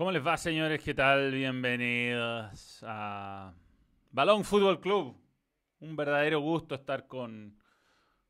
¿Cómo 0.00 0.12
les 0.12 0.26
va, 0.26 0.38
señores? 0.38 0.82
¿Qué 0.82 0.94
tal? 0.94 1.30
Bienvenidos 1.30 2.82
a 2.88 3.52
Balón 4.10 4.44
Fútbol 4.44 4.80
Club. 4.80 5.14
Un 5.80 5.94
verdadero 5.94 6.40
gusto 6.40 6.74
estar 6.74 7.06
con, 7.06 7.54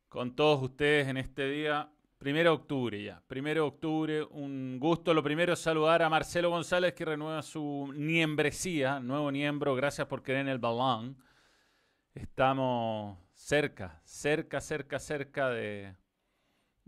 con 0.09 0.35
todos 0.35 0.61
ustedes 0.65 1.07
en 1.07 1.17
este 1.17 1.49
día. 1.49 1.89
Primero 2.19 2.51
de 2.51 2.57
octubre 2.57 3.01
ya. 3.01 3.23
Primero 3.29 3.63
de 3.63 3.69
octubre, 3.69 4.25
un 4.25 4.81
gusto. 4.81 5.15
Lo 5.15 5.23
primero 5.23 5.53
es 5.53 5.61
saludar 5.61 6.03
a 6.03 6.09
Marcelo 6.09 6.51
González 6.51 6.93
que 6.93 7.05
renueva 7.05 7.41
su 7.41 7.93
niembresía, 7.95 8.99
nuevo 8.99 9.31
miembro. 9.31 9.77
Gracias 9.77 10.09
por 10.09 10.25
querer 10.25 10.41
en 10.41 10.49
el 10.49 10.59
balón. 10.59 11.23
Estamos 12.15 13.17
cerca, 13.33 14.01
cerca, 14.03 14.61
cerca, 14.61 14.99
cerca 14.99 15.49
de, 15.51 15.95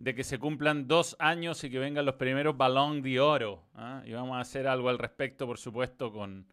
de 0.02 0.16
que 0.16 0.24
se 0.24 0.40
cumplan 0.40 0.88
dos 0.88 1.14
años 1.20 1.62
y 1.62 1.70
que 1.70 1.78
vengan 1.78 2.04
los 2.04 2.16
primeros 2.16 2.56
balón 2.56 3.02
de 3.02 3.20
oro. 3.20 3.62
¿ah? 3.76 4.02
Y 4.04 4.12
vamos 4.12 4.36
a 4.36 4.40
hacer 4.40 4.66
algo 4.66 4.88
al 4.88 4.98
respecto, 4.98 5.46
por 5.46 5.58
supuesto, 5.58 6.12
con, 6.12 6.52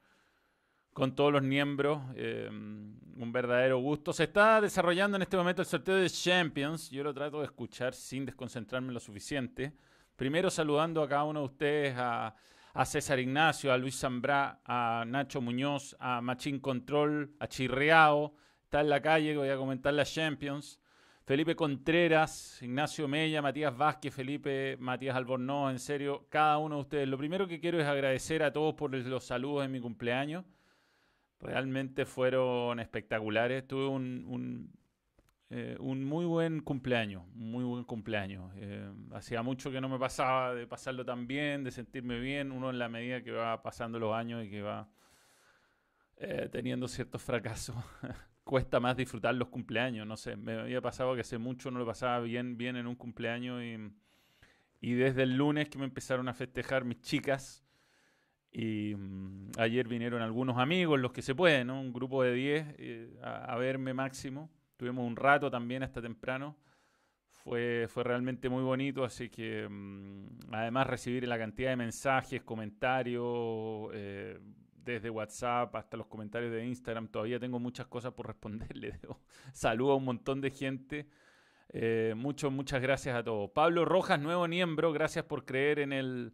con 0.94 1.16
todos 1.16 1.34
los 1.34 1.41
miembros. 1.41 1.99
Eh, 2.16 2.48
un 2.48 3.31
verdadero 3.31 3.80
gusto. 3.80 4.13
Se 4.13 4.25
está 4.25 4.62
desarrollando 4.62 5.16
en 5.17 5.23
este 5.23 5.35
momento 5.35 5.63
el 5.63 5.67
sorteo 5.67 5.95
de 5.95 6.08
Champions. 6.12 6.91
Yo 6.91 7.03
lo 7.03 7.12
trato 7.12 7.39
de 7.39 7.45
escuchar 7.45 7.95
sin 7.95 8.23
desconcentrarme 8.23 8.94
lo 8.94 8.99
suficiente. 8.99 9.73
Primero 10.16 10.52
saludando 10.52 11.02
a 11.02 11.09
cada 11.09 11.23
uno 11.23 11.39
de 11.39 11.45
ustedes, 11.47 11.95
a, 11.97 12.36
a 12.72 12.86
César 12.86 13.17
Ignacio, 13.17 13.73
a 13.73 13.80
Luis 13.80 14.00
Zambrá, 14.00 14.61
a 14.64 15.05
Nacho 15.08 15.42
Muñoz, 15.42 15.95
a 16.00 16.22
Machín 16.22 16.59
Control, 16.59 17.33
a 17.39 17.47
Chirreao. 17.47 18.31
Está 18.66 18.81
en 18.81 18.89
la 18.89 19.02
calle, 19.02 19.36
voy 19.36 19.50
a 19.50 19.58
comentar 19.58 19.92
las 19.95 20.14
Champions. 20.14 20.78
Felipe 21.30 21.55
Contreras, 21.55 22.59
Ignacio 22.63 23.08
Mella, 23.08 23.39
Matías 23.39 23.77
Vázquez, 23.77 24.11
Felipe, 24.11 24.77
Matías 24.80 25.16
Albornoz, 25.16 25.69
en 25.69 25.77
serio, 25.77 26.25
cada 26.27 26.58
uno 26.58 26.77
de 26.77 26.81
ustedes. 26.81 27.08
Lo 27.08 27.19
primero 27.19 27.47
que 27.47 27.59
quiero 27.59 27.80
es 27.80 27.86
agradecer 27.86 28.41
a 28.41 28.52
todos 28.52 28.73
por 28.73 28.95
los 28.95 29.23
saludos 29.23 29.63
en 29.63 29.71
mi 29.71 29.80
cumpleaños. 29.80 30.44
Realmente 31.39 32.08
fueron 32.08 32.80
espectaculares. 32.80 33.67
Tuve 33.67 33.86
un, 33.86 34.25
un, 34.27 34.73
eh, 35.52 35.77
un 35.80 36.03
muy 36.03 36.25
buen 36.25 36.61
cumpleaños, 36.61 37.27
muy 37.36 37.64
buen 37.64 37.83
cumpleaños. 37.83 38.52
Eh, 38.55 38.91
hacía 39.11 39.43
mucho 39.43 39.69
que 39.69 39.80
no 39.80 39.88
me 39.88 39.99
pasaba 39.99 40.55
de 40.55 40.66
pasarlo 40.66 41.05
tan 41.05 41.27
bien, 41.27 41.64
de 41.64 41.69
sentirme 41.69 42.19
bien. 42.19 42.52
Uno 42.52 42.71
en 42.71 42.80
la 42.80 42.89
medida 42.89 43.21
que 43.21 43.33
va 43.33 43.61
pasando 43.61 43.99
los 43.99 44.16
años 44.16 44.43
y 44.45 44.49
que 44.49 44.64
va 44.64 44.89
eh, 46.17 46.49
teniendo 46.52 46.88
ciertos 46.88 47.21
fracasos. 47.21 47.75
cuesta 48.50 48.80
más 48.80 48.97
disfrutar 48.97 49.36
los 49.36 49.50
cumpleaños. 49.50 50.08
No 50.08 50.17
sé, 50.17 50.36
me 50.36 50.53
había 50.53 50.81
pasado 50.81 51.14
que 51.14 51.22
hace 51.22 51.38
mucho 51.38 51.69
no 51.69 51.78
lo 51.78 51.86
pasaba 51.86 52.19
bien, 52.22 52.58
bien 52.58 52.78
en 52.78 52.88
un 52.88 52.95
cumpleaños 52.95 53.61
y, 53.61 53.78
y 54.81 54.94
desde 54.94 55.22
el 55.22 55.38
lunes 55.38 55.69
que 55.69 55.78
me 55.78 55.86
empezaron 55.86 56.28
a 56.28 56.33
festejar 56.33 56.83
mis 56.83 57.00
chicas 57.00 57.64
y 58.52 58.95
mm, 58.95 59.52
ayer 59.59 59.88
vinieron 59.88 60.23
algunos 60.23 60.58
amigos, 60.58 61.00
los 61.00 61.11
que 61.11 61.22
se 61.22 61.36
pueden, 61.36 61.67
¿no? 61.67 61.80
un 61.80 61.94
grupo 61.94 62.23
de 62.23 62.33
10 62.33 62.75
eh, 62.80 63.20
a, 63.22 63.53
a, 63.53 63.58
verme 63.58 63.94
máximo. 63.94 64.50
Tuvimos 64.77 65.05
un 65.05 65.16
rato 65.16 65.52
también 65.52 65.83
hasta 65.83 66.02
temprano. 66.02 66.58
Fue, 67.30 67.86
fue 67.88 68.03
realmente 68.03 68.50
muy 68.50 68.64
bonito, 68.64 69.03
así 69.03 69.30
que 69.30 69.67
mm, 69.70 70.52
además 70.52 70.88
recibir 70.88 71.27
la 71.27 71.38
cantidad 71.38 71.70
de 71.70 71.75
mensajes, 71.75 72.42
comentarios, 72.42 73.92
eh, 73.94 74.39
desde 74.94 75.09
WhatsApp 75.09 75.76
hasta 75.76 75.98
los 75.98 76.08
comentarios 76.08 76.52
de 76.52 76.66
Instagram. 76.66 77.08
Todavía 77.08 77.40
tengo 77.40 77.59
muchas 77.59 77.88
cosas 77.88 78.14
por 78.14 78.27
responderle. 78.27 79.00
Saludo 79.54 79.94
a 79.94 79.95
un 79.95 80.05
montón 80.05 80.42
de 80.42 80.52
gente. 80.52 81.08
Eh, 81.72 82.14
mucho, 82.17 82.50
muchas 82.50 82.82
gracias 82.82 83.16
a 83.16 83.23
todos. 83.23 83.52
Pablo 83.52 83.86
Rojas, 83.86 84.20
nuevo 84.20 84.48
miembro, 84.48 84.92
gracias 84.92 85.26
por 85.26 85.45
creer 85.45 85.80
en 85.80 85.94
el, 85.94 86.33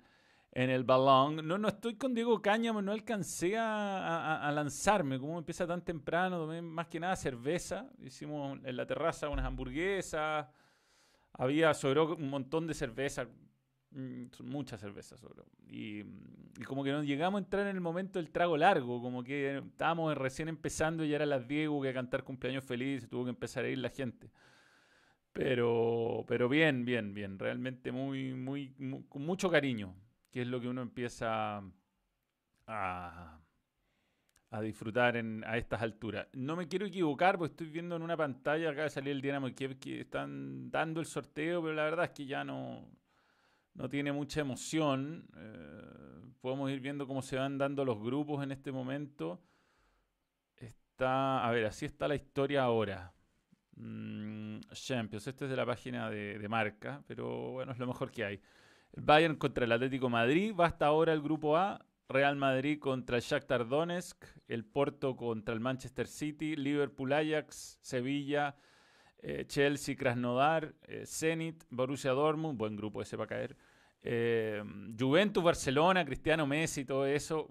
en 0.52 0.70
el 0.70 0.84
balón. 0.84 1.46
No, 1.48 1.58
no 1.58 1.68
estoy 1.68 1.96
con 1.96 2.14
Diego 2.14 2.42
Cáñamo, 2.42 2.82
no 2.82 2.94
alcancé 2.94 3.58
a, 3.58 4.48
a, 4.48 4.52
lanzarme. 4.52 5.20
Como 5.20 5.38
empieza 5.38 5.68
tan 5.68 5.84
temprano, 5.84 6.38
tomé 6.38 6.62
más 6.62 6.88
que 6.88 7.00
nada 7.00 7.16
cerveza. 7.16 7.90
Hicimos 8.00 8.60
en 8.64 8.78
la 8.78 8.86
terraza 8.86 9.28
unas 9.28 9.46
hamburguesas. 9.46 10.48
Había, 11.34 11.74
sobró 11.74 12.16
un 12.16 12.30
montón 12.30 12.66
de 12.66 12.74
cerveza, 12.74 13.28
mucha 14.44 14.78
cerveza 14.78 15.18
sobre. 15.18 15.44
Y, 15.70 16.04
y, 16.60 16.64
como 16.66 16.84
que 16.84 16.92
nos 16.92 17.06
llegamos 17.06 17.40
a 17.40 17.44
entrar 17.44 17.68
en 17.68 17.76
el 17.76 17.82
momento 17.82 18.20
del 18.20 18.30
trago 18.30 18.58
largo, 18.58 19.02
como 19.02 19.24
que 19.24 19.58
estábamos 19.58 20.18
recién 20.18 20.50
empezando 20.50 21.04
y 21.04 21.10
ya 21.10 21.16
era 21.18 21.26
las 21.26 21.48
10, 21.48 21.70
hubo 21.70 21.82
que 21.82 21.94
cantar 21.94 22.24
cumpleaños 22.24 22.64
feliz, 22.64 23.08
tuvo 23.10 23.24
que 23.24 23.30
empezar 23.32 23.66
a 23.66 23.70
ir 23.70 23.78
la 23.78 23.90
gente. 23.90 24.30
Pero, 25.34 26.24
pero 26.28 26.48
bien, 26.48 26.86
bien, 26.86 27.14
bien, 27.14 27.40
realmente 27.40 27.92
muy, 27.92 28.34
muy, 28.34 28.74
muy, 28.78 29.04
con 29.04 29.26
mucho 29.26 29.50
cariño, 29.50 29.94
que 30.32 30.42
es 30.42 30.48
lo 30.48 30.62
que 30.62 30.68
uno 30.68 30.82
empieza 30.82 31.62
a, 32.68 33.40
a 34.56 34.62
disfrutar 34.62 35.18
en, 35.18 35.44
a 35.46 35.58
estas 35.58 35.82
alturas. 35.82 36.28
No 36.34 36.56
me 36.56 36.68
quiero 36.68 36.86
equivocar, 36.86 37.38
porque 37.38 37.52
estoy 37.52 37.68
viendo 37.68 37.98
en 37.98 38.02
una 38.02 38.16
pantalla, 38.16 38.70
acá 38.70 38.84
de 38.84 38.90
salir 38.90 39.12
el 39.12 39.22
Dinamo 39.22 39.54
Kiev, 39.54 39.78
que 39.78 40.02
están 40.02 40.72
dando 40.72 41.02
el 41.02 41.06
sorteo, 41.06 41.62
pero 41.62 41.74
la 41.74 41.84
verdad 41.84 42.06
es 42.06 42.12
que 42.12 42.26
ya 42.26 42.46
no, 42.46 42.88
no 43.76 43.90
tiene 43.90 44.12
mucha 44.12 44.42
emoción. 44.42 45.28
Eh, 45.38 46.32
podemos 46.42 46.72
ir 46.72 46.80
viendo 46.80 47.06
cómo 47.06 47.22
se 47.22 47.38
van 47.38 47.58
dando 47.58 47.86
los 47.86 48.02
grupos 48.02 48.44
en 48.44 48.52
este 48.52 48.72
momento. 48.72 49.42
Está, 50.58 51.46
a 51.46 51.52
ver, 51.52 51.66
así 51.66 51.86
está 51.86 52.08
la 52.08 52.16
historia 52.16 52.64
ahora. 52.64 53.14
Mm, 53.76 54.60
Champions, 54.72 55.28
este 55.28 55.46
es 55.46 55.52
de 55.52 55.58
la 55.58 55.66
página 55.66 56.10
de, 56.10 56.48
marca, 56.48 57.04
pero 57.08 57.52
bueno, 57.52 57.74
es 57.74 57.78
lo 57.80 57.88
mejor 57.88 58.12
que 58.12 58.24
hay. 58.24 58.42
Bayern 58.96 59.36
contra 59.36 59.66
el 59.66 59.72
Atlético 59.74 60.10
Madrid, 60.10 60.56
va 60.58 60.68
hasta 60.68 60.86
ahora 60.86 61.12
el 61.12 61.22
grupo 61.22 61.58
A. 61.58 61.86
Real 62.08 62.36
Madrid 62.38 62.80
contra 62.80 63.18
el 63.18 63.24
Shakhtar 63.24 63.68
Donetsk, 63.68 64.24
el 64.48 64.64
Porto 64.64 65.16
contra 65.16 65.54
el 65.54 65.60
Manchester 65.60 66.08
City, 66.08 66.56
Liverpool 66.56 67.12
Ajax, 67.12 67.80
Sevilla, 67.82 68.56
eh, 69.28 69.44
Chelsea, 69.48 69.96
Krasnodar, 69.96 70.76
eh, 70.84 71.04
Zenit, 71.08 71.64
Borussia 71.72 72.12
Dortmund, 72.12 72.60
buen 72.60 72.76
grupo 72.76 73.02
ese 73.02 73.18
para 73.18 73.28
caer. 73.28 73.58
Eh, 74.08 74.64
Juventus, 74.98 75.44
Barcelona, 75.44 76.06
Cristiano 76.06 76.46
Messi, 76.46 76.86
todo 76.86 77.08
eso. 77.08 77.50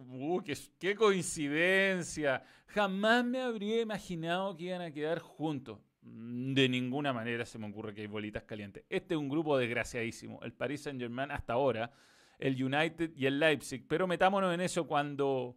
Qué, 0.78 0.94
coincidencia! 0.94 2.44
Jamás 2.68 3.24
me 3.24 3.42
habría 3.42 3.80
imaginado 3.80 4.56
que 4.56 4.64
iban 4.64 4.80
a 4.80 4.92
quedar 4.92 5.18
juntos. 5.18 5.80
De 6.00 6.68
ninguna 6.68 7.12
manera 7.12 7.44
se 7.44 7.58
me 7.58 7.68
ocurre 7.68 7.92
que 7.92 8.02
hay 8.02 8.06
bolitas 8.06 8.44
calientes. 8.44 8.84
Este 8.88 9.14
es 9.14 9.20
un 9.20 9.28
grupo 9.28 9.58
desgraciadísimo. 9.58 10.38
El 10.42 10.52
Paris 10.52 10.82
Saint-Germain 10.82 11.32
hasta 11.32 11.54
ahora, 11.54 11.90
el 12.38 12.62
United 12.62 13.10
y 13.16 13.26
el 13.26 13.40
Leipzig. 13.40 13.84
Pero 13.88 14.06
metámonos 14.06 14.54
en 14.54 14.60
eso 14.60 14.86
cuando 14.86 15.56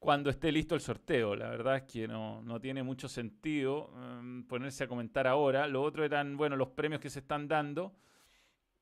cuando 0.00 0.30
esté 0.30 0.50
listo 0.50 0.74
el 0.74 0.80
sorteo. 0.80 1.36
La 1.36 1.48
verdad 1.48 1.76
es 1.76 1.82
que 1.84 2.08
no, 2.08 2.42
no 2.42 2.60
tiene 2.60 2.82
mucho 2.82 3.08
sentido 3.08 3.92
um, 3.94 4.44
ponerse 4.44 4.84
a 4.84 4.88
comentar 4.88 5.28
ahora. 5.28 5.68
Lo 5.68 5.80
otro 5.82 6.04
eran, 6.04 6.36
bueno, 6.36 6.56
los 6.56 6.68
premios 6.70 7.00
que 7.00 7.08
se 7.08 7.20
están 7.20 7.46
dando. 7.46 7.94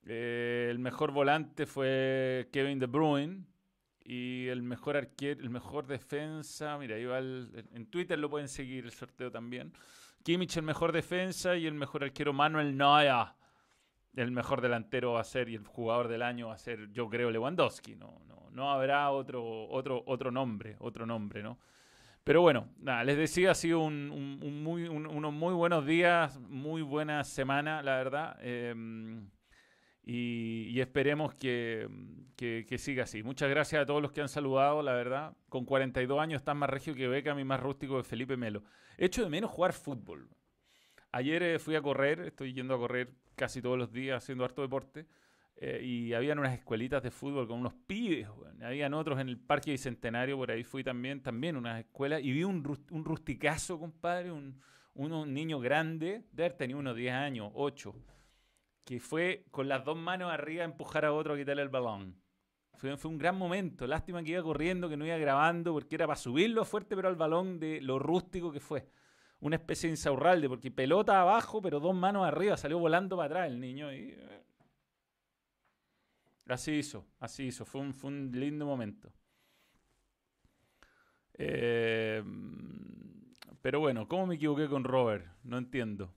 Eh, 0.05 0.69
el 0.71 0.79
mejor 0.79 1.13
volante 1.13 1.67
fue 1.67 2.49
Kevin 2.53 2.79
De 2.79 2.87
Bruyne. 2.87 3.45
Y 4.05 4.49
el 4.49 4.63
mejor 4.63 4.97
arquero, 4.97 5.41
el 5.41 5.51
mejor 5.51 5.87
defensa, 5.87 6.77
mira, 6.77 6.97
en 6.99 7.87
Twitter 7.87 8.19
lo 8.19 8.29
pueden 8.29 8.49
seguir 8.49 8.85
el 8.85 8.91
sorteo 8.91 9.31
también. 9.31 9.73
Kimmich 10.25 10.57
el 10.57 10.65
mejor 10.65 10.93
defensa 10.93 11.57
y 11.57 11.67
el 11.67 11.75
mejor 11.75 12.05
arquero 12.05 12.33
Manuel 12.33 12.77
Neuer. 12.77 13.27
El 14.15 14.31
mejor 14.33 14.61
delantero 14.61 15.13
va 15.13 15.21
a 15.21 15.25
ser 15.25 15.49
y 15.49 15.55
el 15.55 15.67
jugador 15.67 16.09
del 16.09 16.23
año 16.23 16.49
va 16.49 16.55
a 16.55 16.59
ser, 16.59 16.91
yo 16.93 17.09
creo, 17.09 17.31
Lewandowski. 17.31 17.95
No, 17.95 18.21
no, 18.27 18.49
no 18.51 18.73
habrá 18.73 19.11
otro, 19.11 19.69
otro, 19.69 20.03
otro 20.07 20.31
nombre, 20.31 20.77
otro 20.81 21.07
nombre, 21.07 21.43
¿no? 21.43 21.59
Pero 22.25 22.41
bueno, 22.41 22.69
nada, 22.79 23.05
les 23.05 23.17
decía, 23.17 23.53
ha 23.53 23.55
sido 23.55 23.81
un, 23.81 24.11
un, 24.11 24.63
muy, 24.63 24.87
unos 24.89 25.33
muy 25.33 25.55
buenos 25.55 25.87
días, 25.87 26.39
muy 26.41 26.83
buena 26.83 27.25
semana, 27.25 27.83
la 27.83 27.97
verdad. 27.97 28.37
Eh, 28.41 28.75
y, 30.05 30.69
y, 30.71 30.81
esperemos 30.81 31.35
que, 31.35 31.89
que, 32.37 32.67
que, 32.69 32.79
siga 32.79 33.05
así. 33.05 33.23
Muchas 33.23 33.49
gracias 33.49 33.83
a 33.83 33.87
todos 33.87 34.03
los 34.03 34.11
que 34.11 34.21
han 34.21 34.29
saludado, 34.29 34.83
la 34.83 34.95
verdad. 34.95 35.37
Con 35.49 35.65
42 35.65 36.19
años 36.19 36.41
están 36.41 36.57
más 36.57 36.71
regio 36.71 36.95
que 36.95 37.07
Beckham 37.07 37.39
y 37.39 37.45
más 37.45 37.61
rústico 37.61 37.97
que 37.97 38.03
Felipe 38.03 38.37
Melo. 38.37 38.65
Echo 38.99 39.23
de 39.23 39.31
menos 39.31 39.51
jugar 39.51 39.73
fútbol. 39.73 40.29
Ayer 41.13 41.43
eh, 41.43 41.59
fui 41.59 41.77
a 41.77 41.83
correr, 41.83 42.21
estoy 42.21 42.53
yendo 42.53 42.75
a 42.75 42.79
correr 42.79 43.15
casi 43.37 43.63
todos 43.63 43.79
los 43.79 43.93
días 43.93 44.23
haciendo 44.23 44.45
harto 44.45 44.63
deporte. 44.63 45.07
Eh, 45.57 45.81
y 45.85 46.13
habían 46.15 46.39
unas 46.41 46.55
escuelitas 46.55 47.03
de 47.03 47.11
fútbol 47.11 47.47
con 47.47 47.61
unos 47.61 47.75
pibes, 47.87 48.29
bueno. 48.35 48.67
habían 48.67 48.95
otros 48.95 49.21
en 49.21 49.29
el 49.29 49.39
Parque 49.39 49.71
Bicentenario, 49.71 50.37
por 50.37 50.51
ahí 50.51 50.65
fui 50.65 50.83
también, 50.83 51.23
también 51.23 51.57
unas 51.57 51.79
escuelas, 51.79 52.21
y 52.21 52.33
vi 52.33 52.43
un, 52.43 52.67
un 52.91 53.05
rusticazo, 53.05 53.79
compadre, 53.79 54.33
un, 54.33 54.61
un, 54.95 55.13
un, 55.13 55.33
niño 55.33 55.61
grande, 55.61 56.25
de 56.33 56.45
haber 56.47 56.57
tenido 56.57 56.81
unos 56.81 56.97
10 56.97 57.13
años, 57.13 57.53
8, 57.55 57.95
que 58.85 59.01
fue 59.01 59.45
con 59.51 59.69
las 59.69 59.85
dos 59.85 59.97
manos 59.97 60.33
arriba 60.33 60.65
empujar 60.65 61.05
a 61.05 61.13
otro 61.13 61.35
a 61.35 61.37
quitarle 61.37 61.63
el 61.63 61.69
balón. 61.69 62.17
Fue, 62.75 62.97
fue 62.97 63.11
un 63.11 63.19
gran 63.19 63.37
momento, 63.37 63.87
lástima 63.87 64.23
que 64.23 64.31
iba 64.31 64.43
corriendo, 64.43 64.89
que 64.89 64.97
no 64.97 65.07
iba 65.07 65.17
grabando, 65.17 65.73
porque 65.73 65.95
era 65.95 66.07
para 66.07 66.17
subirlo 66.17 66.65
fuerte, 66.65 66.97
pero 66.97 67.09
al 67.09 67.17
balón 67.17 67.61
de 67.61 67.81
lo 67.81 67.99
rústico 67.99 68.51
que 68.51 68.61
fue. 68.61 68.89
Una 69.41 69.57
especie 69.57 69.89
de 69.89 69.95
insaurralde, 69.95 70.49
porque 70.49 70.71
pelota 70.71 71.21
abajo, 71.21 71.61
pero 71.61 71.81
dos 71.81 71.95
manos 71.95 72.27
arriba, 72.27 72.57
salió 72.57 72.79
volando 72.79 73.17
para 73.17 73.27
atrás 73.27 73.51
el 73.51 73.61
niño 73.61 73.93
y 73.93 74.17
Así 76.49 76.73
hizo, 76.73 77.07
así 77.21 77.45
hizo. 77.45 77.65
Fue 77.65 77.81
un, 77.81 77.95
fue 77.95 78.11
un 78.11 78.31
lindo 78.33 78.67
momento. 78.67 79.13
Eh, 81.35 82.23
pero 83.63 83.81
bueno, 83.81 84.07
¿cómo 84.09 84.27
me 84.27 84.35
equivoqué 84.35 84.69
con 84.69 84.85
Robert? 84.85 85.27
No 85.45 85.57
entiendo. 85.57 86.13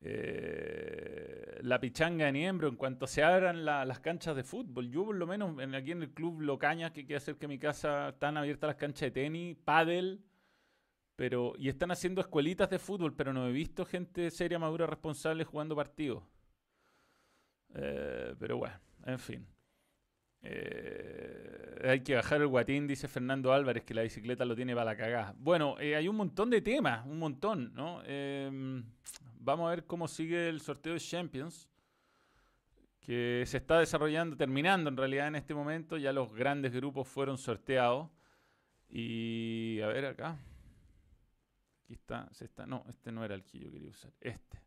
Eh, 0.00 1.58
la 1.62 1.80
pichanga 1.80 2.26
de 2.26 2.32
Niembro, 2.32 2.68
en 2.68 2.76
cuanto 2.76 3.06
se 3.06 3.22
abran 3.22 3.64
las 3.64 4.00
canchas 4.00 4.36
de 4.36 4.44
fútbol. 4.44 4.90
Yo 4.90 5.04
por 5.04 5.16
lo 5.16 5.26
menos 5.26 5.58
en, 5.60 5.74
aquí 5.74 5.92
en 5.92 6.02
el 6.02 6.10
club 6.10 6.40
Locaña, 6.40 6.92
que 6.92 7.04
quiere 7.04 7.16
hacer 7.16 7.36
que 7.36 7.48
mi 7.48 7.58
casa, 7.58 8.10
están 8.10 8.36
abiertas 8.36 8.68
las 8.68 8.76
canchas 8.76 9.00
de 9.02 9.10
tenis, 9.10 9.56
pádel, 9.64 10.22
pero, 11.16 11.54
y 11.58 11.68
están 11.68 11.90
haciendo 11.90 12.20
escuelitas 12.20 12.70
de 12.70 12.78
fútbol, 12.78 13.14
pero 13.14 13.32
no 13.32 13.48
he 13.48 13.52
visto 13.52 13.84
gente 13.84 14.30
seria, 14.30 14.58
madura, 14.58 14.86
responsable 14.86 15.44
jugando 15.44 15.74
partidos. 15.74 16.22
Eh, 17.74 18.34
pero 18.38 18.58
bueno, 18.58 18.76
en 19.04 19.18
fin. 19.18 19.46
Eh, 20.50 21.80
hay 21.84 22.00
que 22.00 22.14
bajar 22.14 22.40
el 22.40 22.48
guatín, 22.48 22.86
dice 22.86 23.06
Fernando 23.06 23.52
Álvarez, 23.52 23.84
que 23.84 23.94
la 23.94 24.02
bicicleta 24.02 24.44
lo 24.44 24.56
tiene 24.56 24.74
para 24.74 24.86
la 24.86 24.96
cagada. 24.96 25.34
Bueno, 25.38 25.76
hay 25.78 26.08
un 26.08 26.16
montón 26.16 26.50
de 26.50 26.60
temas, 26.60 27.06
un 27.06 27.18
montón, 27.18 27.72
¿no? 27.74 28.02
Em, 28.04 28.84
Vamos 29.40 29.68
a 29.68 29.70
ver 29.70 29.86
cómo 29.86 30.08
sigue 30.08 30.48
el 30.50 30.60
sorteo 30.60 30.92
de 30.92 31.00
Champions, 31.00 31.70
que 33.00 33.44
se 33.46 33.56
está 33.56 33.78
desarrollando, 33.78 34.36
terminando 34.36 34.90
en 34.90 34.96
realidad 34.98 35.28
en 35.28 35.36
este 35.36 35.54
momento. 35.54 35.96
Ya 35.96 36.12
los 36.12 36.30
grandes 36.34 36.72
grupos 36.74 37.08
fueron 37.08 37.38
sorteados. 37.38 38.10
Y 38.90 39.80
a 39.80 39.86
ver 39.86 40.04
acá. 40.04 40.38
Aquí 41.82 41.94
está, 41.94 42.28
se 42.32 42.44
está. 42.44 42.66
No, 42.66 42.84
este 42.90 43.10
no 43.10 43.24
era 43.24 43.34
el 43.34 43.44
que 43.44 43.58
yo 43.58 43.70
quería 43.70 43.88
usar. 43.90 44.12
Este. 44.20 44.60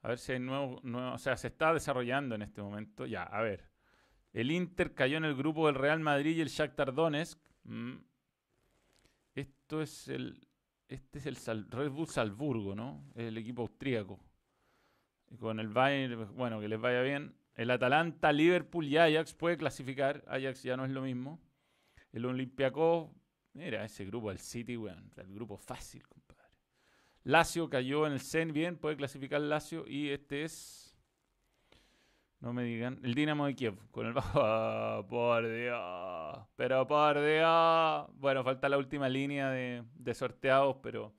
A 0.00 0.08
ver 0.08 0.18
si 0.18 0.32
hay 0.32 0.40
nuevo. 0.40 0.80
O 1.12 1.18
sea, 1.18 1.36
se 1.36 1.46
está 1.46 1.72
desarrollando 1.72 2.34
en 2.34 2.42
este 2.42 2.60
momento. 2.60 3.06
Ya, 3.06 3.22
a 3.22 3.40
ver. 3.42 3.71
El 4.32 4.50
Inter 4.50 4.94
cayó 4.94 5.18
en 5.18 5.24
el 5.24 5.34
grupo 5.34 5.66
del 5.66 5.74
Real 5.74 6.00
Madrid 6.00 6.36
y 6.36 6.40
el 6.40 6.48
Shakhtar 6.48 6.94
Donetsk. 6.94 7.38
Mm. 7.64 7.96
Esto 9.34 9.82
es 9.82 10.08
el 10.08 10.46
este 10.92 11.18
es 11.18 11.48
el 11.48 11.70
Red 11.70 11.90
Bull 11.90 12.06
Salzburgo, 12.06 12.74
¿no? 12.74 13.02
El 13.14 13.38
equipo 13.38 13.62
austríaco. 13.62 14.20
Con 15.40 15.58
el 15.58 15.68
Bayern, 15.68 16.34
bueno, 16.36 16.60
que 16.60 16.68
les 16.68 16.78
vaya 16.78 17.00
bien. 17.00 17.34
El 17.54 17.70
Atalanta, 17.70 18.30
Liverpool 18.30 18.86
y 18.86 18.98
Ajax 18.98 19.32
puede 19.32 19.56
clasificar. 19.56 20.22
Ajax 20.28 20.62
ya 20.62 20.76
no 20.76 20.84
es 20.84 20.90
lo 20.90 21.00
mismo. 21.00 21.40
El 22.12 22.26
Olympiacos, 22.26 23.10
mira, 23.54 23.84
ese 23.84 24.04
grupo, 24.04 24.30
el 24.30 24.38
City, 24.38 24.76
bueno, 24.76 25.02
el 25.16 25.34
grupo 25.34 25.56
fácil, 25.56 26.06
compadre. 26.06 26.42
Lazio 27.24 27.70
cayó 27.70 28.06
en 28.06 28.12
el 28.12 28.20
Zen, 28.20 28.52
bien, 28.52 28.76
puede 28.76 28.96
clasificar 28.96 29.40
Lazio. 29.40 29.86
Y 29.86 30.10
este 30.10 30.44
es 30.44 30.81
no 32.42 32.52
me 32.52 32.64
digan. 32.64 32.98
El 33.04 33.14
Dinamo 33.14 33.46
de 33.46 33.54
Kiev. 33.54 33.78
Con 33.92 34.06
el 34.06 34.12
bajo. 34.12 35.06
Por 35.06 35.48
Dios. 35.48 36.38
Pero 36.56 36.86
por 36.86 37.24
Dios. 37.24 38.06
Bueno, 38.18 38.42
falta 38.42 38.68
la 38.68 38.78
última 38.78 39.08
línea 39.08 39.48
de, 39.50 40.14
sorteados, 40.14 40.76
pero 40.82 41.14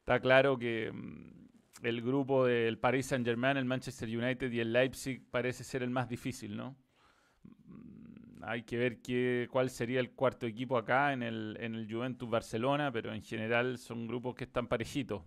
está 0.00 0.20
claro 0.20 0.58
que 0.58 0.92
mm, 0.92 1.86
el 1.86 2.02
grupo 2.02 2.44
del 2.44 2.78
Paris 2.78 3.06
Saint 3.06 3.26
Germain, 3.26 3.56
el 3.56 3.64
Manchester 3.64 4.06
United 4.08 4.52
y 4.52 4.60
el 4.60 4.72
Leipzig 4.72 5.22
parece 5.30 5.64
ser 5.64 5.82
el 5.82 5.90
más 5.90 6.10
difícil, 6.10 6.56
¿no? 6.56 6.76
Mm, 7.64 8.44
hay 8.44 8.64
que 8.64 8.76
ver 8.76 9.00
qué, 9.00 9.48
cuál 9.50 9.70
sería 9.70 9.98
el 9.98 10.10
cuarto 10.10 10.46
equipo 10.46 10.76
acá 10.76 11.14
en 11.14 11.22
el, 11.22 11.56
en 11.58 11.74
el 11.74 11.90
Juventus 11.90 12.28
Barcelona, 12.28 12.92
pero 12.92 13.14
en 13.14 13.22
general 13.22 13.78
son 13.78 14.06
grupos 14.06 14.34
que 14.34 14.44
están 14.44 14.66
parejitos. 14.68 15.22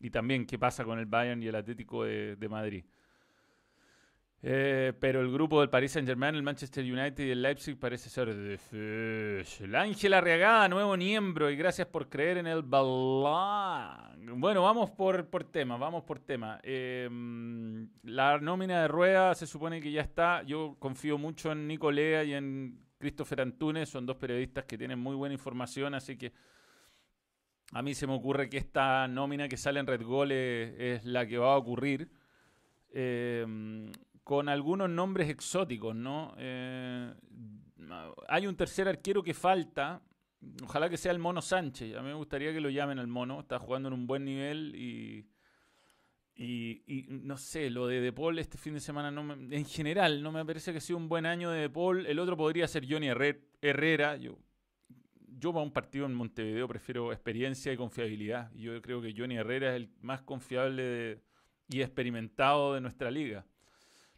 Y 0.00 0.08
también 0.08 0.46
qué 0.46 0.58
pasa 0.58 0.82
con 0.82 0.98
el 0.98 1.06
Bayern 1.06 1.42
y 1.42 1.46
el 1.46 1.54
Atlético 1.54 2.04
de 2.04 2.48
Madrid. 2.50 2.84
Eh, 4.46 4.92
pero 5.00 5.22
el 5.22 5.32
grupo 5.32 5.60
del 5.60 5.70
Paris 5.70 5.92
Saint 5.92 6.06
Germain, 6.06 6.34
el 6.34 6.42
Manchester 6.42 6.84
United 6.84 7.24
y 7.24 7.30
el 7.30 7.40
Leipzig 7.40 7.78
parece 7.78 8.10
ser 8.10 8.28
difícil. 8.28 9.74
Ángela 9.74 10.18
Arriagada, 10.18 10.68
nuevo 10.68 10.94
miembro, 10.98 11.50
y 11.50 11.56
gracias 11.56 11.86
por 11.86 12.10
creer 12.10 12.36
en 12.36 12.46
el 12.48 12.60
balón. 12.60 14.38
Bueno, 14.38 14.62
vamos 14.62 14.90
por, 14.90 15.30
por 15.30 15.44
tema, 15.44 15.78
vamos 15.78 16.04
por 16.04 16.18
tema. 16.18 16.60
Em, 16.62 17.88
la 18.02 18.38
nómina 18.38 18.82
de 18.82 18.88
Rueda 18.88 19.34
se 19.34 19.46
supone 19.46 19.80
que 19.80 19.90
ya 19.90 20.02
está. 20.02 20.42
Yo 20.42 20.76
confío 20.78 21.16
mucho 21.16 21.50
en 21.52 21.66
Nicolea 21.66 22.22
y 22.24 22.34
en 22.34 22.78
Christopher 22.98 23.40
Antunes, 23.40 23.88
son 23.88 24.04
dos 24.04 24.16
periodistas 24.16 24.66
que 24.66 24.76
tienen 24.76 24.98
muy 24.98 25.16
buena 25.16 25.32
información, 25.32 25.94
así 25.94 26.18
que 26.18 26.34
a 27.72 27.80
mí 27.80 27.94
se 27.94 28.06
me 28.06 28.12
ocurre 28.12 28.50
que 28.50 28.58
esta 28.58 29.08
nómina 29.08 29.48
que 29.48 29.56
sale 29.56 29.80
en 29.80 29.86
Red 29.86 30.02
Gol 30.02 30.32
es, 30.32 31.02
la 31.06 31.26
que 31.26 31.38
va 31.38 31.54
a 31.54 31.56
ocurrir. 31.56 32.10
Eh, 32.90 33.90
con 34.24 34.48
algunos 34.48 34.88
nombres 34.88 35.28
exóticos, 35.28 35.94
¿no? 35.94 36.34
Eh, 36.38 37.12
hay 38.28 38.46
un 38.46 38.56
tercer 38.56 38.88
arquero 38.88 39.22
que 39.22 39.34
falta. 39.34 40.02
Ojalá 40.62 40.88
que 40.88 40.96
sea 40.96 41.12
el 41.12 41.18
Mono 41.18 41.42
Sánchez. 41.42 41.94
A 41.94 42.00
mí 42.00 42.08
me 42.08 42.14
gustaría 42.14 42.52
que 42.52 42.60
lo 42.60 42.70
llamen 42.70 42.98
al 42.98 43.06
Mono. 43.06 43.40
Está 43.40 43.58
jugando 43.58 43.88
en 43.88 43.94
un 43.94 44.06
buen 44.06 44.24
nivel 44.24 44.74
y. 44.74 45.28
Y, 46.36 47.06
no 47.08 47.36
sé, 47.36 47.70
lo 47.70 47.86
de 47.86 48.00
De 48.00 48.12
Paul 48.12 48.40
este 48.40 48.58
fin 48.58 48.74
de 48.74 48.80
semana, 48.80 49.12
no 49.12 49.34
en 49.34 49.64
general, 49.66 50.20
no 50.20 50.32
me 50.32 50.44
parece 50.44 50.72
que 50.72 50.80
sea 50.80 50.96
un 50.96 51.08
buen 51.08 51.26
año 51.26 51.48
de 51.50 51.60
De 51.60 51.70
Paul. 51.70 52.06
El 52.06 52.18
otro 52.18 52.36
podría 52.36 52.66
ser 52.66 52.90
Johnny 52.90 53.06
Herrera. 53.06 54.16
Yo, 54.16 54.36
yo 55.38 55.52
para 55.52 55.64
un 55.64 55.72
partido 55.72 56.06
en 56.06 56.14
Montevideo 56.14 56.66
prefiero 56.66 57.12
experiencia 57.12 57.72
y 57.72 57.76
confiabilidad. 57.76 58.50
Yo 58.54 58.82
creo 58.82 59.00
que 59.00 59.14
Johnny 59.16 59.36
Herrera 59.36 59.70
es 59.70 59.76
el 59.76 59.90
más 60.00 60.22
confiable 60.22 61.22
y 61.68 61.82
experimentado 61.82 62.74
de 62.74 62.80
nuestra 62.80 63.12
liga. 63.12 63.46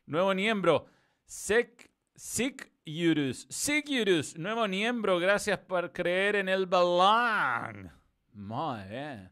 Nuevo 0.06 0.34
miembro, 0.34 0.86
Sek 1.24 1.90
Sik 2.14 2.72
Yurus. 2.86 3.46
Sik 3.50 3.88
Yurus, 3.90 4.38
nuevo 4.38 4.66
miembro, 4.68 5.18
gracias 5.18 5.58
por 5.58 5.92
creer 5.92 6.36
en 6.36 6.48
el 6.48 6.66
balón. 6.66 7.90
Muy 8.32 8.84
bien. 8.88 9.30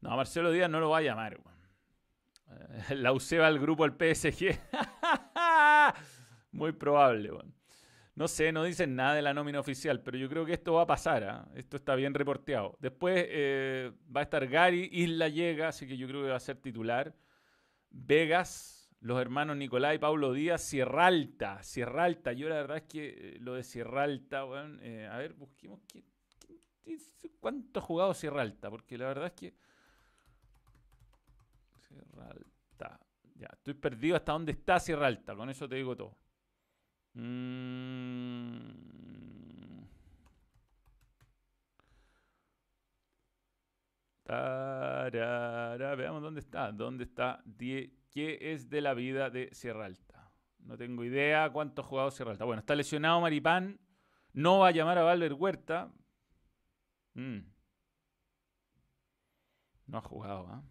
No, 0.00 0.16
Marcelo 0.16 0.52
Díaz 0.52 0.70
no 0.70 0.78
lo 0.78 0.90
va 0.90 0.98
a 0.98 1.02
llamar. 1.02 1.40
Eh, 2.90 2.94
la 2.94 3.12
UCEBA 3.12 3.46
al 3.46 3.58
grupo 3.58 3.88
del 3.88 4.14
PSG. 4.14 4.60
Muy 6.52 6.72
probable. 6.72 7.30
No 8.14 8.28
sé, 8.28 8.52
no 8.52 8.62
dicen 8.62 8.94
nada 8.94 9.14
de 9.14 9.22
la 9.22 9.34
nómina 9.34 9.58
oficial, 9.58 10.02
pero 10.02 10.16
yo 10.18 10.28
creo 10.28 10.46
que 10.46 10.52
esto 10.52 10.74
va 10.74 10.82
a 10.82 10.86
pasar. 10.86 11.24
¿ah? 11.24 11.48
Esto 11.54 11.76
está 11.76 11.94
bien 11.94 12.14
reporteado. 12.14 12.76
Después 12.78 13.26
eh, 13.28 13.90
va 14.14 14.20
a 14.20 14.24
estar 14.24 14.46
Gary, 14.46 14.88
Isla 14.92 15.28
llega, 15.28 15.68
así 15.68 15.86
que 15.86 15.96
yo 15.96 16.06
creo 16.06 16.22
que 16.22 16.28
va 16.28 16.36
a 16.36 16.40
ser 16.40 16.58
titular. 16.58 17.12
Vegas, 17.90 18.75
los 19.00 19.20
hermanos 19.20 19.56
Nicolás 19.56 19.94
y 19.94 19.98
Pablo 19.98 20.32
Díaz, 20.32 20.62
Sierra 20.62 21.06
Alta, 21.06 21.62
Sierra 21.62 22.04
Alta. 22.04 22.32
Yo 22.32 22.48
la 22.48 22.56
verdad 22.56 22.78
es 22.78 22.82
que 22.84 23.08
eh, 23.08 23.38
lo 23.40 23.54
de 23.54 23.62
Sierra 23.62 24.04
Alta, 24.04 24.44
bueno, 24.44 24.78
eh, 24.82 25.06
a 25.06 25.18
ver, 25.18 25.34
busquemos 25.34 25.80
cuánto 27.40 27.80
ha 27.80 27.82
jugado 27.82 28.14
Sierra 28.14 28.42
Alta, 28.42 28.70
porque 28.70 28.98
la 28.98 29.06
verdad 29.06 29.26
es 29.26 29.32
que 29.32 29.54
Sierra 31.88 32.28
Alta. 32.28 33.00
Ya, 33.34 33.48
estoy 33.52 33.74
perdido 33.74 34.16
hasta 34.16 34.32
dónde 34.32 34.52
está 34.52 34.80
Sierra 34.80 35.06
Alta, 35.06 35.34
con 35.36 35.50
eso 35.50 35.68
te 35.68 35.76
digo 35.76 35.96
todo. 35.96 36.16
Mm. 37.14 38.86
veamos 45.96 46.22
dónde 46.22 46.40
está. 46.40 46.72
¿Dónde 46.72 47.04
está? 47.04 47.42
Die 47.44 47.92
¿Qué 48.16 48.38
es 48.54 48.70
de 48.70 48.80
la 48.80 48.94
vida 48.94 49.28
de 49.28 49.50
Sierra 49.52 49.84
Alta? 49.84 50.32
No 50.60 50.78
tengo 50.78 51.04
idea 51.04 51.52
cuánto 51.52 51.82
ha 51.82 51.84
jugado 51.84 52.10
Sierra 52.10 52.30
Alta. 52.30 52.46
Bueno, 52.46 52.60
está 52.60 52.74
lesionado 52.74 53.20
Maripán. 53.20 53.78
No 54.32 54.60
va 54.60 54.68
a 54.68 54.70
llamar 54.70 54.96
a 54.96 55.02
Valver 55.02 55.34
Huerta. 55.34 55.92
Mm. 57.12 57.40
No 59.88 59.98
ha 59.98 60.00
jugado, 60.00 60.46
¿ah? 60.48 60.64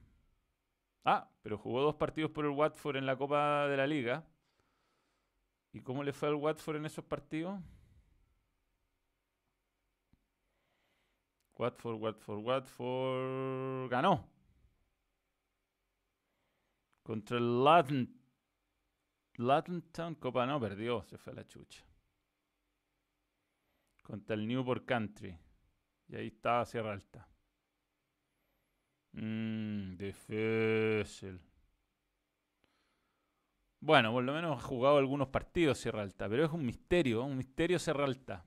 Ah, 1.03 1.29
pero 1.43 1.59
jugó 1.59 1.83
dos 1.83 1.93
partidos 1.93 2.31
por 2.31 2.45
el 2.45 2.49
Watford 2.49 2.95
en 2.95 3.05
la 3.05 3.15
Copa 3.15 3.67
de 3.67 3.77
la 3.77 3.85
Liga. 3.85 4.25
¿Y 5.71 5.81
cómo 5.81 6.03
le 6.03 6.13
fue 6.13 6.29
al 6.29 6.35
Watford 6.35 6.77
en 6.77 6.87
esos 6.87 7.05
partidos? 7.05 7.61
Watford, 11.53 12.01
Watford, 12.01 12.39
Watford. 12.39 13.89
Ganó. 13.91 14.34
Contra 17.05 17.37
el 17.37 17.63
Latin, 17.63 18.19
Town 19.91 20.15
Copa 20.15 20.43
no 20.47 20.59
perdió, 20.59 21.03
se 21.03 21.19
fue 21.19 21.33
a 21.33 21.35
la 21.35 21.47
chucha. 21.47 21.85
Contra 24.01 24.35
el 24.35 24.47
Newport 24.47 24.87
Country. 24.87 25.37
Y 26.07 26.15
ahí 26.15 26.27
estaba 26.27 26.65
Sierra 26.65 26.93
Alta. 26.93 27.27
Mmm, 29.11 29.95
difícil. 29.95 31.39
Bueno, 33.79 34.11
por 34.11 34.23
lo 34.23 34.33
menos 34.33 34.57
ha 34.57 34.67
jugado 34.67 34.97
algunos 34.97 35.27
partidos 35.27 35.77
Sierra 35.77 36.01
Alta, 36.01 36.27
pero 36.27 36.43
es 36.43 36.51
un 36.51 36.65
misterio, 36.65 37.23
un 37.23 37.37
misterio 37.37 37.77
Sierra 37.77 38.05
Alta. 38.05 38.43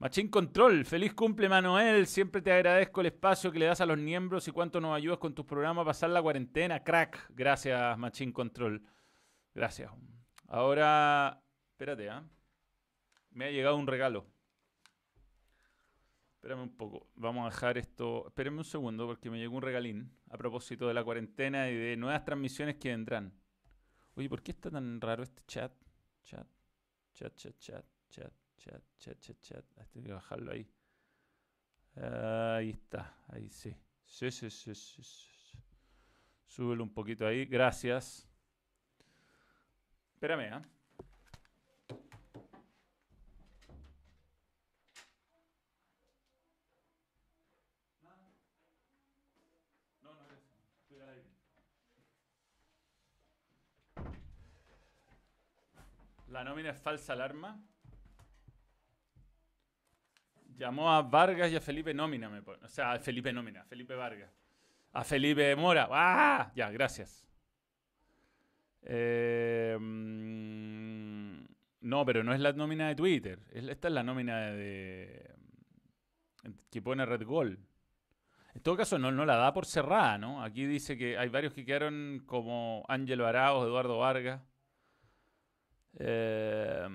Machín 0.00 0.28
Control, 0.28 0.84
feliz 0.84 1.12
cumple 1.12 1.48
Manuel, 1.48 2.06
siempre 2.06 2.40
te 2.40 2.52
agradezco 2.52 3.00
el 3.00 3.08
espacio 3.08 3.50
que 3.50 3.58
le 3.58 3.66
das 3.66 3.80
a 3.80 3.86
los 3.86 3.98
miembros 3.98 4.46
y 4.46 4.52
cuánto 4.52 4.80
nos 4.80 4.94
ayudas 4.94 5.18
con 5.18 5.34
tus 5.34 5.44
programas 5.44 5.82
a 5.82 5.86
pasar 5.86 6.10
la 6.10 6.22
cuarentena, 6.22 6.84
crack. 6.84 7.32
Gracias 7.34 7.98
Machín 7.98 8.30
Control. 8.30 8.80
Gracias. 9.52 9.90
Ahora, 10.46 11.42
espérate, 11.72 12.08
¿ah? 12.10 12.24
Me 13.30 13.46
ha 13.46 13.50
llegado 13.50 13.74
un 13.76 13.88
regalo. 13.88 14.24
Espérame 16.34 16.62
un 16.62 16.76
poco. 16.76 17.08
Vamos 17.16 17.42
a 17.42 17.50
dejar 17.50 17.76
esto. 17.76 18.28
Espérenme 18.28 18.58
un 18.58 18.64
segundo 18.64 19.04
porque 19.04 19.30
me 19.30 19.38
llegó 19.38 19.56
un 19.56 19.62
regalín 19.62 20.16
a 20.30 20.38
propósito 20.38 20.86
de 20.86 20.94
la 20.94 21.02
cuarentena 21.02 21.68
y 21.68 21.74
de 21.74 21.96
nuevas 21.96 22.24
transmisiones 22.24 22.76
que 22.76 22.90
vendrán. 22.90 23.34
Oye, 24.14 24.28
¿por 24.28 24.44
qué 24.44 24.52
está 24.52 24.70
tan 24.70 25.00
raro 25.00 25.24
este 25.24 25.42
chat? 25.48 25.72
Chat, 26.22 26.46
chat, 27.14 27.34
chat, 27.34 27.58
chat, 27.58 27.84
chat, 28.08 28.32
chat, 28.58 28.82
chat, 28.98 29.18
chat, 29.20 29.40
chat. 29.40 29.64
Tengo 29.92 30.06
que 30.06 30.12
bajarlo 30.12 30.52
ahí. 30.52 30.68
Ahí 31.96 32.70
está, 32.70 33.16
ahí 33.28 33.48
sí. 33.48 33.74
Sí, 34.04 34.30
sí, 34.30 34.50
sí, 34.50 34.74
sí. 34.74 35.02
sí. 35.02 35.58
Súbelo 36.46 36.82
un 36.82 36.92
poquito 36.92 37.26
ahí. 37.26 37.44
Gracias. 37.46 38.28
Espérame, 40.14 40.52
¿ah? 40.52 40.62
La 56.28 56.44
nómina 56.44 56.70
es 56.70 56.80
falsa 56.80 57.14
alarma. 57.14 57.58
Llamó 60.58 60.90
a 60.90 61.02
Vargas 61.02 61.52
y 61.52 61.56
a 61.56 61.60
Felipe 61.60 61.94
Nómina, 61.94 62.28
me 62.28 62.42
pone. 62.42 62.64
O 62.64 62.68
sea, 62.68 62.92
a 62.92 62.98
Felipe 62.98 63.32
Nómina, 63.32 63.64
Felipe 63.64 63.94
Vargas. 63.94 64.30
A 64.92 65.04
Felipe 65.04 65.54
Mora. 65.54 65.88
¡Ah! 65.88 66.50
Ya, 66.56 66.68
gracias. 66.70 67.24
Eh, 68.82 69.76
mm, 69.78 71.44
no, 71.82 72.04
pero 72.04 72.24
no 72.24 72.34
es 72.34 72.40
la 72.40 72.52
nómina 72.52 72.88
de 72.88 72.96
Twitter. 72.96 73.38
Esta 73.52 73.86
es 73.86 73.94
la 73.94 74.02
nómina 74.02 74.50
de, 74.50 75.30
que 76.70 76.82
pone 76.82 77.06
Red 77.06 77.24
Gold. 77.24 77.56
En 78.54 78.60
todo 78.60 78.76
caso, 78.76 78.98
no, 78.98 79.12
no 79.12 79.24
la 79.24 79.36
da 79.36 79.52
por 79.52 79.64
cerrada, 79.64 80.18
¿no? 80.18 80.42
Aquí 80.42 80.66
dice 80.66 80.98
que 80.98 81.16
hay 81.16 81.28
varios 81.28 81.54
que 81.54 81.64
quedaron 81.64 82.24
como 82.26 82.84
Ángel 82.88 83.20
Arauz, 83.20 83.64
Eduardo 83.64 83.98
Vargas. 83.98 84.42
Eh, 86.00 86.88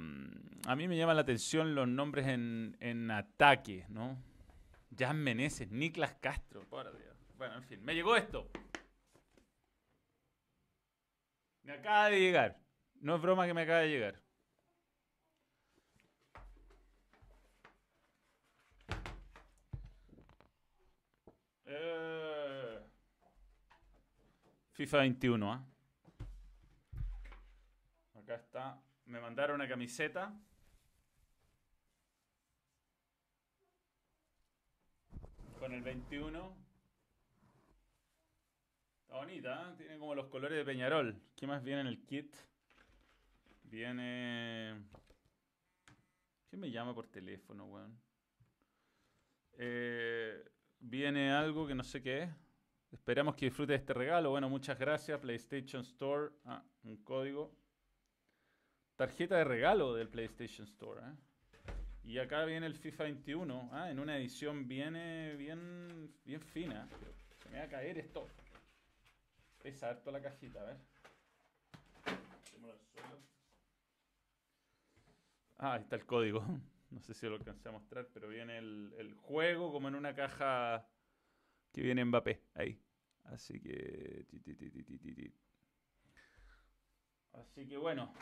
a 0.65 0.75
mí 0.75 0.88
me 0.88 0.98
llaman 0.98 1.15
la 1.15 1.24
atención 1.24 1.75
los 1.75 1.88
nombres 1.88 2.27
en, 2.27 2.77
en 2.79 3.12
ataque, 3.12 3.86
¿no? 3.89 4.17
Jan 4.98 5.17
Meneses, 5.17 5.72
Niklas 5.72 6.13
Castro, 6.15 6.67
por 6.70 6.96
Dios. 6.98 7.15
Bueno, 7.38 7.55
en 7.55 7.63
fin, 7.63 7.84
me 7.84 7.93
llegó 7.93 8.15
esto. 8.15 8.50
Me 11.63 11.74
acaba 11.74 12.10
de 12.10 12.20
llegar. 12.20 12.60
No 13.01 13.15
es 13.15 13.22
broma 13.22 13.46
que 13.46 13.53
me 13.53 13.63
acaba 13.63 13.79
de 13.79 13.89
llegar. 13.89 14.22
Eh, 21.65 22.79
FIFA 24.72 24.98
21, 25.00 25.51
¿ah? 25.51 25.65
Acá 28.15 28.36
está. 28.36 28.82
Me 29.05 29.20
mandaron 29.20 29.55
una 29.55 29.67
camiseta. 29.67 30.34
Con 35.63 35.72
el 35.72 35.82
21. 35.82 36.58
Está 39.00 39.15
bonita, 39.15 39.70
¿eh? 39.70 39.75
tiene 39.77 39.98
como 39.98 40.13
los 40.13 40.27
colores 40.27 40.58
de 40.58 40.65
Peñarol. 40.65 41.15
¿Qué 41.38 41.48
más 41.48 41.63
viene 41.63 41.79
en 41.79 41.88
el 41.88 42.03
kit? 42.03 42.36
Viene... 43.63 44.84
¿Quién 46.50 46.60
me 46.60 46.70
llama 46.70 46.93
por 46.93 47.08
teléfono, 47.08 47.63
weón? 47.67 47.98
Eh, 49.53 50.43
viene 50.79 51.32
algo 51.32 51.65
que 51.65 51.75
no 51.75 51.86
sé 51.86 52.01
qué 52.01 52.24
es. 52.24 52.29
Esperamos 52.91 53.36
que 53.36 53.46
disfrute 53.46 53.72
de 53.72 53.77
este 53.77 53.93
regalo. 53.93 54.32
Bueno, 54.32 54.50
muchas 54.50 54.77
gracias. 54.77 55.17
PlayStation 55.22 55.84
Store. 55.84 56.34
Ah, 56.43 56.62
un 56.84 56.98
código. 57.05 57.55
Tarjeta 58.98 59.38
de 59.38 59.46
regalo 59.46 59.93
del 59.93 60.10
PlayStation 60.10 60.67
Store. 60.67 61.00
¿eh? 61.00 61.13
Y 62.05 62.19
acá 62.19 62.43
viene 62.45 62.65
el 62.65 62.75
FIFA 62.75 63.03
21. 63.05 63.69
Ah, 63.72 63.89
en 63.89 64.00
una 64.00 64.17
edición 64.17 64.67
viene 64.67 65.36
bien, 65.36 66.13
bien 66.25 66.41
fina. 66.41 66.88
Se 67.41 67.50
me 67.50 67.60
va 67.60 67.65
a 67.65 67.69
caer 67.69 67.98
esto. 67.98 68.27
Pesa 69.62 69.89
harto 69.89 70.12
la 70.12 70.22
cajita, 70.22 70.62
a 70.62 70.65
ver. 70.65 70.77
Ah, 75.57 75.74
ahí 75.74 75.81
está 75.81 75.95
el 75.95 76.05
código. 76.05 76.43
No 76.93 77.01
sé 77.01 77.15
si 77.15 77.25
lo 77.25 77.33
alcancé 77.33 77.69
a 77.69 77.72
mostrar, 77.72 78.07
pero 78.13 78.27
viene 78.27 78.60
el, 78.60 78.93
el 79.00 79.15
juego 79.15 79.72
como 79.72 79.88
en 79.88 79.95
una 79.95 80.13
caja 80.13 80.88
que 81.72 81.81
viene 81.81 82.05
Mbappé. 82.05 82.43
Ahí. 82.53 82.79
Así 83.24 83.60
que. 83.60 84.27
Así 87.33 87.67
que 87.67 87.77
bueno. 87.77 88.13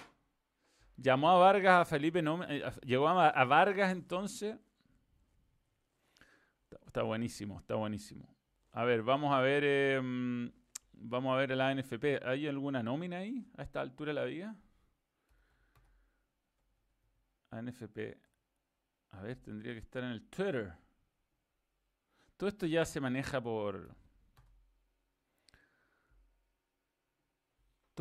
Llamó 1.01 1.31
a 1.31 1.39
Vargas 1.39 1.81
a 1.81 1.86
Felipe, 1.86 2.22
no, 2.22 2.43
eh, 2.43 2.63
llegó 2.86 3.10
a, 3.10 3.43
Vargas 3.46 3.91
entonces. 3.91 4.55
Está, 6.86 7.01
buenísimo, 7.01 7.60
está 7.60 7.74
buenísimo. 7.75 8.27
A 8.74 8.84
ver, 8.84 9.01
vamos 9.01 9.34
a 9.34 9.39
ver, 9.39 9.63
em, 9.63 10.51
vamos 10.93 11.34
a 11.34 11.38
ver 11.38 11.55
la 11.55 11.70
ANFP. 11.70 12.20
¿Hay 12.24 12.48
alguna 12.48 12.84
nómina 12.84 13.17
ahí 13.17 13.43
a 13.58 13.63
esta 13.63 13.81
altura 13.81 14.13
de 14.13 14.20
la 14.20 14.25
vida? 14.25 14.55
ANFP. 17.50 18.17
A 19.12 19.22
ver, 19.22 19.38
tendría 19.38 19.74
que 19.74 19.79
estar 19.79 20.03
en 20.03 20.12
el 20.12 20.22
Twitter. 20.29 20.72
Todo 22.38 22.48
esto 22.48 22.67
ya 22.67 22.86
se 22.86 23.00
maneja 23.00 23.41
por, 23.41 23.96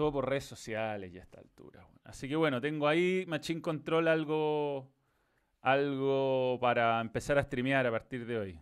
Todo 0.00 0.12
por 0.12 0.30
redes 0.30 0.46
sociales 0.46 1.12
ya 1.12 1.20
a 1.20 1.24
esta 1.24 1.40
altura. 1.40 1.86
Así 2.04 2.26
que 2.26 2.34
bueno, 2.34 2.58
tengo 2.58 2.88
ahí 2.88 3.26
Machine 3.28 3.60
Control 3.60 4.08
algo, 4.08 4.90
algo 5.60 6.56
para 6.58 7.02
empezar 7.02 7.36
a 7.36 7.42
streamear 7.42 7.86
a 7.86 7.90
partir 7.90 8.24
de 8.24 8.38
hoy. 8.38 8.58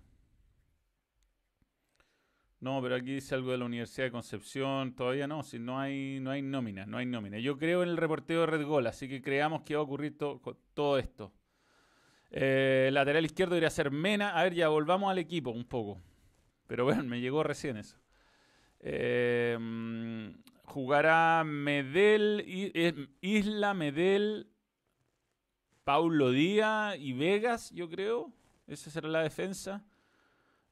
No, 2.58 2.82
pero 2.82 2.96
aquí 2.96 3.14
dice 3.14 3.36
algo 3.36 3.52
de 3.52 3.58
la 3.58 3.66
Universidad 3.66 4.06
de 4.06 4.10
Concepción. 4.10 4.96
Todavía 4.96 5.28
no, 5.28 5.44
si 5.44 5.60
no 5.60 5.78
hay, 5.78 6.18
no 6.18 6.32
hay 6.32 6.42
nómina, 6.42 6.86
no 6.86 6.98
hay 6.98 7.06
nómina. 7.06 7.38
Yo 7.38 7.56
creo 7.56 7.84
en 7.84 7.90
el 7.90 7.98
reporteo 7.98 8.40
de 8.40 8.46
Red 8.46 8.66
Gol, 8.66 8.88
así 8.88 9.08
que 9.08 9.22
creamos 9.22 9.62
que 9.62 9.76
va 9.76 9.82
a 9.82 9.84
ocurrir 9.84 10.18
todo 10.18 10.98
esto. 10.98 11.32
Eh, 12.32 12.90
lateral 12.92 13.24
izquierdo 13.24 13.54
debería 13.54 13.70
ser 13.70 13.92
Mena. 13.92 14.36
A 14.36 14.42
ver, 14.42 14.54
ya 14.54 14.70
volvamos 14.70 15.08
al 15.08 15.18
equipo 15.18 15.50
un 15.50 15.66
poco. 15.66 16.02
Pero 16.66 16.82
bueno, 16.82 17.04
me 17.04 17.20
llegó 17.20 17.44
recién 17.44 17.76
eso. 17.76 17.96
Eh, 18.80 19.56
Jugará 20.68 21.44
Medel, 21.44 22.44
eh, 22.46 23.08
Isla, 23.22 23.72
Medel, 23.72 24.52
Paulo 25.82 26.30
Díaz 26.30 26.96
y 26.98 27.14
Vegas, 27.14 27.70
yo 27.70 27.88
creo. 27.88 28.34
Esa 28.66 28.90
será 28.90 29.08
la 29.08 29.22
defensa. 29.22 29.82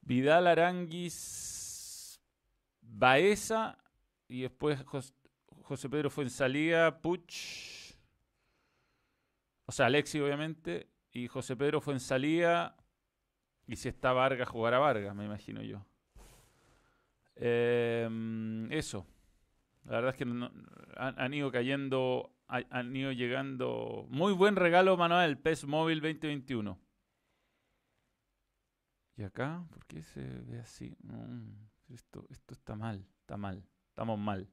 Vidal, 0.01 0.45
Aranguis, 0.45 2.21
Baeza 2.79 3.79
y 4.27 4.43
después 4.43 4.85
José 5.63 5.89
Pedro 5.89 6.11
Fuensalía, 6.11 7.01
Puch. 7.01 7.95
O 9.65 9.71
sea, 9.71 9.87
Alexi, 9.87 10.19
obviamente. 10.19 10.91
Y 11.11 11.27
José 11.27 11.55
Pedro 11.55 11.81
Fuensalía. 11.81 12.75
Y 13.65 13.77
si 13.77 13.89
está 13.89 14.13
Vargas, 14.13 14.47
jugará 14.47 14.77
Vargas, 14.77 15.15
me 15.15 15.25
imagino 15.25 15.63
yo. 15.63 15.83
Em, 17.35 18.71
eso. 18.71 19.07
La 19.87 19.95
verdad 19.95 20.09
es 20.11 20.17
que 20.17 20.49
han, 20.97 21.33
ido 21.33 21.49
cayendo, 21.49 22.35
han, 22.47 22.95
ido 22.95 23.13
llegando. 23.13 24.05
Muy 24.09 24.33
buen 24.33 24.57
regalo, 24.57 24.97
Manuel, 24.97 25.37
PES 25.37 25.65
Móvil 25.65 26.01
2021. 26.01 26.77
¿Y 29.15 29.23
acá? 29.23 29.65
¿Por 29.71 29.85
qué 29.85 30.03
se 30.03 30.21
ve 30.21 30.59
así? 30.59 30.93
esto, 31.93 32.25
esto 32.29 32.53
está 32.53 32.75
mal, 32.75 33.07
está 33.21 33.37
mal, 33.37 33.63
estamos 33.87 34.19
mal. 34.19 34.49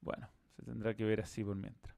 Bueno, 0.00 0.28
se 0.54 0.62
tendrá 0.62 0.94
que 0.94 1.04
ver 1.04 1.22
así 1.22 1.42
por 1.42 1.56
mientras. 1.56 1.96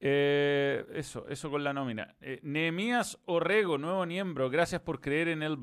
Eh, 0.00 0.86
eso, 0.94 1.28
eso 1.28 1.50
con 1.50 1.62
la 1.62 1.74
nómina. 1.74 2.16
Eh, 2.22 2.40
Nehemías 2.42 3.18
Orrego, 3.26 3.76
nuevo 3.76 4.06
miembro, 4.06 4.48
gracias 4.48 4.80
por 4.80 5.02
creer 5.02 5.28
en 5.28 5.42
el 5.42 5.58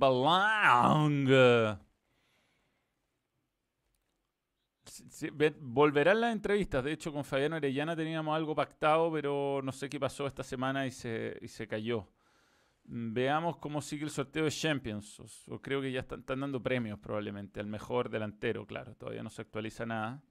volverán 5.59 6.21
las 6.21 6.33
entrevistas. 6.33 6.83
De 6.83 6.91
hecho, 6.91 7.11
con 7.13 7.23
Fabián 7.23 7.53
Orellana 7.53 7.95
teníamos 7.95 8.35
algo 8.35 8.55
pactado, 8.55 9.11
pero 9.11 9.61
no 9.63 9.71
sé 9.71 9.89
qué 9.89 9.99
pasó 9.99 10.27
esta 10.27 10.43
semana 10.43 10.85
y 10.85 10.91
se, 10.91 11.37
y 11.41 11.47
se 11.47 11.67
cayó. 11.67 12.07
Mm, 12.87 13.13
veamos 13.13 13.57
cómo 13.57 13.81
sigue 13.81 14.05
el 14.05 14.09
sorteo 14.09 14.45
de 14.45 14.51
Champions. 14.51 15.19
O, 15.47 15.59
creo 15.61 15.81
que 15.81 15.91
ya 15.91 16.01
están, 16.01 16.23
dando 16.25 16.61
premios 16.61 16.99
probablemente. 16.99 17.59
al 17.59 17.67
mejor 17.67 18.09
delantero, 18.09 18.65
claro. 18.65 18.95
Todavía 18.95 19.23
no 19.23 19.29
se 19.29 19.41
actualiza 19.41 19.85
nada. 19.85 20.21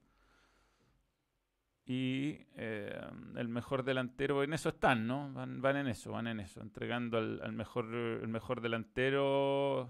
y 1.85 2.45
eh, 2.55 2.99
el 3.35 3.47
mejor 3.47 3.83
delantero, 3.83 4.43
en 4.43 4.53
eso 4.53 4.69
están, 4.69 5.07
¿no? 5.07 5.31
Van, 5.33 5.61
van 5.61 5.77
en 5.77 5.87
eso, 5.87 6.11
van 6.11 6.27
en 6.27 6.41
eso, 6.41 6.61
entregando 6.61 7.17
al, 7.17 7.53
mejor, 7.53 7.85
el 7.93 8.27
mejor 8.27 8.61
delantero. 8.61 9.89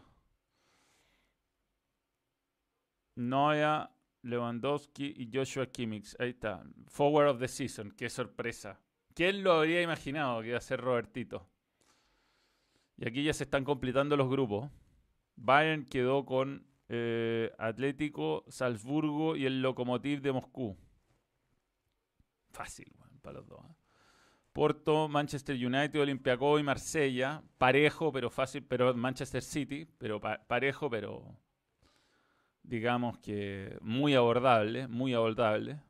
Noia, 3.15 3.89
Lewandowski 4.21 5.13
y 5.17 5.29
Joshua 5.33 5.67
Kimmich. 5.67 6.15
Ahí 6.19 6.29
está. 6.29 6.63
Forward 6.87 7.29
of 7.29 7.39
the 7.39 7.47
season. 7.47 7.91
Qué 7.91 8.09
sorpresa. 8.09 8.79
¿Quién 9.13 9.43
lo 9.43 9.53
habría 9.53 9.81
imaginado 9.81 10.41
que 10.41 10.49
iba 10.49 10.57
a 10.57 10.61
ser 10.61 10.81
Robertito? 10.81 11.47
Y 12.97 13.07
aquí 13.07 13.23
ya 13.23 13.33
se 13.33 13.43
están 13.43 13.63
completando 13.63 14.17
los 14.17 14.29
grupos. 14.29 14.69
Bayern 15.35 15.85
quedó 15.85 16.25
con 16.25 16.65
eh, 16.89 17.51
Atlético, 17.57 18.43
Salzburgo 18.47 19.35
y 19.35 19.45
el 19.45 19.61
Lokomotiv 19.61 20.21
de 20.21 20.31
Moscú. 20.31 20.77
Fácil, 22.51 22.91
para 23.21 23.39
los 23.39 23.47
dos. 23.47 23.63
¿eh? 23.65 23.75
Porto, 24.51 25.07
Manchester 25.07 25.55
United, 25.55 26.01
Olympiacos 26.01 26.59
y 26.59 26.63
Marsella. 26.63 27.43
Parejo, 27.59 28.11
pero 28.11 28.31
fácil. 28.31 28.63
Pero 28.63 28.91
Manchester 28.95 29.43
City, 29.43 29.85
pero 29.99 30.19
parejo, 30.19 30.89
pero 30.89 31.39
digamos 32.67 33.17
que 33.19 33.77
muy 33.81 34.13
abordable, 34.13 34.87
muy 34.87 35.13
abordable. 35.13 35.81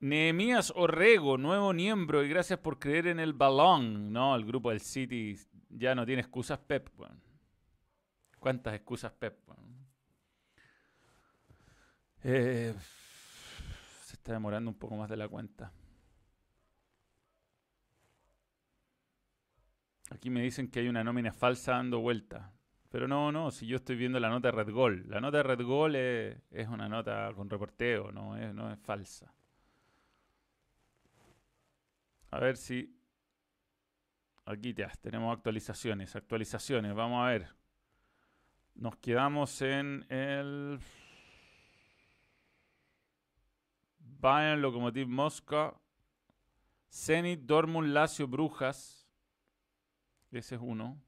Nehemías 0.00 0.72
Orrego, 0.74 1.38
nuevo 1.38 1.72
miembro, 1.72 2.24
y 2.24 2.28
gracias 2.28 2.58
por 2.58 2.80
creer 2.80 3.06
en 3.06 3.20
el 3.20 3.32
balón. 3.32 4.12
No, 4.12 4.34
el 4.34 4.44
grupo 4.44 4.70
del 4.70 4.80
City 4.80 5.38
ya 5.70 5.94
no 5.94 6.04
tiene 6.04 6.22
excusas, 6.22 6.58
Pep. 6.58 6.88
¿Cuántas 8.40 8.74
excusas, 8.74 9.12
Pep? 9.12 9.38
Eh, 12.24 12.74
se 14.04 14.14
está 14.14 14.32
demorando 14.32 14.70
un 14.70 14.78
poco 14.78 14.96
más 14.96 15.08
de 15.08 15.16
la 15.16 15.28
cuenta. 15.28 15.72
Aquí 20.10 20.28
me 20.28 20.42
dicen 20.42 20.68
que 20.68 20.80
hay 20.80 20.88
una 20.88 21.04
nómina 21.04 21.32
falsa 21.32 21.72
dando 21.72 22.00
vuelta. 22.00 22.52
Pero 22.92 23.08
no, 23.08 23.32
no, 23.32 23.50
si 23.50 23.66
yo 23.66 23.76
estoy 23.76 23.96
viendo 23.96 24.20
la 24.20 24.28
nota 24.28 24.48
de 24.48 24.52
Red 24.52 24.70
Gol. 24.70 25.06
La 25.08 25.18
nota 25.18 25.38
de 25.38 25.42
Red 25.44 25.64
Gol 25.64 25.96
es, 25.96 26.68
una 26.68 26.90
nota 26.90 27.32
con 27.34 27.48
reporteo, 27.48 28.12
no 28.12 28.36
es, 28.36 28.52
no 28.52 28.70
es 28.70 28.78
falsa. 28.80 29.32
A 32.30 32.38
ver 32.38 32.58
si... 32.58 32.94
Aquí 34.44 34.74
ya, 34.74 34.90
tenemos 35.00 35.34
actualizaciones, 35.34 36.14
actualizaciones, 36.16 36.94
vamos 36.94 37.24
a 37.24 37.30
ver. 37.30 37.48
Nos 38.74 38.94
quedamos 38.96 39.62
en 39.62 40.04
el... 40.10 40.78
Bayern, 44.20 44.60
Lokomotiv 44.60 45.08
Mosca, 45.08 45.74
Zenit, 46.90 47.40
Dortmund, 47.40 47.88
Lazio, 47.88 48.28
Brujas. 48.28 49.08
Ese 50.30 50.56
es 50.56 50.60
uno. 50.62 51.00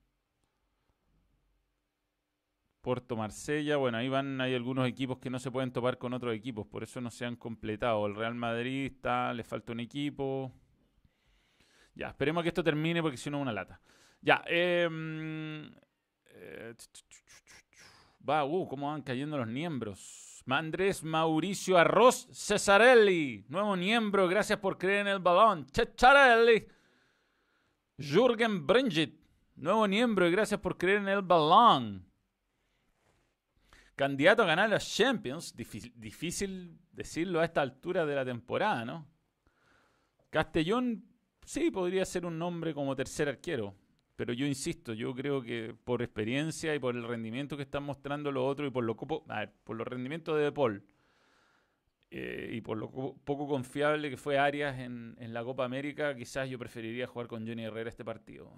Puerto 2.85 3.17
Marsella, 3.17 3.79
bueno, 3.79 3.97
ahí 3.97 4.11
van, 4.11 4.43
hay 4.43 4.55
algunos 4.55 4.87
equipos 4.87 5.17
que 5.17 5.31
no 5.31 5.39
se 5.39 5.51
pueden 5.51 5.73
topar 5.73 5.97
con 5.97 6.13
otros 6.13 6.35
equipos, 6.35 6.67
por 6.67 6.83
eso 6.83 7.01
no 7.01 7.11
se 7.11 7.25
han 7.25 7.35
completado. 7.35 8.07
El 8.07 8.15
Real 8.15 8.35
Madrid 8.35 8.93
está, 8.93 9.33
le 9.33 9.43
falta 9.43 9.73
un 9.73 9.81
equipo. 9.81 10.53
Ya, 11.95 12.09
esperemos 12.09 12.43
que 12.43 12.51
esto 12.51 12.63
termine 12.63 13.01
porque 13.01 13.17
si 13.17 13.31
no 13.31 13.41
una 13.41 13.55
lata. 13.55 13.81
Ya, 14.21 14.45
em, 14.47 15.65
eh, 16.27 16.75
va, 18.29 18.45
uh, 18.45 18.69
cómo 18.69 18.89
van 18.89 19.01
cayendo 19.01 19.39
los 19.39 19.49
miembros. 19.49 20.45
Andrés 20.47 21.03
Mauricio 21.03 21.79
Arroz 21.79 22.29
Cesarelli, 22.33 23.47
nuevo 23.49 23.77
miembro, 23.77 24.29
gracias 24.29 24.59
por 24.59 24.77
creer 24.77 25.01
en 25.01 25.09
el 25.09 25.21
balón. 25.21 25.67
Cesarelli. 25.73 26.69
Jürgen 27.97 28.67
Bringit, 28.67 29.19
nuevo 29.57 29.89
miembro 29.89 30.31
gracias 30.31 30.61
por 30.61 30.77
creer 30.77 30.99
en 30.99 31.09
el 31.09 31.23
balón 31.23 32.14
candidato 33.95 34.43
a 34.43 34.47
ganar 34.47 34.71
los 34.71 34.87
Champions. 34.95 35.55
Difícil, 35.57 36.79
decirlo 36.93 37.41
a 37.41 37.45
esta 37.45 37.63
altura 37.63 38.07
de 38.07 38.15
la 38.15 38.25
temporada, 38.25 38.85
¿no? 38.85 39.07
Castellón 40.31 41.05
sí 41.45 41.71
podría 41.71 42.05
ser 42.05 42.27
un 42.27 42.39
nombre 42.39 42.75
como 42.75 42.97
tercer 42.97 43.29
arquero. 43.29 43.75
Pero 44.17 44.33
yo 44.33 44.47
insisto, 44.47 44.93
yo 44.93 45.13
creo 45.13 45.43
que 45.43 45.75
por 45.85 46.01
experiencia 46.01 46.75
y 46.75 46.79
por 46.79 46.95
el 46.95 47.03
rendimiento 47.03 47.57
que 47.57 47.65
están 47.65 47.83
mostrando 47.83 48.31
los 48.31 48.45
otros 48.45 48.69
y 48.69 48.71
por 48.71 48.85
lo 48.85 48.97
por 48.97 49.77
los 49.77 49.87
rendimientos 49.89 50.39
de 50.39 50.53
Paul 50.53 50.85
eh, 52.17 52.51
y 52.53 52.61
por 52.61 52.79
lo 52.79 52.91
poco 53.25 53.49
confiable 53.49 54.09
que 54.11 54.17
fue 54.17 54.39
Arias 54.39 54.79
en, 54.79 55.17
la 55.19 55.43
Copa 55.43 55.65
América, 55.65 56.15
quizás 56.15 56.49
yo 56.49 56.61
preferiría 56.61 57.09
jugar 57.09 57.27
con 57.27 57.45
Johnny 57.45 57.65
Herrera 57.65 57.91
este 57.91 58.05
partido. 58.05 58.53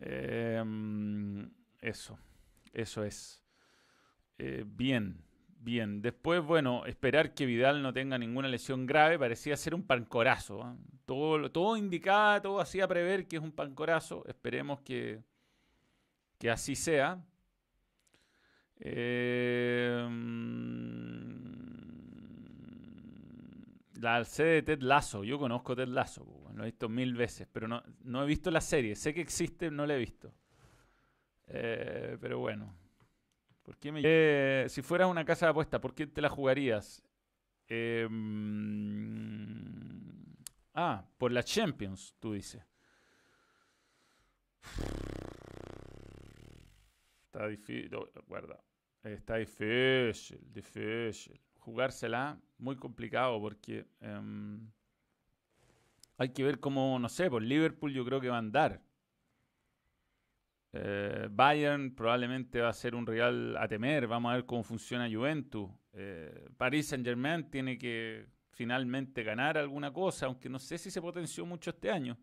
Eh, 0.00 0.62
eso. 1.80 2.18
Eso 2.72 3.04
es. 3.04 3.42
Eh, 4.38 4.64
bien, 4.66 5.22
bien. 5.58 6.02
Después, 6.02 6.42
bueno, 6.42 6.86
esperar 6.86 7.34
que 7.34 7.46
Vidal 7.46 7.82
no 7.82 7.92
tenga 7.92 8.18
ninguna 8.18 8.48
lesión 8.48 8.86
grave 8.86 9.18
parecía 9.18 9.56
ser 9.56 9.74
un 9.74 9.82
pancorazo. 9.82 10.62
¿ah? 10.62 10.76
Todo, 11.04 11.50
todo 11.50 11.76
indicaba, 11.76 12.40
todo 12.40 12.60
hacía 12.60 12.88
prever 12.88 13.28
que 13.28 13.36
es 13.36 13.42
un 13.42 13.52
pancorazo. 13.52 14.24
Esperemos 14.26 14.80
que, 14.80 15.22
que 16.38 16.50
así 16.50 16.74
sea. 16.74 17.22
Eh, 18.80 20.08
la 24.02 24.24
sede 24.24 24.54
de 24.54 24.62
Ted 24.62 24.82
Lasso. 24.82 25.24
Yo 25.24 25.38
conozco 25.38 25.76
Ted 25.76 25.88
Lasso, 25.88 26.26
lo 26.54 26.62
he 26.62 26.66
visto 26.66 26.88
mil 26.88 27.14
veces, 27.14 27.48
pero 27.50 27.68
no, 27.68 27.82
no 28.02 28.22
he 28.22 28.26
visto 28.26 28.50
la 28.50 28.60
serie. 28.60 28.96
Sé 28.96 29.14
que 29.14 29.20
existe, 29.20 29.70
no 29.70 29.86
la 29.86 29.94
he 29.94 29.98
visto. 29.98 30.34
Eh, 31.46 32.16
pero 32.20 32.38
bueno. 32.38 32.74
¿Por 33.62 33.76
qué 33.76 33.92
me... 33.92 34.00
Eh, 34.04 34.66
si 34.68 34.82
fueras 34.82 35.08
una 35.08 35.24
casa 35.24 35.46
de 35.46 35.50
apuesta, 35.50 35.80
¿por 35.80 35.94
qué 35.94 36.06
te 36.06 36.20
la 36.20 36.28
jugarías? 36.28 37.02
Eh, 37.68 38.08
ah, 40.74 41.04
por 41.16 41.32
la 41.32 41.42
Champions, 41.42 42.14
tú 42.18 42.32
dices. 42.32 42.62
Está 47.24 47.46
difícil, 47.46 47.90
guarda. 48.26 48.62
Está 49.02 49.36
difícil, 49.36 50.40
difícil. 50.52 51.40
Jugársela, 51.58 52.38
muy 52.58 52.76
complicado 52.76 53.40
porque 53.40 53.86
em, 54.00 54.70
hay 56.18 56.28
que 56.30 56.42
ver 56.44 56.60
cómo, 56.60 56.98
no 56.98 57.08
sé, 57.08 57.30
por 57.30 57.42
Liverpool 57.42 57.92
yo 57.92 58.04
creo 58.04 58.20
que 58.20 58.28
va 58.28 58.36
a 58.36 58.40
andar. 58.40 58.82
Eh, 60.72 61.28
Bayern 61.30 61.94
probablemente 61.94 62.60
va 62.60 62.70
a 62.70 62.72
ser 62.72 62.94
un 62.94 63.06
rival 63.06 63.56
a 63.56 63.68
temer. 63.68 64.06
Vamos 64.06 64.32
a 64.32 64.36
ver 64.36 64.46
cómo 64.46 64.62
funciona 64.62 65.08
Juventus. 65.10 65.70
Eh, 65.92 66.48
Paris 66.56 66.88
Saint 66.88 67.04
Germain 67.04 67.50
tiene 67.50 67.76
que 67.76 68.26
finalmente 68.50 69.22
ganar 69.22 69.58
alguna 69.58 69.92
cosa, 69.92 70.26
aunque 70.26 70.48
no 70.48 70.58
sé 70.58 70.78
si 70.78 70.90
se 70.90 71.00
potenció 71.00 71.44
mucho 71.44 71.70
este 71.70 71.90
año. 71.90 72.16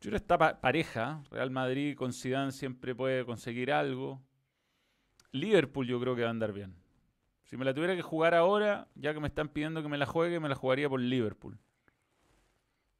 Yo 0.00 0.10
creo 0.10 0.12
que 0.12 0.16
está 0.16 0.60
pareja. 0.60 1.22
Real 1.30 1.50
Madrid 1.50 1.96
con 1.96 2.12
Zidane 2.12 2.52
siempre 2.52 2.94
puede 2.94 3.24
conseguir 3.24 3.72
algo. 3.72 4.22
Liverpool 5.32 5.86
yo 5.86 5.98
creo 6.00 6.14
que 6.14 6.22
va 6.22 6.28
a 6.28 6.30
andar 6.30 6.52
bien. 6.52 6.74
Si 7.44 7.56
me 7.56 7.64
la 7.64 7.74
tuviera 7.74 7.96
que 7.96 8.02
jugar 8.02 8.34
ahora, 8.34 8.88
ya 8.94 9.14
que 9.14 9.20
me 9.20 9.28
están 9.28 9.48
pidiendo 9.48 9.82
que 9.82 9.88
me 9.88 9.98
la 9.98 10.06
juegue, 10.06 10.40
me 10.40 10.48
la 10.48 10.54
jugaría 10.54 10.88
por 10.88 11.00
Liverpool. 11.00 11.58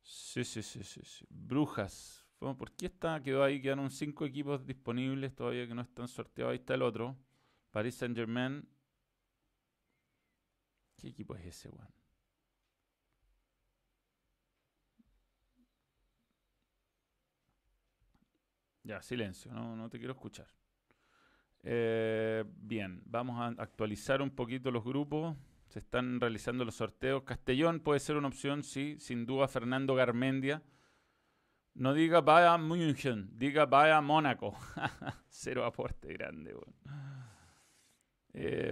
Sí, 0.02 0.44
sí, 0.44 0.62
sí, 0.62 0.82
sí. 0.82 1.00
sí. 1.04 1.24
Brujas. 1.28 2.23
¿Por 2.52 2.72
qué 2.72 2.86
está, 2.86 3.22
quedó 3.22 3.42
ahí? 3.42 3.62
Quedaron 3.62 3.90
cinco 3.90 4.26
equipos 4.26 4.66
disponibles 4.66 5.34
todavía 5.34 5.66
que 5.66 5.74
no 5.74 5.80
están 5.82 6.08
sorteados. 6.08 6.52
Ahí 6.52 6.58
está 6.58 6.74
el 6.74 6.82
otro. 6.82 7.16
Paris 7.70 7.94
Saint 7.94 8.14
Germain. 8.14 8.68
¿Qué 10.98 11.08
equipo 11.08 11.34
es 11.34 11.46
ese, 11.46 11.70
weón? 11.70 11.88
Ya, 18.82 19.00
silencio, 19.00 19.50
no, 19.52 19.74
no 19.74 19.88
te 19.88 19.98
quiero 19.98 20.12
escuchar. 20.12 20.46
Eh, 21.62 22.44
bien, 22.46 23.02
vamos 23.06 23.40
a 23.40 23.62
actualizar 23.62 24.20
un 24.20 24.30
poquito 24.30 24.70
los 24.70 24.84
grupos. 24.84 25.34
Se 25.68 25.78
están 25.78 26.20
realizando 26.20 26.66
los 26.66 26.74
sorteos. 26.74 27.22
Castellón 27.22 27.80
puede 27.80 28.00
ser 28.00 28.16
una 28.16 28.28
opción, 28.28 28.62
sí, 28.62 28.96
sin 29.00 29.24
duda. 29.24 29.48
Fernando 29.48 29.94
Garmendia 29.94 30.62
no 31.74 31.94
diga 31.94 32.20
vaya 32.20 32.56
München, 32.58 33.30
diga 33.36 33.66
vaya 33.66 34.00
Mónaco. 34.00 34.56
Cero 35.28 35.64
aporte 35.64 36.12
grande, 36.12 36.54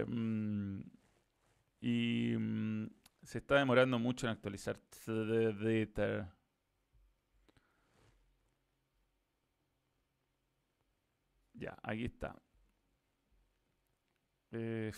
mm, 0.07 0.81
y 1.81 2.35
mm, 2.37 2.87
se 3.23 3.37
está 3.39 3.55
demorando 3.55 3.99
mucho 3.99 4.27
en 4.27 4.33
actualizar 4.33 4.79
Ya, 11.53 11.77
aquí 11.83 12.05
está. 12.05 12.35
Eh, 14.51 14.91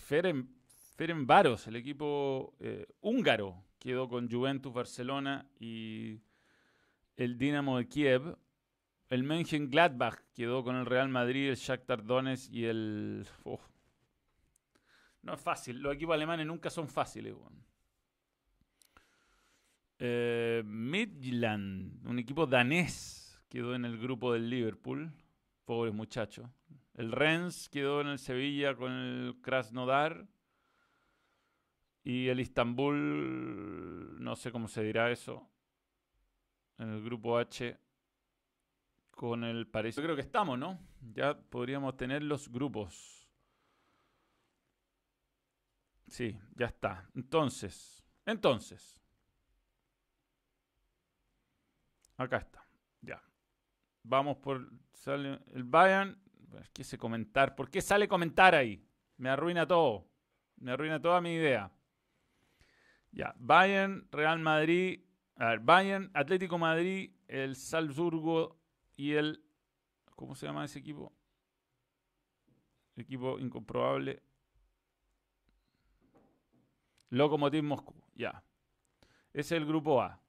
Ferencváros, 0.96 1.68
el 1.68 1.76
equipo 1.76 2.56
eh, 2.60 2.88
húngaro, 3.02 3.64
quedó 3.80 4.10
con 4.10 4.30
Juventus 4.30 4.74
Barcelona 4.74 5.50
y 5.60 6.20
el 7.18 7.38
Dinamo 7.38 7.78
de 7.78 7.88
Kiev. 7.88 8.38
El 9.10 9.24
Mönchengladbach 9.24 10.20
quedó 10.34 10.64
con 10.64 10.76
el 10.76 10.86
Real 10.86 11.10
Madrid, 11.10 11.50
el 11.50 11.56
Shakhtar 11.56 12.04
Donetsk 12.04 12.52
y 12.52 12.66
el... 12.66 13.26
No 15.22 15.34
es 15.34 15.42
fácil, 15.42 15.80
los 15.80 15.96
equipos 15.96 16.14
alemanes 16.14 16.46
nunca 16.46 16.70
son 16.70 16.88
fáciles. 16.88 17.36
Eh, 19.98 20.62
Midland, 20.66 22.06
un 22.06 22.20
equipo 22.20 22.46
danés, 22.46 23.40
quedó 23.50 23.76
en 23.76 23.86
el 23.86 23.98
grupo 23.98 24.34
del 24.34 24.50
Liverpool. 24.50 25.12
Pobres 25.66 25.94
muchachos. 25.94 26.48
El 26.94 27.12
Rennes 27.12 27.70
quedó 27.70 28.02
en 28.02 28.08
el 28.08 28.20
Sevilla 28.20 28.76
con 28.76 28.92
el 28.92 29.36
Krasnodar. 29.42 30.28
Y 32.04 32.28
el 32.28 32.40
Istanbul, 32.40 34.22
no 34.24 34.36
sé 34.36 34.52
cómo 34.52 34.68
se 34.68 34.84
dirá 34.84 35.10
eso, 35.12 35.50
en 36.78 36.90
el 36.90 37.04
grupo 37.04 37.38
H 37.38 37.78
con 39.12 39.44
el 39.44 39.68
París. 39.68 39.96
Yo 39.96 40.04
creo 40.04 40.16
que 40.16 40.22
estamos, 40.22 40.58
¿no? 40.60 40.80
Ya 41.14 41.38
podríamos 41.38 41.96
tener 41.96 42.24
los 42.24 42.50
grupos. 42.50 43.30
Sí, 46.08 46.38
ya 46.56 46.68
está. 46.68 47.10
Entonces, 47.16 48.04
entonces. 48.26 49.02
Acá 52.18 52.38
está. 52.38 52.66
Ya. 53.02 53.22
Vamos 54.04 54.38
por 54.38 54.70
sale 54.94 55.40
el 55.54 55.64
Bayern. 55.64 56.22
¿Qué 56.74 56.84
se 56.84 56.98
comentar? 56.98 57.56
¿Por 57.56 57.70
qué 57.70 57.82
sale 57.82 58.08
comentar 58.08 58.56
ahí? 58.56 58.88
Me 59.18 59.30
arruina 59.30 59.68
todo. 59.68 60.08
Me 60.58 60.72
arruina 60.72 61.02
toda 61.02 61.20
mi 61.20 61.34
idea. 61.34 61.72
Ya, 63.12 63.34
Bayern, 63.38 64.08
Real 64.12 64.40
Madrid, 64.40 65.05
a 65.38 65.50
ver, 65.50 65.60
Bayern, 65.60 66.12
Atlético 66.14 66.58
Madrid, 66.58 67.12
el 67.28 67.56
Salzburgo 67.56 68.58
y 68.96 69.14
el. 69.14 69.44
¿Cómo 70.16 70.36
se 70.36 70.46
llama 70.46 70.64
ese 70.64 70.80
equipo? 70.80 71.12
Equipo 72.96 73.38
incomprobable. 73.40 74.22
Lokomotiv 77.10 77.64
Moscú, 77.64 77.96
ya. 78.14 78.44
Ese 79.34 79.56
es 79.56 79.62
el 79.62 79.66
grupo 79.66 80.02
A. 80.02 80.22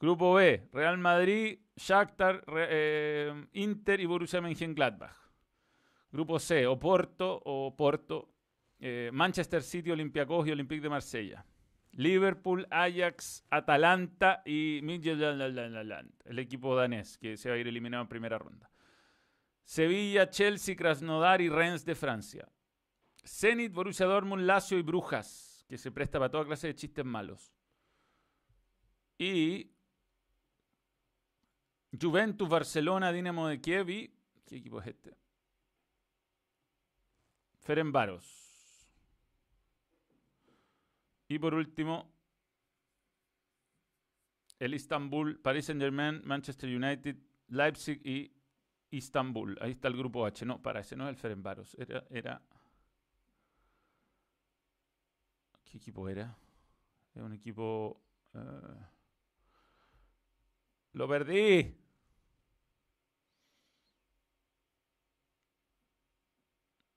Grupo 0.00 0.34
B, 0.34 0.68
Real 0.72 0.98
Madrid, 0.98 1.58
Shakhtar, 1.76 2.42
eh, 2.48 3.46
Inter 3.52 4.00
y 4.00 4.06
Borussia 4.06 4.40
Mönchengladbach. 4.40 5.16
Grupo 6.10 6.38
C, 6.38 6.66
Oporto 6.66 7.40
o 7.44 7.76
Porto, 7.76 8.32
eh, 8.80 9.10
Manchester 9.12 9.62
City, 9.62 9.90
Olympiacos 9.90 10.46
y 10.46 10.50
Olympique 10.50 10.82
de 10.82 10.88
Marsella. 10.88 11.44
Liverpool, 11.92 12.66
Ajax, 12.70 13.44
Atalanta 13.50 14.42
y 14.46 14.80
Midtjylland, 14.82 16.12
el 16.24 16.38
equipo 16.38 16.74
danés 16.74 17.18
que 17.18 17.36
se 17.36 17.50
va 17.50 17.56
a 17.56 17.58
ir 17.58 17.68
eliminado 17.68 18.02
en 18.02 18.08
primera 18.08 18.38
ronda. 18.38 18.70
Sevilla, 19.64 20.28
Chelsea, 20.30 20.74
Krasnodar 20.74 21.40
y 21.40 21.48
Rennes 21.48 21.84
de 21.84 21.94
Francia. 21.94 22.48
Zenit, 23.24 23.72
Borussia 23.72 24.06
Dortmund, 24.06 24.44
Lazio 24.44 24.78
y 24.78 24.82
Brujas, 24.82 25.64
que 25.68 25.78
se 25.78 25.92
presta 25.92 26.18
para 26.18 26.30
toda 26.30 26.46
clase 26.46 26.68
de 26.68 26.74
chistes 26.74 27.04
malos. 27.04 27.54
Y 29.18 29.70
Juventus, 32.00 32.48
Barcelona, 32.48 33.12
Dinamo 33.12 33.46
de 33.48 33.60
Kiev 33.60 33.90
y... 33.90 34.14
¿Qué 34.46 34.56
equipo 34.56 34.80
es 34.80 34.88
este? 34.88 35.16
Ferenbaros. 37.60 38.41
Y 41.32 41.38
por 41.38 41.54
último, 41.54 42.12
el 44.58 44.74
Istanbul, 44.74 45.38
Paris 45.40 45.64
Saint 45.64 45.80
Germain, 45.80 46.20
Manchester 46.26 46.68
United, 46.68 47.16
Leipzig 47.48 48.06
y 48.06 48.30
Istanbul. 48.90 49.56
Ahí 49.62 49.70
está 49.70 49.88
el 49.88 49.96
grupo 49.96 50.26
H. 50.26 50.44
No, 50.44 50.60
para 50.60 50.80
ese 50.80 50.94
no 50.94 51.04
es 51.04 51.08
el 51.08 51.16
Ferenbaros. 51.16 51.74
Era, 51.78 52.04
era. 52.10 52.42
¿Qué 55.64 55.78
equipo 55.78 56.06
era? 56.06 56.36
Era 57.14 57.24
un 57.24 57.32
equipo. 57.32 57.98
Uh... 58.34 58.84
Lo 60.92 61.08
perdí. 61.08 61.74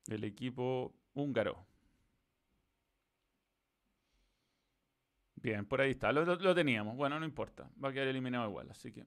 El 0.07 0.25
equipo 0.25 0.93
húngaro. 1.13 1.65
Bien, 5.45 5.63
por 5.63 5.79
ahí 5.79 5.91
está. 5.91 6.11
Lo, 6.11 6.55
teníamos. 6.55 6.97
Bueno, 6.97 7.19
no 7.19 7.25
importa. 7.25 7.69
Va 7.83 7.89
a 7.89 7.93
quedar 7.93 8.07
eliminado 8.07 8.49
igual, 8.49 8.67
así 8.71 8.91
que. 8.91 9.05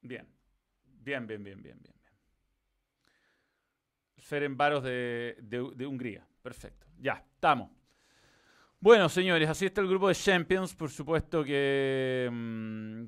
Bien. 0.00 0.28
Bien, 0.84 1.26
bien, 1.26 1.42
bien, 1.42 1.60
bien, 1.60 1.76
bien. 1.82 1.94
Ferenbaros 4.18 4.84
de, 4.84 5.36
de, 5.42 5.86
Hungría. 5.86 6.24
Perfecto. 6.40 6.86
Ya, 7.00 7.14
estamos. 7.34 7.72
Bueno, 8.78 9.08
señores, 9.08 9.48
así 9.48 9.66
está 9.66 9.80
el 9.80 9.88
grupo 9.88 10.06
de 10.06 10.14
Champions. 10.14 10.72
Por 10.76 10.90
supuesto 10.90 11.42
que 11.42 12.28
mm, 12.30 13.06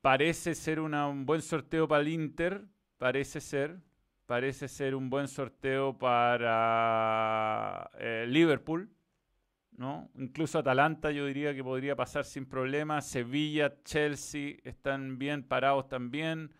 parece 0.00 0.56
ser 0.56 0.80
un 0.80 1.24
buen 1.24 1.40
sorteo 1.40 1.86
para 1.86 2.02
el 2.02 2.08
Inter. 2.08 2.64
Parece 2.98 3.40
ser. 3.40 3.78
Parece 4.26 4.66
ser 4.66 4.96
un 4.96 5.08
buen 5.08 5.28
sorteo 5.28 5.96
para 5.96 7.88
eh, 7.96 8.26
Liverpool. 8.26 8.95
¿No? 9.76 10.10
Incluso 10.16 10.58
Atalanta 10.58 11.10
yo 11.10 11.26
diría 11.26 11.54
que 11.54 11.62
podría 11.62 11.96
pasar 11.96 12.24
sin 12.24 12.46
problema. 12.46 13.00
Sevilla, 13.00 13.74
Chelsea 13.84 14.56
están 14.64 15.18
bien 15.18 15.42
parados 15.42 15.88
también. 15.88 16.52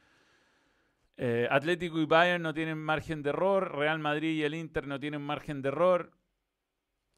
Eh, 1.17 1.49
Atlético 1.51 1.99
y 1.99 2.05
Bayern 2.05 2.43
no 2.43 2.53
tienen 2.53 2.79
margen 2.79 3.23
de 3.23 3.31
error. 3.31 3.75
Real 3.75 3.99
Madrid 3.99 4.37
y 4.37 4.43
el 4.43 4.55
Inter 4.55 4.87
no 4.87 5.01
tienen 5.01 5.23
margen 5.23 5.63
de 5.63 5.69
error. 5.69 6.13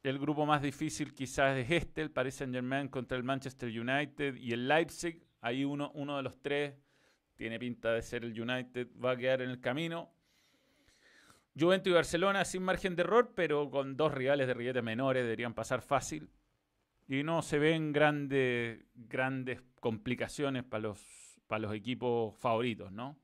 El 0.02 0.18
grupo 0.18 0.46
más 0.46 0.62
difícil 0.62 1.12
quizás 1.12 1.58
es 1.58 1.70
este, 1.70 2.02
el 2.02 2.10
Paris 2.12 2.36
Saint 2.36 2.54
Germain 2.54 2.88
contra 2.88 3.18
el 3.18 3.24
Manchester 3.24 3.68
United 3.68 4.36
y 4.36 4.52
el 4.52 4.68
Leipzig. 4.68 5.24
Ahí 5.40 5.64
uno, 5.64 5.90
uno 5.94 6.16
de 6.16 6.22
los 6.22 6.40
tres 6.40 6.74
tiene 7.34 7.58
pinta 7.58 7.92
de 7.92 8.02
ser 8.02 8.24
el 8.24 8.40
United, 8.40 8.88
va 9.04 9.12
a 9.12 9.16
quedar 9.16 9.42
en 9.42 9.50
el 9.50 9.60
camino. 9.60 10.12
Juventus 11.58 11.90
y 11.90 11.94
Barcelona 11.94 12.44
sin 12.44 12.62
margen 12.62 12.94
de 12.94 13.02
error, 13.02 13.32
pero 13.34 13.70
con 13.70 13.96
dos 13.96 14.12
rivales 14.12 14.46
de 14.46 14.54
rilletes 14.54 14.82
menores 14.82 15.24
deberían 15.24 15.54
pasar 15.54 15.82
fácil. 15.82 16.30
Y 17.08 17.22
no 17.22 17.42
se 17.42 17.58
ven 17.58 17.92
grandes, 17.92 18.84
grandes 18.94 19.62
complicaciones 19.80 20.64
para 20.64 20.82
los, 20.82 21.40
los 21.48 21.74
equipos 21.74 22.36
favoritos, 22.36 22.92
¿no? 22.92 23.18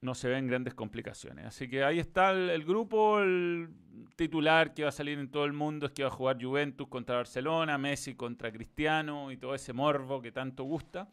No 0.00 0.14
se 0.14 0.28
ven 0.28 0.46
grandes 0.46 0.74
complicaciones. 0.74 1.44
Así 1.44 1.68
que 1.68 1.84
ahí 1.84 1.98
está 1.98 2.30
el, 2.30 2.64
grupo, 2.64 3.20
el 3.20 3.68
titular 4.16 4.72
que 4.72 4.84
va 4.84 4.88
a 4.88 4.92
salir 4.92 5.18
en 5.18 5.30
todo 5.30 5.44
el 5.44 5.52
mundo 5.52 5.86
es 5.86 5.92
que 5.92 6.04
va 6.04 6.08
a 6.08 6.12
jugar 6.12 6.42
Juventus 6.42 6.88
contra 6.88 7.16
Barcelona, 7.16 7.76
Messi 7.78 8.14
contra 8.14 8.50
Cristiano 8.52 9.30
y 9.30 9.36
todo 9.36 9.54
ese 9.54 9.72
morbo 9.72 10.22
que 10.22 10.32
tanto 10.32 10.64
gusta. 10.64 11.10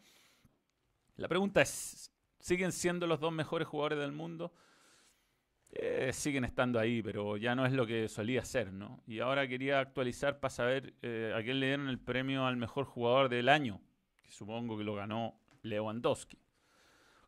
La 1.16 1.28
pregunta 1.28 1.62
es, 1.62 2.12
¿siguen 2.38 2.72
siendo 2.72 3.06
los 3.06 3.20
dos 3.20 3.32
mejores 3.32 3.66
jugadores 3.66 3.98
del 3.98 4.12
mundo? 4.12 4.54
Eh, 5.78 6.10
siguen 6.14 6.44
estando 6.44 6.78
ahí, 6.78 7.02
pero 7.02 7.36
ya 7.36 7.54
no 7.54 7.66
es 7.66 7.72
lo 7.72 7.86
que 7.86 8.08
solía 8.08 8.42
ser, 8.46 8.72
¿no? 8.72 9.02
Y 9.06 9.20
ahora 9.20 9.46
quería 9.46 9.78
actualizar 9.78 10.40
para 10.40 10.48
saber 10.48 10.94
eh, 11.02 11.34
a 11.36 11.42
quién 11.42 11.60
le 11.60 11.66
dieron 11.66 11.88
el 11.88 11.98
premio 11.98 12.46
al 12.46 12.56
mejor 12.56 12.86
jugador 12.86 13.28
del 13.28 13.50
año, 13.50 13.82
que 14.22 14.30
supongo 14.30 14.78
que 14.78 14.84
lo 14.84 14.94
ganó 14.94 15.38
Lewandowski, 15.60 16.38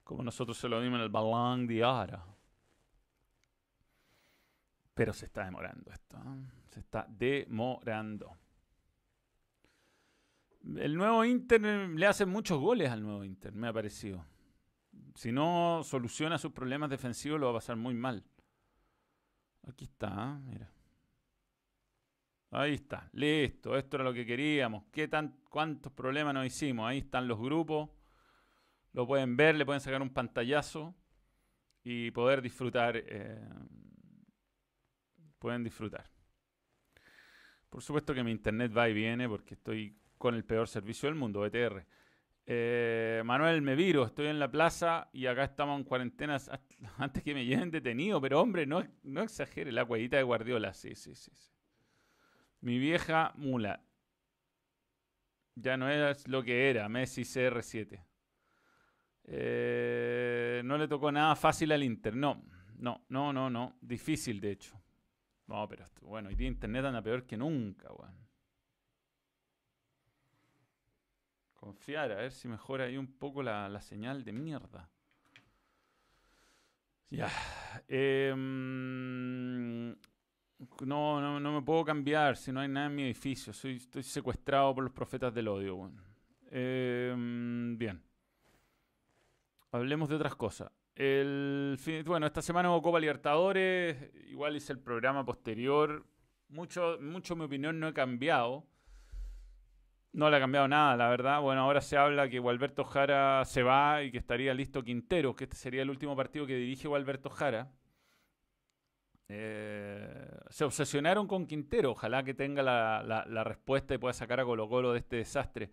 como 0.03 0.23
nosotros 0.23 0.57
se 0.57 0.67
lo 0.67 0.81
dimos 0.81 0.97
en 0.97 1.03
el 1.03 1.11
Ballon 1.11 1.67
d'Ara. 1.67 2.25
Pero 4.95 5.13
se 5.13 5.27
está 5.27 5.45
demorando 5.45 5.93
esto, 5.93 6.17
¿eh? 6.17 6.51
se 6.71 6.81
está 6.81 7.07
demorando. 7.07 8.35
El 10.75 10.95
nuevo 10.95 11.23
Inter 11.23 11.61
le 11.61 12.07
hace 12.07 12.25
muchos 12.25 12.59
goles 12.59 12.91
al 12.91 13.03
nuevo 13.03 13.25
Inter, 13.25 13.53
me 13.53 13.69
ha 13.69 13.73
parecido. 13.75 14.25
Si 15.17 15.33
no 15.33 15.83
soluciona 15.85 16.39
sus 16.39 16.53
problemas 16.53 16.89
defensivos, 16.89 17.39
lo 17.39 17.47
va 17.47 17.53
a 17.53 17.61
pasar 17.61 17.77
muy 17.77 17.93
mal. 17.93 18.25
Aquí 19.69 19.85
está, 19.85 20.39
mira. 20.45 20.71
Ahí 22.51 22.75
está, 22.75 23.11
listo, 23.13 23.77
esto 23.77 23.99
era 23.99 24.05
lo 24.05 24.15
que 24.15 24.25
queríamos. 24.25 24.85
¿Qué 24.91 25.07
tan, 25.07 25.39
¿Cuántos 25.51 25.93
problemas 25.93 26.33
nos 26.33 26.47
hicimos? 26.47 26.89
Ahí 26.89 26.99
están 26.99 27.29
los 27.29 27.39
grupos, 27.39 27.91
lo 28.95 29.07
pueden 29.07 29.37
ver, 29.37 29.55
le 29.55 29.67
pueden 29.67 29.83
sacar 29.83 30.01
un 30.01 30.09
pantallazo 30.09 30.95
y 31.85 32.11
poder 32.11 32.41
disfrutar. 32.41 32.97
Eh, 32.97 33.47
pueden 35.39 35.63
disfrutar. 35.63 36.11
Por 37.69 37.83
supuesto 37.83 38.15
que 38.15 38.25
mi 38.25 38.31
internet 38.31 38.73
va 38.75 38.89
y 38.89 38.95
viene 38.95 39.29
porque 39.29 39.55
estoy 39.55 39.95
con 40.17 40.35
el 40.35 40.45
peor 40.45 40.69
servicio 40.69 41.09
del 41.09 41.17
mundo, 41.17 41.41
BTR. 41.41 41.87
Eh, 42.51 43.21
Manuel, 43.27 43.61
me 43.61 43.75
viro, 43.75 44.07
estoy 44.07 44.29
en 44.29 44.39
la 44.39 44.51
plaza 44.51 45.11
y 45.13 45.27
acá 45.27 45.45
estamos 45.45 45.79
en 45.79 45.85
cuarentena 45.85 46.39
antes 46.97 47.23
que 47.23 47.35
me 47.35 47.45
lleven 47.45 47.71
detenido, 47.71 48.23
pero 48.23 48.41
hombre, 48.41 48.65
no, 48.65 48.83
no 49.03 49.21
exagere, 49.21 49.71
la 49.71 49.85
cuellita 49.85 50.17
de 50.17 50.23
Guardiola, 50.23 50.73
sí, 50.73 50.95
sí, 50.95 51.15
sí, 51.15 51.31
sí. 51.35 51.53
Mi 52.63 52.79
vieja 52.79 53.35
mula. 53.37 53.85
Ya 55.57 55.77
no 55.77 55.91
es 55.91 56.27
lo 56.27 56.43
que 56.43 56.71
era, 56.71 56.89
Messi 56.89 57.21
CR7. 57.21 58.03
Eh, 59.25 60.63
no 60.65 60.79
le 60.79 60.89
tocó 60.89 61.13
nada 61.13 61.37
fácil 61.37 61.71
al 61.71 61.83
Inter, 61.83 62.17
no, 62.17 62.43
no, 62.79 63.05
no, 63.11 63.31
no, 63.31 63.51
no, 63.51 63.77
difícil 63.83 64.41
de 64.41 64.53
hecho. 64.53 64.81
No, 65.49 65.69
pero 65.69 65.85
bueno, 66.01 66.31
hoy 66.31 66.35
día 66.35 66.49
Internet 66.49 66.87
anda 66.87 67.03
peor 67.03 67.27
que 67.27 67.37
nunca, 67.37 67.93
weón. 67.93 68.28
Confiar, 71.69 72.13
a 72.13 72.15
ver 72.15 72.33
si 72.33 72.49
mejora 72.49 72.85
ahí 72.85 72.97
un 72.97 73.07
poco 73.07 73.43
la, 73.43 73.79
señal 73.83 74.25
de 74.25 74.33
mierda. 74.33 74.89
Ya. 77.11 77.31
Em, 77.87 79.91
no, 79.91 81.21
no, 81.21 81.39
no 81.39 81.53
me 81.53 81.61
puedo 81.61 81.85
cambiar 81.85 82.39
si 82.39 82.53
no 82.53 82.61
hay 82.61 82.69
nada 82.69 82.87
en 82.87 82.95
mi 82.95 83.03
edificio. 83.03 83.53
Soy, 83.53 83.77
estoy 83.77 84.03
secuestrado 84.03 84.77
por 84.77 84.85
los 84.85 84.95
profetas 84.95 85.35
del 85.35 85.49
odio. 85.49 85.93
Em, 86.51 87.77
bien. 87.77 88.03
Hablemos 89.71 90.09
de 90.09 90.15
otras 90.15 90.37
cosas. 90.37 90.73
El 90.95 91.79
bueno, 92.07 92.25
esta 92.25 92.41
semana 92.41 92.71
hubo 92.71 92.81
Copa 92.81 92.99
Libertadores. 92.99 94.11
Igual 94.31 94.57
hice 94.57 94.73
el 94.73 94.79
programa 94.79 95.23
posterior. 95.23 96.07
Mucho, 96.49 96.97
mucho 97.03 97.37
mi 97.37 97.45
opinión 97.45 97.79
no 97.79 97.89
ha 97.89 97.93
cambiado. 97.93 98.65
No 100.13 100.31
le 100.31 100.37
ha 100.37 100.41
cambiado 100.41 100.67
nada, 100.69 100.97
la 100.97 101.09
verdad. 101.09 101.41
Bueno, 101.41 101.63
ahora 101.63 101.81
se 101.81 101.97
habla 101.97 102.29
que 102.29 102.39
Gualberto 102.39 102.85
Jara 102.85 103.45
se 103.45 103.63
va 103.63 104.03
y 104.03 104.11
que 104.11 104.19
estaría 104.19 104.55
listo 104.55 104.83
Quintero, 104.83 105.37
que 105.37 105.45
este 105.45 105.57
sería 105.57 105.83
el 105.83 105.91
último 105.91 106.17
partido 106.17 106.47
que 106.47 106.57
dirige 106.57 106.89
Gualberto 106.89 107.31
Jara. 107.31 107.71
Eh, 109.29 110.27
se 110.49 110.65
obsesionaron 110.65 111.27
con 111.27 111.47
Quintero. 111.47 111.93
Ojalá 111.93 112.25
que 112.25 112.35
tenga 112.35 112.63
la, 112.63 113.45
respuesta 113.45 113.95
y 113.95 113.99
pueda 113.99 114.15
sacar 114.15 114.41
a 114.41 114.45
Colo 114.45 114.69
Colo 114.69 114.93
de 114.93 115.01
este 115.01 115.17
desastre. 115.17 115.71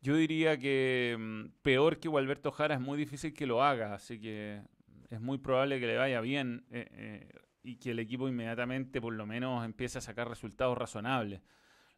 Yo 0.00 0.16
diría 0.16 0.58
que 0.58 1.16
mm, 1.18 1.62
peor 1.62 1.98
que 1.98 2.08
Gualberto 2.08 2.52
Jara 2.52 2.74
es 2.74 2.80
muy 2.80 2.96
difícil 2.98 3.34
que 3.34 3.46
lo 3.46 3.62
haga, 3.62 3.94
así 3.94 4.20
que 4.20 4.62
es 5.10 5.20
muy 5.20 5.38
probable 5.38 5.80
que 5.80 5.86
le 5.86 5.96
vaya 5.96 6.20
bien 6.20 6.66
eh, 6.70 6.86
eh, 6.92 7.28
y 7.62 7.76
que 7.76 7.92
el 7.92 7.98
equipo 7.98 8.28
inmediatamente 8.28 9.00
por 9.00 9.14
lo 9.14 9.26
menos 9.26 9.64
empiece 9.64 9.98
a 9.98 10.00
sacar 10.00 10.28
resultados 10.28 10.76
razonables. 10.76 11.40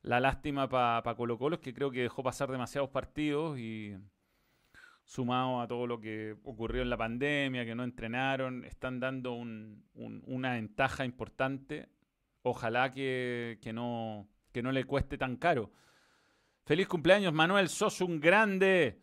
La 0.06 0.20
lástima 0.20 0.68
para 0.68 1.16
Colo 1.16 1.36
Colo 1.36 1.56
es 1.56 1.60
que 1.60 1.74
creo 1.74 1.90
que 1.90 2.02
dejó 2.02 2.22
pasar 2.22 2.48
demasiados 2.48 2.90
partidos 2.90 3.58
y 3.58 3.96
sumado 5.04 5.60
a 5.60 5.66
todo 5.66 5.88
lo 5.88 6.00
que 6.00 6.36
ocurrió 6.44 6.82
en 6.82 6.90
la 6.90 6.96
pandemia, 6.96 7.64
que 7.64 7.74
no 7.74 7.82
entrenaron, 7.82 8.64
están 8.64 9.00
dando 9.00 9.32
una 9.32 10.52
ventaja 10.52 11.04
importante. 11.04 11.88
Ojalá 12.42 12.92
que, 12.92 13.58
no, 13.74 14.28
que 14.52 14.62
no 14.62 14.70
le 14.70 14.84
cueste 14.84 15.18
tan 15.18 15.34
caro. 15.38 15.72
Feliz 16.64 16.86
cumpleaños, 16.86 17.32
Manuel, 17.32 17.68
sos 17.68 18.00
un 18.00 18.20
grande. 18.20 19.00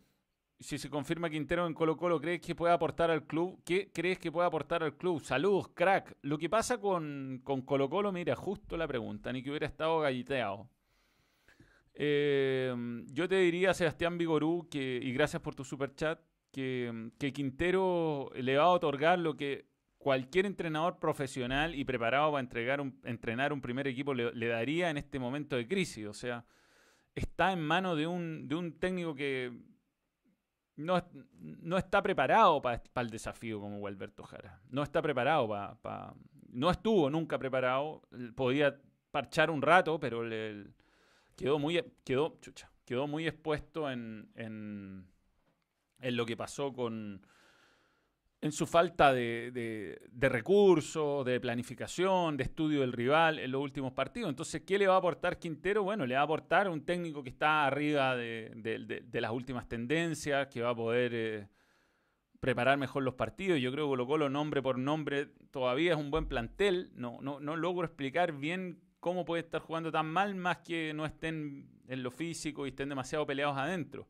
Si 0.58 0.78
se 0.78 0.88
confirma 0.88 1.28
Quintero 1.28 1.66
en 1.66 1.74
Colo 1.74 1.98
Colo, 1.98 2.18
¿crees 2.18 2.40
que 2.40 2.54
puede 2.54 2.72
aportar 2.72 3.10
al 3.10 3.26
club? 3.26 3.60
¿Qué 3.62 3.90
crees 3.92 4.18
que 4.18 4.32
puede 4.32 4.46
aportar 4.46 4.82
al 4.82 4.96
club? 4.96 5.20
Saludos, 5.20 5.68
crack. 5.74 6.16
Lo 6.22 6.38
que 6.38 6.48
pasa 6.48 6.80
con, 6.80 7.42
con 7.44 7.60
Colo 7.60 7.90
Colo, 7.90 8.10
mira, 8.10 8.34
justo 8.34 8.78
la 8.78 8.88
pregunta, 8.88 9.30
ni 9.34 9.42
que 9.42 9.50
hubiera 9.50 9.66
estado 9.66 10.00
galliteado. 10.00 10.70
Em, 11.94 13.06
yo 13.06 13.28
te 13.28 13.36
diría, 13.36 13.72
Sebastián 13.72 14.18
Vigorú, 14.18 14.68
que, 14.70 14.98
y 15.02 15.12
gracias 15.12 15.40
por 15.40 15.54
tu 15.54 15.64
super 15.64 15.94
chat, 15.94 16.20
que, 16.50 17.10
que 17.18 17.32
Quintero 17.32 18.30
le 18.34 18.56
va 18.56 18.64
a 18.64 18.68
otorgar 18.68 19.18
lo 19.18 19.36
que 19.36 19.66
cualquier 20.04 20.44
entrenador 20.44 20.98
profesional 20.98 21.74
y 21.74 21.82
preparado 21.84 22.32
para 22.32 22.40
entregar 22.40 22.78
un, 22.80 23.00
entrenar 23.04 23.54
un 23.54 23.62
primer 23.62 23.88
equipo 23.88 24.12
le, 24.12 24.48
daría 24.48 24.90
en 24.90 24.98
este 24.98 25.18
momento 25.18 25.56
de 25.56 25.66
crisis. 25.66 26.06
O 26.06 26.12
sea, 26.12 26.44
está 27.14 27.52
en 27.52 27.62
manos 27.62 27.96
de 27.96 28.06
un, 28.06 28.46
de 28.46 28.54
un 28.54 28.78
técnico 28.78 29.14
que 29.14 29.50
no, 30.76 31.02
no 31.38 31.78
está 31.78 32.02
preparado 32.02 32.60
para 32.60 32.82
el 32.96 33.08
desafío 33.08 33.60
como 33.60 33.86
Alberto 33.86 34.24
Jara. 34.24 34.60
No 34.68 34.82
está 34.82 35.00
preparado 35.00 35.48
para... 35.80 36.14
no 36.50 36.70
estuvo 36.70 37.08
nunca 37.08 37.38
preparado. 37.38 38.02
Podía 38.34 38.78
parchar 39.10 39.50
un 39.50 39.62
rato, 39.62 39.98
pero 39.98 40.22
le, 40.22 40.66
quedó 41.36 41.58
muy, 41.58 41.82
quedó, 42.04 42.38
quedó 42.84 43.06
muy 43.06 43.26
expuesto 43.26 43.90
en, 43.90 44.30
en, 44.34 45.06
lo 46.00 46.26
que 46.26 46.36
pasó 46.36 46.72
con 46.72 47.26
en 48.40 48.52
su 48.52 48.66
falta 48.66 49.10
de, 49.10 49.50
de, 50.12 50.28
recursos, 50.28 51.24
de 51.24 51.40
planificación, 51.40 52.36
de 52.36 52.44
estudio 52.44 52.82
del 52.82 52.92
rival 52.92 53.38
en 53.38 53.50
los 53.50 53.62
últimos 53.62 53.94
partidos. 53.94 54.28
Entonces, 54.28 54.60
¿qué 54.66 54.78
le 54.78 54.86
va 54.86 54.96
a 54.96 54.98
aportar 54.98 55.38
Quintero? 55.38 55.82
Bueno, 55.82 56.04
le 56.04 56.14
va 56.14 56.20
a 56.20 56.24
aportar 56.24 56.68
un 56.68 56.84
técnico 56.84 57.22
que 57.22 57.30
está 57.30 57.64
arriba 57.64 58.14
de, 58.14 59.08
las 59.14 59.30
últimas 59.30 59.66
tendencias, 59.66 60.48
que 60.48 60.60
va 60.60 60.70
a 60.70 60.74
poder 60.74 61.12
eh, 61.14 61.48
preparar 62.38 62.76
mejor 62.76 63.02
los 63.02 63.14
partidos. 63.14 63.58
Yo 63.62 63.72
creo 63.72 63.86
que 63.86 63.92
Colo 63.92 64.06
Colo, 64.06 64.28
nombre 64.28 64.60
por 64.60 64.78
nombre, 64.78 65.28
todavía 65.50 65.92
es 65.92 65.98
un 65.98 66.10
buen 66.10 66.26
plantel. 66.26 66.90
No, 66.94 67.22
no, 67.22 67.40
no 67.40 67.56
logro 67.56 67.86
explicar 67.86 68.32
bien 68.32 68.83
cómo 69.04 69.26
puede 69.26 69.42
estar 69.42 69.60
jugando 69.60 69.92
tan 69.92 70.06
mal 70.06 70.34
más 70.34 70.60
que 70.60 70.94
no 70.94 71.04
estén 71.04 71.68
en 71.88 72.02
lo 72.02 72.10
físico 72.10 72.64
y 72.64 72.70
estén 72.70 72.88
demasiado 72.88 73.26
peleados 73.26 73.58
adentro. 73.58 74.08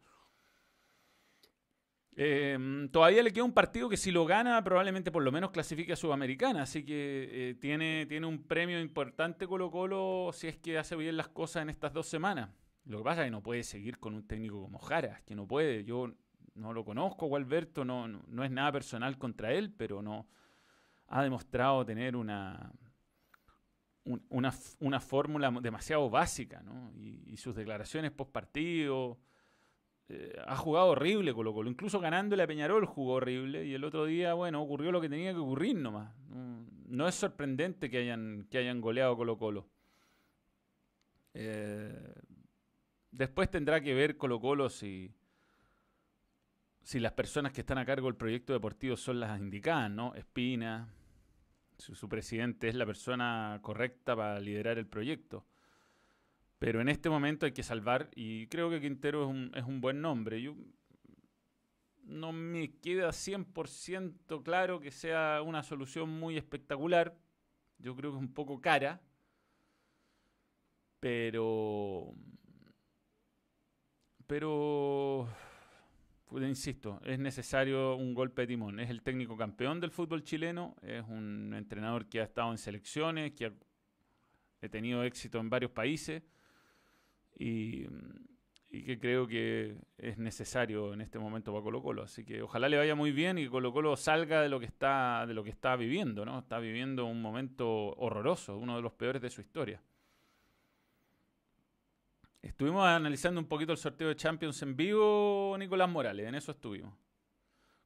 Eh, 2.15 2.87
todavía 2.93 3.25
le 3.25 3.33
queda 3.33 3.43
un 3.43 3.53
partido 3.53 3.89
que 3.89 3.97
si 3.97 4.13
lo 4.13 4.25
gana 4.25 4.63
probablemente 4.63 5.11
por 5.11 5.25
lo 5.25 5.33
menos 5.33 5.51
clasifique 5.51 5.95
a 5.95 5.97
Sudamericana, 5.97 6.63
así 6.63 6.85
que 6.85 7.29
eh, 7.33 7.55
tiene, 7.57 8.07
tiene 8.07 8.25
un 8.25 8.45
premio 8.45 8.81
importante 8.81 9.49
Colo 9.49 9.69
Colo 9.69 10.31
si 10.33 10.47
es 10.47 10.59
que 10.59 10.79
hace 10.79 10.95
bien 10.95 11.17
las 11.17 11.27
cosas 11.27 11.63
en 11.63 11.71
estas 11.71 11.93
dos 11.93 12.07
semanas. 12.07 12.51
Lo 12.85 12.99
que 12.99 13.05
pasa 13.05 13.23
es 13.23 13.27
que 13.27 13.33
no 13.33 13.43
puede 13.43 13.65
seguir 13.65 13.99
con 13.99 14.15
un 14.15 14.29
técnico 14.29 14.63
como 14.63 14.79
Jara, 14.79 15.23
que 15.27 15.35
no 15.35 15.49
puede. 15.49 15.83
Yo 15.83 16.15
no 16.55 16.73
lo 16.73 16.85
conozco, 16.85 17.27
Gualberto, 17.27 17.85
no, 17.85 18.07
no 18.07 18.45
es 18.45 18.51
nada 18.53 18.71
personal 18.71 19.19
contra 19.19 19.53
él, 19.53 19.73
pero 19.77 20.03
no 20.03 20.29
ha 21.09 21.25
demostrado 21.25 21.85
tener 21.85 22.15
una, 22.15 22.71
una, 24.05 24.53
una 24.81 25.01
fórmula 25.01 25.51
demasiado 25.63 26.11
básica, 26.11 26.63
¿no? 26.63 26.93
Y, 26.97 27.37
sus 27.37 27.57
declaraciones 27.57 28.13
post 28.13 28.31
partido. 28.31 29.19
Eh, 30.09 30.37
ha 30.47 30.57
jugado 30.57 30.89
horrible 30.89 31.35
Colo 31.35 31.53
Colo, 31.53 31.69
incluso 31.69 31.99
ganándole 31.99 32.43
a 32.43 32.47
Peñarol 32.47 32.87
jugó 32.87 33.15
horrible 33.15 33.67
y 33.67 33.75
el 33.75 33.83
otro 33.83 34.05
día, 34.05 34.35
bueno, 34.35 34.63
ocurrió 34.63 34.93
lo 34.93 35.01
que 35.01 35.09
tenía 35.09 35.33
que 35.33 35.39
ocurrir 35.39 35.77
nomás. 35.77 36.15
No, 36.87 37.09
es 37.09 37.15
sorprendente 37.15 37.91
que 37.91 37.99
hayan, 37.99 38.47
que 38.51 38.59
hayan 38.59 38.81
goleado 38.81 39.17
Colo 39.17 39.37
Colo. 39.37 39.69
Eh, 41.33 42.15
después 43.11 43.51
tendrá 43.51 43.81
que 43.81 43.95
ver 43.95 44.17
Colo 44.17 44.39
Colo 44.39 44.69
si, 44.69 45.13
si 46.83 47.01
las 47.01 47.13
personas 47.13 47.53
que 47.53 47.63
están 47.63 47.79
a 47.79 47.85
cargo 47.85 48.07
del 48.07 48.17
proyecto 48.17 48.53
deportivo 48.53 48.97
son 48.97 49.19
las 49.19 49.41
indicadas, 49.41 49.91
¿no? 49.91 50.15
Espina, 50.15 50.89
su, 51.79 52.09
presidente 52.09 52.69
es 52.69 52.75
la 52.75 52.87
persona 52.87 53.59
correcta 53.63 54.17
para 54.17 54.41
liderar 54.41 54.79
el 54.79 54.87
proyecto. 54.87 55.47
Pero 56.59 56.81
en 56.81 56.89
este 56.89 57.11
momento 57.11 57.47
hay 57.47 57.53
que 57.53 57.63
salvar, 57.63 58.11
y 58.15 58.47
creo 58.47 58.71
que 58.71 58.81
Quintero 58.81 59.25
es 59.25 59.29
un, 59.29 59.53
es 59.55 59.65
un 59.65 59.81
buen 59.81 60.01
nombre. 60.01 60.41
Yo, 60.41 60.55
no 62.05 62.33
me 62.33 62.73
queda 62.81 63.09
100% 63.09 64.43
claro 64.43 64.81
que 64.81 64.91
sea 64.91 65.43
una 65.43 65.63
solución 65.63 66.09
muy 66.09 66.37
espectacular. 66.37 67.17
Yo 67.79 67.97
creo 67.97 68.13
que 68.13 68.19
es 68.19 68.23
un 68.23 68.35
poco 68.35 68.61
cara. 68.61 69.01
Pero... 71.01 72.15
Pero 74.27 75.29
insisto, 76.43 77.01
es 77.05 77.19
necesario 77.19 77.97
un 77.97 78.15
golpe 78.15 78.43
de 78.43 78.49
timón. 78.49 78.81
Es 78.81 78.91
el 78.91 79.03
técnico 79.03 79.37
campeón 79.37 79.81
del 79.81 79.91
fútbol 79.91 80.23
chileno, 80.23 80.75
es 80.83 81.05
un 81.09 81.55
entrenador 81.55 82.07
que 82.09 82.21
ha 82.21 82.25
estado 82.25 82.51
en 82.51 82.59
selecciones, 82.59 83.33
que 83.33 83.47
ha, 83.47 83.53
tenido 84.69 85.05
éxito 85.05 85.39
en 85.41 85.51
varios 85.51 85.71
países 85.71 86.23
y, 87.39 87.85
que 88.71 88.99
creo 88.99 89.27
que 89.27 89.77
es 89.99 90.19
necesario 90.19 90.95
en 90.95 91.03
este 91.03 91.19
momento 91.19 91.53
para 91.53 91.63
Colo 91.63 91.83
Colo. 91.83 92.03
Así 92.03 92.25
que 92.25 92.43
ojalá 92.43 92.69
le 92.69 92.79
vaya 92.79 92.95
muy 92.95 93.13
bien 93.13 93.39
y 93.39 93.47
Colo 93.47 93.73
Colo 93.73 93.95
salga 93.95 94.43
de 94.43 94.49
lo 94.49 94.59
que 94.59 94.67
está, 94.67 95.27
de 95.27 95.35
lo 95.35 95.45
que 95.45 95.51
está 95.51 95.77
viviendo, 95.77 96.25
¿no? 96.25 96.41
Está 96.41 96.59
viviendo 96.59 97.07
un 97.07 97.23
momento 97.23 97.93
horroroso, 97.95 98.57
uno 98.57 98.75
de 98.77 98.83
los 98.83 98.93
peores 98.95 99.23
de 99.23 99.31
su 99.31 99.43
historia. 99.43 99.81
Estuvimos 102.45 102.87
analizando 102.87 103.41
un 103.41 103.47
poquito 103.47 103.73
el 103.73 103.79
sorteo 103.79 104.09
de 104.09 104.17
Champions 104.17 104.61
en 104.61 104.77
vivo, 104.77 105.57
Nicolás 105.59 105.89
Morales, 105.89 106.29
en 106.29 106.35
eso 106.35 106.53
estuvimos. 106.53 106.93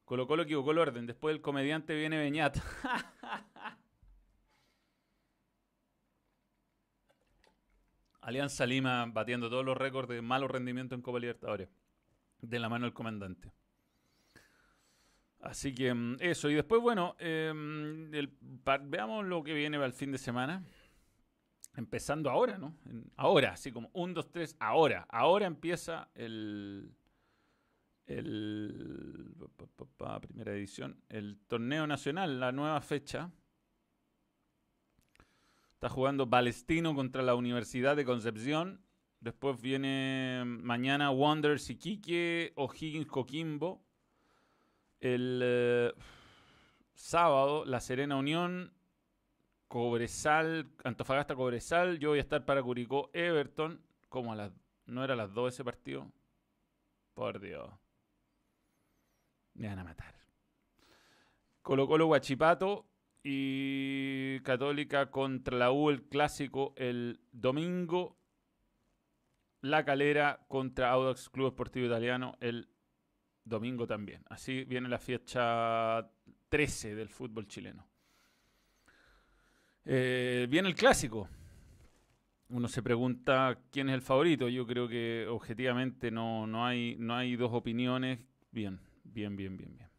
Colo 0.03 0.27
Colo 0.27 0.43
equivocó 0.43 0.71
el 0.71 0.79
orden, 0.79 1.05
después 1.07 1.33
el 1.33 1.41
comediante 1.41 1.95
viene 1.95 2.17
Beñat. 2.17 2.57
Alianza 8.19 8.65
Lima 8.65 9.05
batiendo 9.05 9.49
todos 9.49 9.63
los 9.63 9.77
récords 9.77 10.09
de 10.09 10.21
malo 10.21 10.49
rendimiento 10.49 10.93
en 10.93 11.01
Copa 11.01 11.19
Libertadores. 11.19 11.69
de 12.41 12.59
la 12.59 12.67
mano 12.67 12.83
del 12.85 12.93
comandante. 12.93 13.53
Así 15.39 15.73
que 15.73 15.93
mm, 15.93 16.17
eso, 16.19 16.49
y 16.49 16.55
después, 16.55 16.81
bueno, 16.81 17.15
em, 17.17 18.11
veamos 18.83 19.25
lo 19.25 19.41
que 19.41 19.53
viene 19.53 19.77
para 19.77 19.87
el 19.87 19.93
fin 19.93 20.11
de 20.11 20.17
semana. 20.17 20.65
Empezando 21.75 22.29
ahora, 22.29 22.57
¿no? 22.57 22.75
ahora, 23.15 23.53
así 23.53 23.71
como 23.71 23.89
un, 23.93 24.13
dos, 24.13 24.31
tres, 24.31 24.55
ahora. 24.59 25.05
Ahora 25.09 25.45
empieza 25.45 26.09
el, 26.13 26.93
el 28.05 29.35
primera 30.21 30.51
edición, 30.53 31.01
el 31.09 31.37
torneo 31.47 31.87
nacional, 31.87 32.39
la 32.39 32.51
nueva 32.51 32.81
fecha. 32.81 33.31
Está 35.73 35.89
jugando 35.89 36.29
Palestino 36.29 36.93
contra 36.95 37.21
la 37.21 37.35
Universidad 37.35 37.95
de 37.95 38.05
Concepción. 38.05 38.83
Después 39.21 39.61
viene 39.61 40.43
mañana 40.45 41.11
Wanderers 41.11 41.69
Iquique, 41.69 42.53
O'Higgins 42.55 43.07
Coquimbo. 43.07 43.85
El 44.99 45.41
eh, 45.43 45.93
sábado, 46.93 47.63
La 47.65 47.79
Serena 47.79 48.17
Unión, 48.17 48.73
Cobresal, 49.69 50.67
Antofagasta 50.83 51.35
Cobresal. 51.35 51.99
Yo 51.99 52.09
voy 52.09 52.17
a 52.17 52.23
estar 52.23 52.43
para 52.43 52.63
Curicó 52.63 53.11
Everton. 53.13 53.81
Como 54.09 54.33
a 54.33 54.35
las. 54.35 54.51
¿No 54.87 55.03
era 55.03 55.13
a 55.13 55.17
las 55.17 55.31
2 55.31 55.53
ese 55.53 55.63
partido? 55.63 56.11
Por 57.13 57.39
Dios. 57.39 57.69
Me 59.53 59.67
van 59.67 59.77
a 59.77 59.83
matar. 59.83 60.15
Colo 61.61 61.87
Colo 61.87 62.07
Guachipato 62.07 62.87
y 63.21 64.39
Católica 64.39 65.11
contra 65.11 65.55
la 65.55 65.71
U, 65.71 65.91
el 65.91 66.01
clásico, 66.09 66.73
el 66.75 67.19
domingo. 67.31 68.17
La 69.61 69.85
Calera 69.85 70.45
contra 70.47 70.89
Audax 70.89 71.29
Club 71.29 71.49
Esportivo 71.49 71.85
Italiano 71.85 72.37
el 72.39 72.69
domingo 73.43 73.85
también. 73.85 74.23
Así 74.29 74.63
viene 74.63 74.89
la 74.89 74.97
fecha 74.97 76.09
13 76.49 76.95
del 76.95 77.09
fútbol 77.09 77.47
chileno. 77.47 77.88
Eh, 79.91 80.45
viene 80.47 80.67
el 80.69 80.75
clásico. 80.75 81.27
Uno 82.49 82.67
se 82.67 82.83
pregunta 82.83 83.57
quién 83.71 83.89
es 83.89 83.95
el 83.95 84.03
favorito. 84.03 84.47
Yo 84.47 84.67
creo 84.67 84.87
que 84.87 85.25
objetivamente 85.27 86.11
no, 86.11 86.45
no, 86.45 86.63
hay, 86.63 86.95
no 86.99 87.15
hay 87.15 87.35
dos 87.35 87.51
opiniones. 87.53 88.19
Bien, 88.51 88.79
bien, 89.03 89.35
bien, 89.35 89.57
bien, 89.57 89.75
bien. 89.75 89.89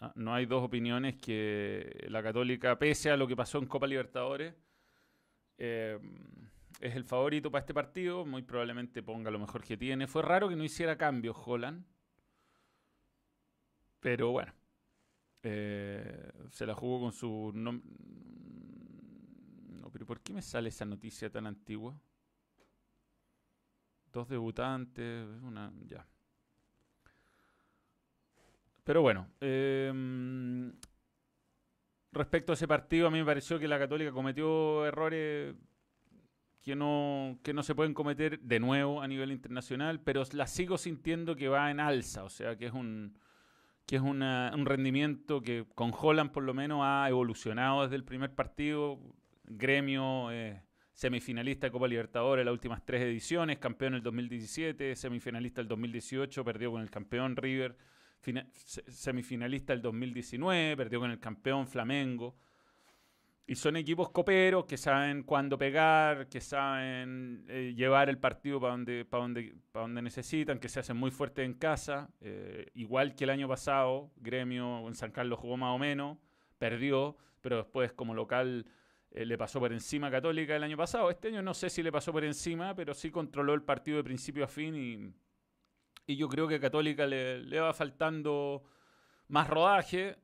Ah, 0.00 0.12
no 0.14 0.32
hay 0.32 0.46
dos 0.46 0.64
opiniones 0.64 1.16
que 1.16 2.06
la 2.08 2.22
Católica, 2.22 2.78
pese 2.78 3.10
a 3.10 3.18
lo 3.18 3.28
que 3.28 3.36
pasó 3.36 3.58
en 3.58 3.66
Copa 3.66 3.86
Libertadores, 3.86 4.54
eh, 5.58 5.98
es 6.80 6.96
el 6.96 7.04
favorito 7.04 7.50
para 7.50 7.60
este 7.60 7.74
partido. 7.74 8.24
Muy 8.24 8.40
probablemente 8.40 9.02
ponga 9.02 9.30
lo 9.30 9.38
mejor 9.38 9.62
que 9.62 9.76
tiene. 9.76 10.06
Fue 10.06 10.22
raro 10.22 10.48
que 10.48 10.56
no 10.56 10.64
hiciera 10.64 10.96
cambios 10.96 11.36
Holland. 11.44 11.84
Pero 14.00 14.30
bueno. 14.30 14.54
Eh, 15.42 16.32
se 16.50 16.64
la 16.64 16.74
jugó 16.74 17.00
con 17.00 17.12
su 17.12 17.52
nombre. 17.54 17.86
Pero 19.90 20.06
¿por 20.06 20.20
qué 20.20 20.32
me 20.32 20.42
sale 20.42 20.68
esa 20.68 20.84
noticia 20.84 21.30
tan 21.30 21.46
antigua? 21.46 21.98
Dos 24.12 24.28
debutantes. 24.28 25.26
Ya. 25.86 26.06
Pero 28.84 29.02
bueno, 29.02 29.28
em, 29.40 30.72
respecto 32.12 32.52
a 32.52 32.54
ese 32.54 32.66
partido, 32.66 33.06
a 33.06 33.10
mí 33.10 33.18
me 33.18 33.24
pareció 33.24 33.58
que 33.58 33.68
la 33.68 33.78
Católica 33.78 34.12
cometió 34.12 34.86
errores 34.86 35.54
que 36.62 36.74
no, 36.74 37.38
que 37.42 37.52
no 37.52 37.62
se 37.62 37.74
pueden 37.74 37.94
cometer 37.94 38.40
de 38.40 38.60
nuevo 38.60 39.02
a 39.02 39.08
nivel 39.08 39.32
internacional, 39.32 40.00
pero 40.00 40.22
la 40.32 40.46
sigo 40.46 40.78
sintiendo 40.78 41.36
que 41.36 41.48
va 41.48 41.70
en 41.70 41.80
alza, 41.80 42.24
o 42.24 42.30
sea, 42.30 42.56
que 42.56 42.66
es 42.66 42.72
un, 42.72 43.18
que 43.86 43.96
es 43.96 44.02
un 44.02 44.20
rendimiento 44.66 45.40
que 45.40 45.64
con 45.74 45.92
Holland 45.98 46.30
por 46.30 46.42
lo 46.42 46.52
menos 46.52 46.80
ha 46.82 47.08
evolucionado 47.08 47.84
desde 47.84 47.96
el 47.96 48.04
primer 48.04 48.34
partido. 48.34 48.98
Gremio, 49.50 50.30
eh, 50.30 50.62
semifinalista 50.92 51.66
de 51.66 51.70
Copa 51.70 51.88
Libertadores 51.88 52.44
las 52.44 52.52
últimas 52.52 52.84
tres 52.84 53.02
ediciones, 53.02 53.58
campeón 53.58 53.94
el 53.94 54.02
2017, 54.02 54.96
semifinalista 54.96 55.60
el 55.60 55.68
2018, 55.68 56.44
perdió 56.44 56.72
con 56.72 56.82
el 56.82 56.90
campeón 56.90 57.36
River 57.36 57.76
semifinalista 58.62 59.72
el 59.72 59.82
2019, 59.82 60.76
perdió 60.76 61.00
con 61.00 61.10
el 61.10 61.20
campeón 61.20 61.66
Flamengo. 61.66 62.36
Y 63.46 63.54
son 63.54 63.76
equipos 63.76 64.10
coperos 64.10 64.66
que 64.66 64.76
saben 64.76 65.22
cuándo 65.22 65.56
pegar, 65.56 66.28
que 66.28 66.40
saben 66.40 67.46
eh, 67.48 67.72
llevar 67.74 68.10
el 68.10 68.18
partido 68.18 68.60
para 68.60 68.72
donde, 68.72 69.06
para, 69.06 69.22
donde, 69.22 69.54
donde 69.72 70.02
necesitan, 70.02 70.58
que 70.58 70.68
se 70.68 70.80
hacen 70.80 70.98
muy 70.98 71.10
fuertes 71.10 71.46
en 71.46 71.54
casa. 71.54 72.10
Eh, 72.20 72.66
igual 72.74 73.14
que 73.14 73.24
el 73.24 73.30
año 73.30 73.48
pasado, 73.48 74.10
Gremio 74.16 74.86
en 74.86 74.94
San 74.94 75.12
Carlos 75.12 75.38
jugó 75.38 75.56
más 75.56 75.74
o 75.74 75.78
menos, 75.78 76.18
perdió, 76.58 77.16
pero 77.40 77.56
después 77.56 77.90
como 77.92 78.12
local 78.12 78.66
eh, 79.10 79.24
le 79.24 79.38
pasó 79.38 79.60
por 79.60 79.72
encima 79.72 80.10
Católica 80.10 80.56
el 80.56 80.62
año 80.62 80.76
pasado. 80.76 81.10
Este 81.10 81.28
año 81.28 81.42
no 81.42 81.54
sé 81.54 81.70
si 81.70 81.82
le 81.82 81.92
pasó 81.92 82.12
por 82.12 82.24
encima, 82.24 82.74
pero 82.74 82.94
sí 82.94 83.10
controló 83.10 83.54
el 83.54 83.62
partido 83.62 83.98
de 83.98 84.04
principio 84.04 84.44
a 84.44 84.48
fin 84.48 84.74
y 84.74 85.12
y 86.08 86.16
yo 86.16 86.26
creo 86.28 86.48
que 86.48 86.54
a 86.54 86.60
Católica 86.60 87.06
le, 87.06 87.60
va 87.60 87.74
faltando 87.74 88.64
más 89.28 89.46
rodaje, 89.46 90.16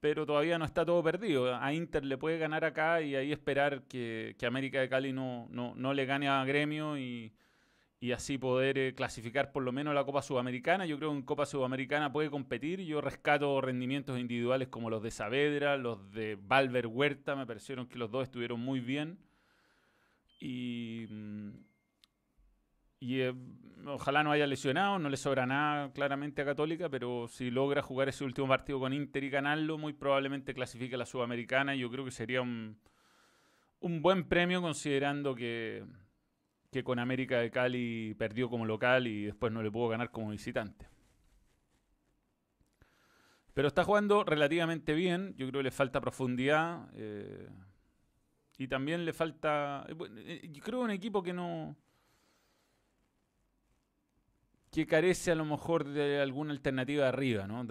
pero 0.00 0.24
todavía 0.24 0.58
no 0.58 0.64
está 0.64 0.86
todo 0.86 1.02
perdido. 1.02 1.54
A 1.54 1.74
Inter 1.74 2.02
le 2.02 2.16
puede 2.16 2.38
ganar 2.38 2.64
acá 2.64 3.02
y 3.02 3.14
ahí 3.14 3.30
esperar 3.30 3.82
que, 3.82 4.34
América 4.46 4.80
de 4.80 4.88
Cali 4.88 5.12
no, 5.12 5.46
no, 5.50 5.92
le 5.92 6.06
gane 6.06 6.28
a 6.28 6.42
Gremio 6.46 6.96
así 8.12 8.38
poder 8.38 8.78
eh, 8.78 8.94
clasificar 8.94 9.50
por 9.50 9.64
lo 9.64 9.72
menos 9.72 9.94
la 9.94 10.04
Copa 10.04 10.22
Sudamericana. 10.22 10.86
Yo 10.86 10.98
creo 10.98 11.10
que 11.10 11.16
en 11.16 11.22
Copa 11.22 11.46
Sudamericana 11.46 12.12
puede 12.12 12.30
competir. 12.30 12.80
Yo 12.82 13.00
rescato 13.00 13.60
rendimientos 13.60 14.18
individuales 14.18 14.68
como 14.68 14.88
los 14.88 15.02
de 15.02 15.10
Saavedra, 15.10 15.76
los 15.76 16.12
de 16.12 16.38
Valver 16.40 16.86
Huerta, 16.86 17.34
me 17.34 17.46
parecieron 17.46 17.88
que 17.88 17.98
los 17.98 18.10
dos 18.10 18.24
estuvieron 18.24 18.60
muy 18.60 18.80
bien. 18.80 19.18
Y, 20.40 21.06
mm, 21.10 21.50
y 23.00 23.20
eh, 23.20 23.34
ojalá 23.86 24.22
no 24.22 24.30
haya 24.30 24.46
lesionado, 24.46 25.00
no 25.00 25.08
le 25.08 25.16
sobra 25.16 25.44
nada 25.46 25.92
claramente 25.92 26.42
a 26.42 26.44
Católica, 26.44 26.88
pero 26.88 27.26
si 27.26 27.50
logra 27.50 27.82
jugar 27.82 28.08
ese 28.08 28.24
último 28.24 28.46
partido 28.46 28.78
con 28.78 28.92
Inter 28.92 29.24
y 29.24 29.30
ganarlo, 29.30 29.76
muy 29.76 29.92
probablemente 29.92 30.54
clasifique 30.54 30.94
a 30.94 30.98
la 30.98 31.06
Sudamericana. 31.06 31.74
Y 31.74 31.80
yo 31.80 31.90
creo 31.90 32.04
que 32.04 32.12
sería 32.12 32.42
un, 32.42 32.78
un 33.80 34.02
buen 34.02 34.28
premio 34.28 34.62
considerando 34.62 35.34
que, 35.34 35.84
que 36.70 36.84
con 36.84 36.98
América 36.98 37.38
de 37.38 37.50
Cali 37.50 38.14
perdió 38.14 38.48
como 38.50 38.66
local 38.66 39.06
y 39.06 39.24
después 39.24 39.52
no 39.52 39.62
le 39.62 39.70
pudo 39.70 39.88
ganar 39.88 40.10
como 40.10 40.30
visitante. 40.30 40.86
Pero 43.54 43.68
está 43.68 43.82
jugando 43.84 44.22
relativamente 44.22 44.94
bien, 44.94 45.34
yo 45.36 45.48
creo 45.48 45.60
que 45.60 45.64
le 45.64 45.70
falta 45.70 46.00
profundidad 46.00 46.88
eh, 46.94 47.48
y 48.58 48.68
también 48.68 49.04
le 49.04 49.12
falta, 49.12 49.86
eh, 49.88 50.48
yo 50.52 50.62
creo 50.62 50.80
un 50.80 50.90
equipo 50.90 51.22
que 51.22 51.32
no 51.32 51.76
que 54.70 54.86
carece 54.86 55.32
a 55.32 55.34
lo 55.34 55.44
mejor 55.44 55.84
de 55.88 56.20
alguna 56.20 56.52
alternativa 56.52 57.08
arriba, 57.08 57.46
¿no? 57.46 57.64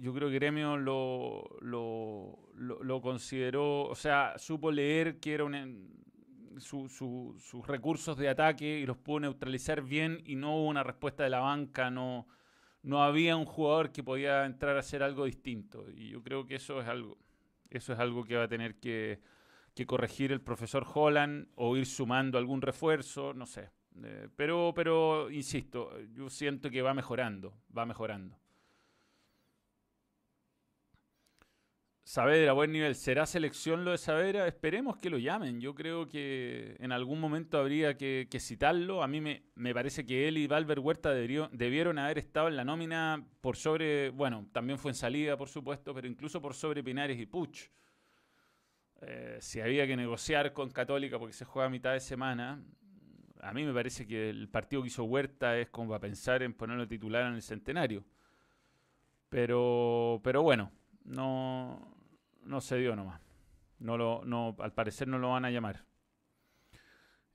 Yo 0.00 0.14
creo 0.14 0.30
que 0.30 0.34
Gremio 0.34 0.76
lo, 0.76 1.58
lo, 1.60 3.00
consideró, 3.02 3.82
o 3.82 3.94
sea, 3.94 4.38
supo 4.38 4.72
leer 4.72 5.20
que 5.20 5.34
era 5.34 5.44
sus 6.58 7.66
recursos 7.66 8.16
de 8.16 8.28
ataque 8.28 8.80
y 8.80 8.86
los 8.86 8.96
pudo 8.96 9.20
neutralizar 9.20 9.82
bien 9.82 10.22
y 10.24 10.36
no 10.36 10.56
hubo 10.56 10.68
una 10.68 10.82
respuesta 10.82 11.22
de 11.22 11.30
la 11.30 11.40
banca, 11.40 11.90
no, 11.90 12.26
no 12.82 13.02
había 13.02 13.36
un 13.36 13.44
jugador 13.44 13.92
que 13.92 14.02
podía 14.02 14.44
entrar 14.46 14.76
a 14.76 14.80
hacer 14.80 15.02
algo 15.02 15.24
distinto. 15.24 15.86
Y 15.90 16.10
yo 16.10 16.22
creo 16.22 16.46
que 16.46 16.56
eso 16.56 16.80
es 16.80 16.88
algo, 16.88 17.18
eso 17.68 17.92
es 17.92 17.98
algo 17.98 18.24
que 18.24 18.36
va 18.36 18.44
a 18.44 18.48
tener 18.48 18.80
que, 18.80 19.20
que 19.74 19.86
corregir 19.86 20.32
el 20.32 20.40
profesor 20.40 20.86
Holland 20.92 21.48
o 21.54 21.76
ir 21.76 21.86
sumando 21.86 22.38
algún 22.38 22.62
refuerzo, 22.62 23.34
no 23.34 23.46
sé. 23.46 23.70
Eh, 24.02 24.28
pero, 24.36 24.72
pero, 24.74 25.30
insisto, 25.30 25.98
yo 26.12 26.30
siento 26.30 26.70
que 26.70 26.82
va 26.82 26.94
mejorando, 26.94 27.54
va 27.76 27.86
mejorando. 27.86 28.39
Saavedra, 32.10 32.54
buen 32.54 32.72
nivel. 32.72 32.96
¿Será 32.96 33.24
selección 33.24 33.84
lo 33.84 33.92
de 33.92 33.98
Saavedra? 33.98 34.48
Esperemos 34.48 34.96
que 34.96 35.10
lo 35.10 35.18
llamen. 35.18 35.60
Yo 35.60 35.76
creo 35.76 36.08
que 36.08 36.74
en 36.80 36.90
algún 36.90 37.20
momento 37.20 37.56
habría 37.56 37.96
que, 37.96 38.26
citarlo. 38.40 39.04
A 39.04 39.06
mí 39.06 39.20
me, 39.20 39.44
me, 39.54 39.72
parece 39.72 40.04
que 40.04 40.26
él 40.26 40.36
y 40.36 40.48
Valver 40.48 40.80
Huerta 40.80 41.12
debieron 41.12 42.00
haber 42.00 42.18
estado 42.18 42.48
en 42.48 42.56
la 42.56 42.64
nómina 42.64 43.24
por 43.40 43.56
sobre, 43.56 44.10
bueno, 44.10 44.48
también 44.50 44.76
fue 44.76 44.90
en 44.90 44.96
salida, 44.96 45.36
por 45.36 45.48
supuesto, 45.48 45.94
pero 45.94 46.08
incluso 46.08 46.42
por 46.42 46.54
sobre 46.54 46.82
Pinares 46.82 47.16
y 47.16 47.26
Puch. 47.26 47.70
Eh, 49.02 49.38
si 49.40 49.60
había 49.60 49.86
que 49.86 49.96
negociar 49.96 50.52
con 50.52 50.68
Católica 50.70 51.16
porque 51.16 51.32
se 51.32 51.44
juega 51.44 51.68
a 51.68 51.70
mitad 51.70 51.92
de 51.92 52.00
semana, 52.00 52.60
a 53.40 53.52
mí 53.52 53.62
me 53.62 53.72
parece 53.72 54.04
que 54.04 54.30
el 54.30 54.48
partido 54.48 54.82
que 54.82 54.88
hizo 54.88 55.04
Huerta 55.04 55.56
es 55.56 55.68
como 55.68 55.90
para 55.90 56.00
pensar 56.00 56.42
en 56.42 56.54
ponerlo 56.54 56.88
titular 56.88 57.28
en 57.28 57.34
el 57.34 57.42
centenario. 57.42 58.04
Pero, 59.28 60.20
pero 60.24 60.42
bueno, 60.42 60.72
no, 61.04 61.99
no 62.42 62.60
se 62.60 62.76
dio 62.76 62.96
nomás. 62.96 63.20
No 63.78 63.96
lo, 63.96 64.22
no, 64.24 64.56
al 64.58 64.72
parecer 64.72 65.08
no 65.08 65.18
lo 65.18 65.30
van 65.30 65.44
a 65.44 65.50
llamar. 65.50 65.84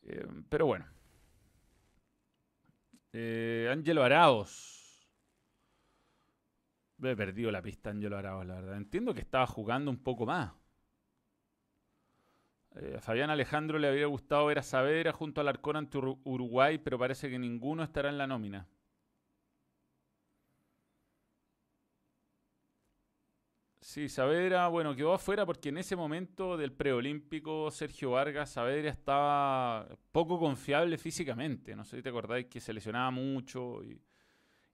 Eh, 0.03 0.27
pero 0.49 0.67
bueno. 0.67 0.85
Eh, 3.13 3.69
Ángelo 3.71 4.03
Araos. 4.03 5.07
Me 6.97 7.11
he 7.11 7.15
perdido 7.15 7.51
la 7.51 7.61
pista 7.61 7.89
Angelo 7.89 8.17
Araos, 8.17 8.45
la 8.45 8.55
verdad. 8.55 8.77
Entiendo 8.77 9.13
que 9.13 9.21
estaba 9.21 9.47
jugando 9.47 9.89
un 9.91 9.97
poco 9.97 10.25
más. 10.25 10.53
Eh, 12.75 12.95
a 12.97 13.01
Fabián 13.01 13.29
Alejandro 13.29 13.79
le 13.79 13.87
habría 13.87 14.05
gustado 14.05 14.45
ver 14.45 14.59
a 14.59 14.63
Saavedra 14.63 15.13
junto 15.13 15.41
al 15.41 15.47
Arcón 15.47 15.77
ante 15.77 15.97
Uruguay, 15.97 16.77
pero 16.77 16.99
parece 16.99 17.29
que 17.29 17.39
ninguno 17.39 17.83
estará 17.83 18.09
en 18.09 18.17
la 18.17 18.27
nómina. 18.27 18.67
Sí, 23.95 24.09
Saavedra, 24.09 24.67
bueno, 24.67 24.93
quedó 24.93 25.13
afuera 25.13 25.45
porque 25.45 25.69
en 25.69 25.77
ese 25.77 25.95
momento 25.95 26.57
del 26.57 26.73
preolímpico 26.73 27.71
Sergio 27.71 28.11
Vargas, 28.11 28.49
Saavedra 28.49 28.89
estaba 28.89 29.87
poco 30.11 30.37
confiable 30.37 30.97
físicamente. 30.97 31.77
No 31.77 31.85
sé 31.85 31.95
si 31.95 32.03
te 32.03 32.09
acordáis 32.09 32.47
que 32.47 32.59
se 32.59 32.73
lesionaba 32.73 33.09
mucho 33.09 33.81
y 33.85 33.97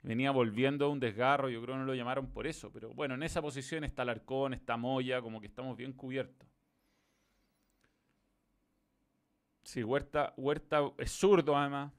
venía 0.01 0.31
volviendo 0.31 0.85
a 0.85 0.89
un 0.89 0.99
desgarro. 0.99 1.49
Yo 1.49 1.61
creo 1.61 1.75
que 1.75 1.81
no 1.81 1.85
lo 1.85 1.93
llamaron 1.93 2.31
por 2.31 2.47
eso. 2.47 2.71
Pero 2.71 2.95
bueno, 2.95 3.13
en 3.13 3.21
esa 3.21 3.43
posición 3.43 3.83
está 3.83 4.03
Larcón, 4.03 4.55
está 4.55 4.75
Moya, 4.75 5.21
como 5.21 5.39
que 5.39 5.45
estamos 5.45 5.77
bien 5.77 5.93
cubiertos. 5.93 6.49
Sí, 9.61 9.83
Huerta, 9.83 10.33
Huerta 10.35 10.81
es 10.97 11.11
zurdo 11.11 11.55
además. 11.55 11.93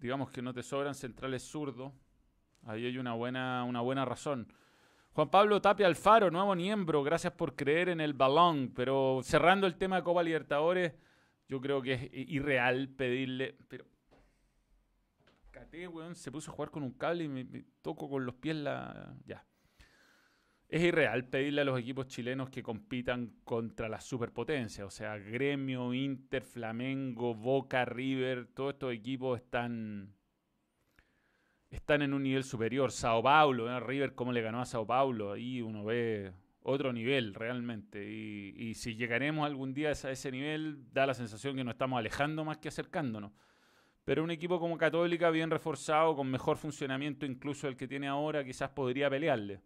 Digamos 0.00 0.30
que 0.30 0.40
no 0.40 0.54
te 0.54 0.62
sobran 0.62 0.94
centrales 0.94 1.42
zurdos. 1.42 1.92
Ahí 2.62 2.86
hay 2.86 2.96
una 2.96 3.12
buena, 3.12 3.62
una 3.64 3.82
buena 3.82 4.06
razón. 4.06 4.50
Juan 5.14 5.30
Pablo 5.30 5.62
Tapia 5.62 5.86
Alfaro, 5.86 6.28
nuevo 6.28 6.56
miembro, 6.56 7.04
gracias 7.04 7.32
por 7.34 7.54
creer 7.54 7.88
en 7.88 8.00
el 8.00 8.14
balón. 8.14 8.72
Pero 8.74 9.20
cerrando 9.22 9.68
el 9.68 9.76
tema 9.76 9.96
de 9.96 10.02
Copa 10.02 10.24
Libertadores, 10.24 10.92
yo 11.48 11.60
creo 11.60 11.80
que 11.80 11.92
es 11.92 12.08
irreal 12.12 12.88
pedirle. 12.88 13.56
Pero. 13.68 13.84
Cate, 15.52 15.86
weón, 15.86 16.16
se 16.16 16.32
puso 16.32 16.50
a 16.50 16.54
jugar 16.54 16.72
con 16.72 16.82
un 16.82 16.94
cable 16.94 17.24
y 17.24 17.28
me, 17.28 17.44
toco 17.80 18.10
con 18.10 18.26
los 18.26 18.34
pies 18.34 18.56
la. 18.56 19.14
Ya. 19.24 19.46
Es 20.68 20.82
irreal 20.82 21.28
pedirle 21.28 21.60
a 21.60 21.64
los 21.64 21.78
equipos 21.78 22.08
chilenos 22.08 22.50
que 22.50 22.64
compitan 22.64 23.36
contra 23.44 23.88
las 23.88 24.02
superpotencias. 24.02 24.84
O 24.84 24.90
sea, 24.90 25.16
Gremio, 25.16 25.94
Inter, 25.94 26.42
Flamengo, 26.42 27.36
Boca, 27.36 27.84
River, 27.84 28.48
todos 28.48 28.72
estos 28.72 28.92
equipos 28.92 29.38
están 29.40 30.12
están 31.74 32.02
en 32.02 32.14
un 32.14 32.22
nivel 32.22 32.44
superior. 32.44 32.90
Sao 32.92 33.22
Paulo, 33.22 33.70
¿eh? 33.70 33.80
River, 33.80 34.14
cómo 34.14 34.32
le 34.32 34.42
ganó 34.42 34.60
a 34.60 34.64
Sao 34.64 34.86
Paulo, 34.86 35.32
ahí 35.32 35.60
uno 35.60 35.84
ve 35.84 36.32
otro 36.62 36.92
nivel 36.92 37.34
realmente. 37.34 38.04
Y, 38.08 38.74
si 38.74 38.94
llegaremos 38.94 39.44
algún 39.46 39.74
día 39.74 39.88
a 39.88 39.92
ese 39.92 40.30
nivel, 40.30 40.92
da 40.92 41.06
la 41.06 41.14
sensación 41.14 41.56
que 41.56 41.64
nos 41.64 41.74
estamos 41.74 41.98
alejando 41.98 42.44
más 42.44 42.58
que 42.58 42.68
acercándonos. 42.68 43.32
Pero 44.04 44.22
un 44.22 44.30
equipo 44.30 44.60
como 44.60 44.76
Católica, 44.76 45.30
bien 45.30 45.50
reforzado, 45.50 46.14
con 46.16 46.30
mejor 46.30 46.56
funcionamiento 46.56 47.26
incluso 47.26 47.68
el 47.68 47.76
que 47.76 47.88
tiene 47.88 48.06
ahora, 48.06 48.44
quizás 48.44 48.70
podría 48.70 49.10
pelearle. 49.10 49.60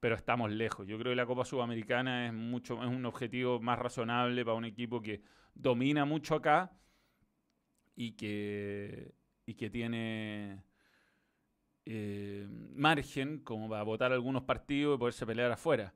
Pero 0.00 0.14
estamos 0.14 0.50
lejos. 0.50 0.86
Yo 0.86 0.98
creo 0.98 1.12
que 1.12 1.16
la 1.16 1.26
Copa 1.26 1.44
Sudamericana 1.44 2.26
es, 2.26 2.32
mucho, 2.32 2.82
es 2.82 2.88
un 2.88 3.04
objetivo 3.04 3.60
más 3.60 3.78
razonable 3.78 4.44
para 4.44 4.56
un 4.56 4.64
equipo 4.64 5.02
que 5.02 5.22
domina 5.54 6.04
mucho 6.04 6.36
acá 6.36 6.72
y 7.96 8.12
que, 8.12 9.12
y 9.44 9.54
que 9.54 9.70
tiene 9.70 10.62
eh, 11.90 12.46
margen 12.74 13.38
como 13.38 13.66
para 13.66 13.82
votar 13.82 14.12
algunos 14.12 14.42
partidos 14.42 14.96
y 14.96 14.98
poderse 14.98 15.24
pelear 15.24 15.50
afuera. 15.52 15.94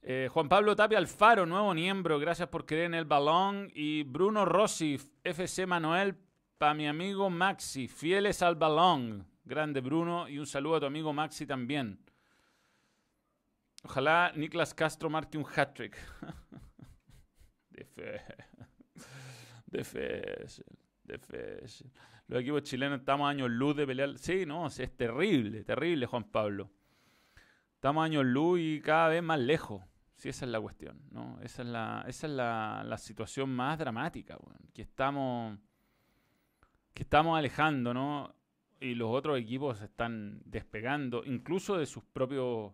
Eh, 0.00 0.28
Juan 0.30 0.48
Pablo 0.48 0.76
Tapia 0.76 0.98
Alfaro, 0.98 1.44
nuevo 1.44 1.74
miembro, 1.74 2.20
gracias 2.20 2.48
por 2.48 2.64
creer 2.64 2.84
en 2.84 2.94
el 2.94 3.04
balón. 3.04 3.68
Y 3.74 4.04
Bruno 4.04 4.44
Rossi, 4.44 4.96
FC 5.24 5.66
Manuel, 5.66 6.16
para 6.56 6.74
mi 6.74 6.86
amigo 6.86 7.30
Maxi, 7.30 7.88
fieles 7.88 8.42
al 8.42 8.54
balón. 8.54 9.26
Grande 9.44 9.80
Bruno, 9.80 10.28
y 10.28 10.38
un 10.38 10.46
saludo 10.46 10.76
a 10.76 10.80
tu 10.80 10.86
amigo 10.86 11.12
Maxi 11.12 11.46
también. 11.46 11.98
Ojalá 13.82 14.30
Niklas 14.36 14.72
Castro 14.72 15.10
marque 15.10 15.36
un 15.36 15.44
hat-trick. 15.44 15.98
de 17.70 17.84
fe. 17.84 18.20
De 19.66 19.82
fe. 19.82 20.46
De 21.02 21.18
fe 21.18 21.66
los 22.26 22.40
equipos 22.40 22.62
chilenos 22.62 23.00
estamos 23.00 23.28
años 23.28 23.50
luz 23.50 23.76
de 23.76 23.86
pelear. 23.86 24.16
Sí, 24.18 24.46
no, 24.46 24.66
es 24.66 24.96
terrible, 24.96 25.64
terrible, 25.64 26.06
Juan 26.06 26.24
Pablo. 26.24 26.70
Estamos 27.74 28.04
años 28.04 28.24
luz 28.24 28.60
y 28.60 28.80
cada 28.80 29.08
vez 29.08 29.22
más 29.22 29.38
lejos. 29.38 29.82
Sí, 30.16 30.30
esa 30.30 30.46
es 30.46 30.50
la 30.50 30.60
cuestión, 30.60 31.02
¿no? 31.10 31.38
Esa 31.42 31.62
es 31.62 31.68
la, 31.68 32.04
esa 32.08 32.26
es 32.26 32.32
la, 32.32 32.96
situación 32.98 33.54
más 33.54 33.78
dramática, 33.78 34.38
que 34.72 34.82
estamos 34.82 35.58
que 36.94 37.02
estamos 37.02 37.36
alejando, 37.36 37.92
¿no? 37.92 38.34
Y 38.80 38.94
los 38.94 39.10
otros 39.10 39.38
equipos 39.38 39.82
están 39.82 40.40
despegando, 40.44 41.24
incluso 41.26 41.76
de 41.76 41.86
sus 41.86 42.04
propios 42.04 42.72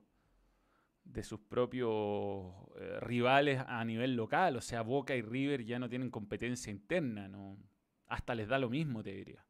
de 1.02 1.22
sus 1.24 1.40
propios 1.40 2.52
eh, 2.78 3.00
rivales 3.00 3.64
a 3.66 3.84
nivel 3.84 4.14
local, 4.14 4.56
o 4.56 4.60
sea, 4.60 4.82
Boca 4.82 5.16
y 5.16 5.22
River 5.22 5.64
ya 5.64 5.78
no 5.78 5.88
tienen 5.88 6.10
competencia 6.10 6.70
interna, 6.70 7.26
¿no? 7.26 7.56
Hasta 8.10 8.34
les 8.34 8.48
da 8.48 8.58
lo 8.58 8.68
mismo, 8.68 9.02
te 9.02 9.12
diría. 9.12 9.44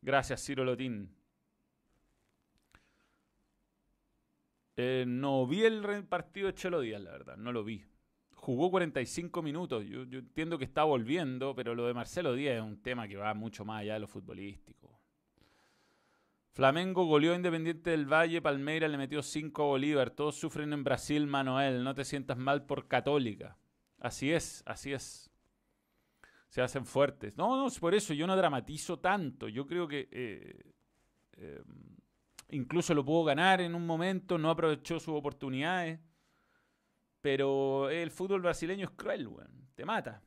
Gracias, 0.00 0.42
Ciro 0.42 0.64
Lotín. 0.64 1.14
Eh, 4.76 5.04
no 5.06 5.46
vi 5.46 5.62
el 5.62 6.06
partido 6.06 6.46
de 6.46 6.54
Chelo 6.54 6.80
Díaz, 6.80 7.02
la 7.02 7.10
verdad, 7.10 7.36
no 7.36 7.52
lo 7.52 7.62
vi. 7.64 7.84
Jugó 8.32 8.70
45 8.70 9.42
minutos, 9.42 9.84
yo, 9.84 10.00
entiendo 10.00 10.56
que 10.56 10.64
está 10.64 10.84
volviendo, 10.84 11.54
pero 11.54 11.74
lo 11.74 11.86
de 11.86 11.92
Marcelo 11.92 12.32
Díaz 12.32 12.56
es 12.56 12.62
un 12.62 12.80
tema 12.80 13.06
que 13.06 13.18
va 13.18 13.34
mucho 13.34 13.66
más 13.66 13.82
allá 13.82 13.94
de 13.94 14.00
lo 14.00 14.08
futbolístico. 14.08 14.98
Flamengo 16.52 17.04
goleó 17.04 17.34
Independiente 17.34 17.90
del 17.90 18.10
Valle, 18.10 18.40
Palmeira 18.40 18.88
le 18.88 18.96
metió 18.96 19.22
5 19.22 19.62
a 19.62 19.66
Bolívar, 19.66 20.10
todos 20.12 20.36
sufren 20.36 20.72
en 20.72 20.82
Brasil, 20.82 21.26
Manuel, 21.26 21.84
no 21.84 21.94
te 21.94 22.06
sientas 22.06 22.38
mal 22.38 22.64
por 22.64 22.88
Católica. 22.88 23.58
Así 23.98 24.32
es, 24.32 24.62
así 24.64 24.94
es 24.94 25.29
se 26.50 26.60
hacen 26.60 26.84
fuertes. 26.84 27.36
No, 27.36 27.56
no, 27.56 27.70
por 27.80 27.94
eso 27.94 28.12
yo 28.12 28.26
no 28.26 28.36
dramatizo 28.36 28.98
tanto. 28.98 29.48
Yo 29.48 29.66
creo 29.66 29.86
que 29.86 30.08
eh, 30.10 30.74
eh, 31.36 31.62
incluso 32.50 32.92
lo 32.92 33.04
pudo 33.04 33.24
ganar 33.24 33.60
en 33.60 33.74
un 33.74 33.86
momento, 33.86 34.36
no 34.36 34.50
aprovechó 34.50 34.98
sus 34.98 35.14
oportunidades. 35.14 36.00
Pero 37.20 37.88
el 37.88 38.10
fútbol 38.10 38.42
brasileño 38.42 38.86
es 38.86 38.90
cruel, 38.90 39.28
weón. 39.28 39.68
Te 39.76 39.84
mata. 39.84 40.22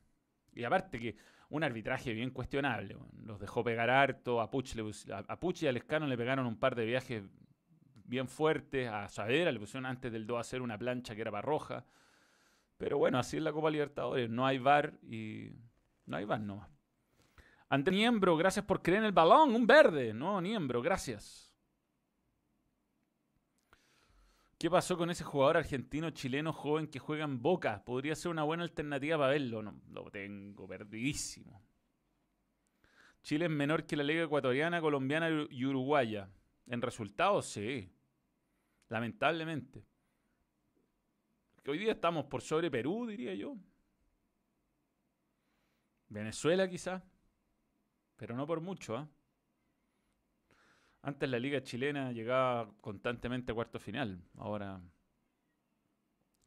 Y 0.54 0.64
aparte 0.64 0.98
que 0.98 1.16
un 1.50 1.62
arbitraje 1.62 2.14
bien 2.14 2.30
cuestionable. 2.30 2.96
Los 3.22 3.38
dejó 3.38 3.62
pegar 3.62 3.90
harto. 3.90 4.40
A 4.40 4.50
Puch, 4.50 4.76
a, 5.10 5.38
y 5.60 5.66
a 5.66 5.72
Lescano 5.72 6.06
le 6.06 6.16
pegaron 6.16 6.46
un 6.46 6.58
par 6.58 6.74
de 6.74 6.86
viajes 6.86 7.22
bien 8.06 8.28
fuertes. 8.28 8.88
A 8.88 9.08
Saavedra 9.08 9.52
le 9.52 9.60
pusieron 9.60 9.84
antes 9.84 10.10
del 10.10 10.26
2 10.26 10.38
a 10.38 10.40
hacer 10.40 10.62
una 10.62 10.78
plancha 10.78 11.14
que 11.14 11.20
era 11.20 11.30
para 11.30 11.42
roja. 11.42 11.84
Pero 12.78 12.96
bueno, 12.96 13.18
así 13.18 13.36
es 13.36 13.42
la 13.42 13.52
Copa 13.52 13.70
Libertadores. 13.70 14.30
No 14.30 14.46
hay 14.46 14.58
VAR 14.58 14.94
y 15.02 15.50
no, 16.06 16.16
hay 16.16 16.24
van 16.24 16.46
nomás. 16.46 16.70
Ante 17.68 17.90
Niembro, 17.90 18.36
gracias 18.36 18.64
por 18.64 18.82
creer 18.82 19.00
en 19.00 19.06
el 19.06 19.12
balón. 19.12 19.54
Un 19.54 19.66
verde. 19.66 20.12
No, 20.12 20.40
Niembro, 20.40 20.82
gracias. 20.82 21.52
¿Qué 24.58 24.70
pasó 24.70 24.96
con 24.96 25.10
ese 25.10 25.24
jugador 25.24 25.56
argentino, 25.56 26.10
chileno, 26.10 26.52
joven 26.52 26.86
que 26.86 26.98
juega 26.98 27.24
en 27.24 27.42
Boca? 27.42 27.84
Podría 27.84 28.14
ser 28.14 28.30
una 28.30 28.44
buena 28.44 28.62
alternativa 28.62 29.18
para 29.18 29.32
verlo. 29.32 29.62
No, 29.62 29.80
lo 29.90 30.10
tengo 30.10 30.66
perdidísimo. 30.66 31.62
Chile 33.22 33.46
es 33.46 33.50
menor 33.50 33.84
que 33.84 33.96
la 33.96 34.04
Liga 34.04 34.24
Ecuatoriana, 34.24 34.80
Colombiana 34.80 35.28
y 35.50 35.64
Uruguaya. 35.64 36.30
En 36.66 36.80
resultados, 36.80 37.46
sí. 37.46 37.90
Lamentablemente. 38.88 39.84
Que 41.62 41.70
hoy 41.70 41.78
día 41.78 41.92
estamos 41.92 42.26
por 42.26 42.42
sobre 42.42 42.70
Perú, 42.70 43.06
diría 43.06 43.34
yo. 43.34 43.56
Venezuela 46.14 46.68
quizá, 46.68 47.02
pero 48.16 48.36
no 48.36 48.46
por 48.46 48.60
mucho. 48.60 48.96
¿ah? 48.96 49.08
Antes 51.02 51.28
la 51.28 51.40
liga 51.40 51.60
chilena 51.60 52.12
llegaba 52.12 52.72
constantemente 52.80 53.50
a 53.50 53.54
cuarto 53.54 53.80
final. 53.80 54.22
Ahora... 54.38 54.80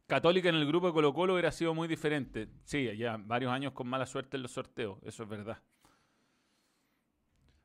Católica 0.07 0.47
en 0.47 0.55
el 0.55 0.65
grupo 0.65 0.88
de 0.88 0.93
Colo 0.93 1.13
Colo 1.13 1.34
hubiera 1.34 1.51
sido 1.51 1.74
muy 1.74 1.89
diferente. 1.89 2.47
Sí, 2.63 2.95
ya 2.95 3.18
varios 3.18 3.51
años 3.51 3.74
con 3.74 3.89
mala 3.89 4.05
suerte 4.05 4.38
en 4.38 4.43
los 4.43 4.51
sorteos, 4.51 4.99
eso 5.03 5.24
es 5.24 5.30
verdad. 5.30 5.61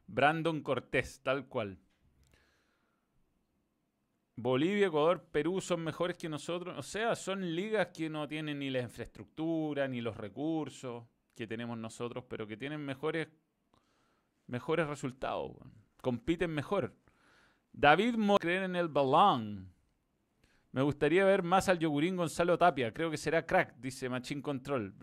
Brandon 0.09 0.61
Cortés, 0.61 1.23
tal 1.23 1.47
cual. 1.47 1.79
Bolivia, 4.35 4.89
Ecuador, 4.89 5.23
Perú 5.31 5.61
son 5.61 5.85
mejores 5.85 6.17
que 6.17 6.29
nosotros. 6.29 6.77
O 6.77 6.83
sea, 6.83 7.15
son 7.15 7.55
ligas 7.55 7.91
que 7.95 8.11
no 8.11 8.27
tienen 8.27 8.59
ni 8.59 8.71
la 8.71 8.81
infraestructura, 8.81 9.87
ni 9.87 10.01
los 10.01 10.17
recursos 10.17 11.05
que 11.35 11.47
tenemos 11.47 11.79
nosotros, 11.79 12.25
pero 12.29 12.47
que 12.47 12.57
tienen 12.57 12.85
mejores, 12.85 13.29
mejores 14.47 14.87
resultados. 14.87 15.57
Compiten 16.01 16.51
mejor. 16.51 16.95
David 17.73 18.17
Mo 18.17 18.37
creer 18.37 18.65
en 18.65 18.77
el 18.77 18.89
balón. 18.89 19.73
Me 20.73 20.83
gustaría 20.83 21.25
ver 21.25 21.43
más 21.43 21.69
al 21.69 21.79
yogurín 21.79 22.17
Gonzalo 22.17 22.57
Tapia. 22.59 22.93
Creo 22.93 23.11
que 23.11 23.17
será 23.17 23.47
crack, 23.47 23.77
dice 23.77 24.09
Machine 24.09 24.43
Control. 24.43 24.95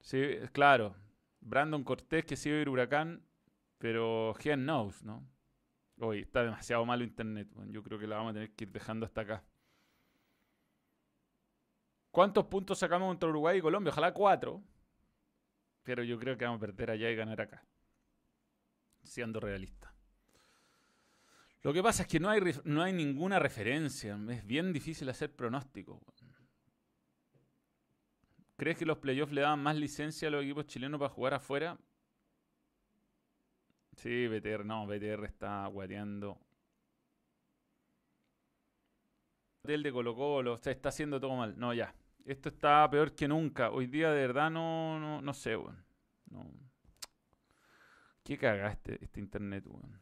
Sí, 0.00 0.20
claro. 0.52 0.94
Brandon 1.40 1.84
Cortés 1.84 2.24
que 2.24 2.36
sigue 2.36 2.62
el 2.62 2.68
huracán, 2.68 3.24
pero 3.78 4.34
Gian 4.34 4.64
knows, 4.64 5.02
¿no? 5.04 5.28
Hoy 5.98 6.20
está 6.20 6.42
demasiado 6.42 6.84
malo 6.84 7.04
internet. 7.04 7.48
Yo 7.68 7.82
creo 7.82 7.98
que 7.98 8.06
la 8.06 8.16
vamos 8.16 8.30
a 8.30 8.34
tener 8.34 8.52
que 8.54 8.64
ir 8.64 8.72
dejando 8.72 9.06
hasta 9.06 9.22
acá. 9.22 9.44
¿Cuántos 12.16 12.46
puntos 12.46 12.78
sacamos 12.78 13.08
contra 13.08 13.28
Uruguay 13.28 13.58
y 13.58 13.60
Colombia? 13.60 13.92
Ojalá 13.92 14.14
cuatro. 14.14 14.62
Pero 15.82 16.02
yo 16.02 16.18
creo 16.18 16.34
que 16.38 16.46
vamos 16.46 16.56
a 16.56 16.60
perder 16.60 16.92
allá 16.92 17.10
y 17.10 17.14
ganar 17.14 17.38
acá. 17.42 17.62
Siendo 19.02 19.38
realista. 19.38 19.94
Lo 21.60 21.74
que 21.74 21.82
pasa 21.82 22.04
es 22.04 22.08
que 22.08 22.18
no 22.18 22.30
hay, 22.30 22.40
no 22.64 22.82
hay 22.82 22.94
ninguna 22.94 23.38
referencia. 23.38 24.18
Es 24.30 24.46
bien 24.46 24.72
difícil 24.72 25.10
hacer 25.10 25.36
pronóstico. 25.36 26.00
¿Crees 28.56 28.78
que 28.78 28.86
los 28.86 28.96
playoffs 28.96 29.34
le 29.34 29.42
daban 29.42 29.62
más 29.62 29.76
licencia 29.76 30.28
a 30.28 30.30
los 30.30 30.42
equipos 30.42 30.66
chilenos 30.68 30.98
para 30.98 31.12
jugar 31.12 31.34
afuera? 31.34 31.76
Sí, 33.94 34.26
BTR, 34.26 34.64
no, 34.64 34.86
BTR 34.86 35.26
está 35.26 35.66
guateando. 35.66 36.40
El 39.64 39.82
de 39.82 39.92
Colo 39.92 40.14
Colo, 40.14 40.54
o 40.54 40.56
sea, 40.56 40.72
está 40.72 40.88
haciendo 40.88 41.20
todo 41.20 41.36
mal. 41.36 41.58
No, 41.58 41.74
ya. 41.74 41.94
Esto 42.26 42.48
está 42.48 42.90
peor 42.90 43.14
que 43.14 43.28
nunca. 43.28 43.70
Hoy 43.70 43.86
día 43.86 44.10
de 44.10 44.26
verdad 44.26 44.50
no, 44.50 44.98
no, 44.98 45.22
no 45.22 45.32
sé, 45.32 45.56
weón. 45.56 45.84
No. 46.28 46.44
¿Qué 48.24 48.36
caga 48.36 48.72
este, 48.72 49.02
este 49.02 49.20
internet, 49.20 49.64
weón? 49.64 50.00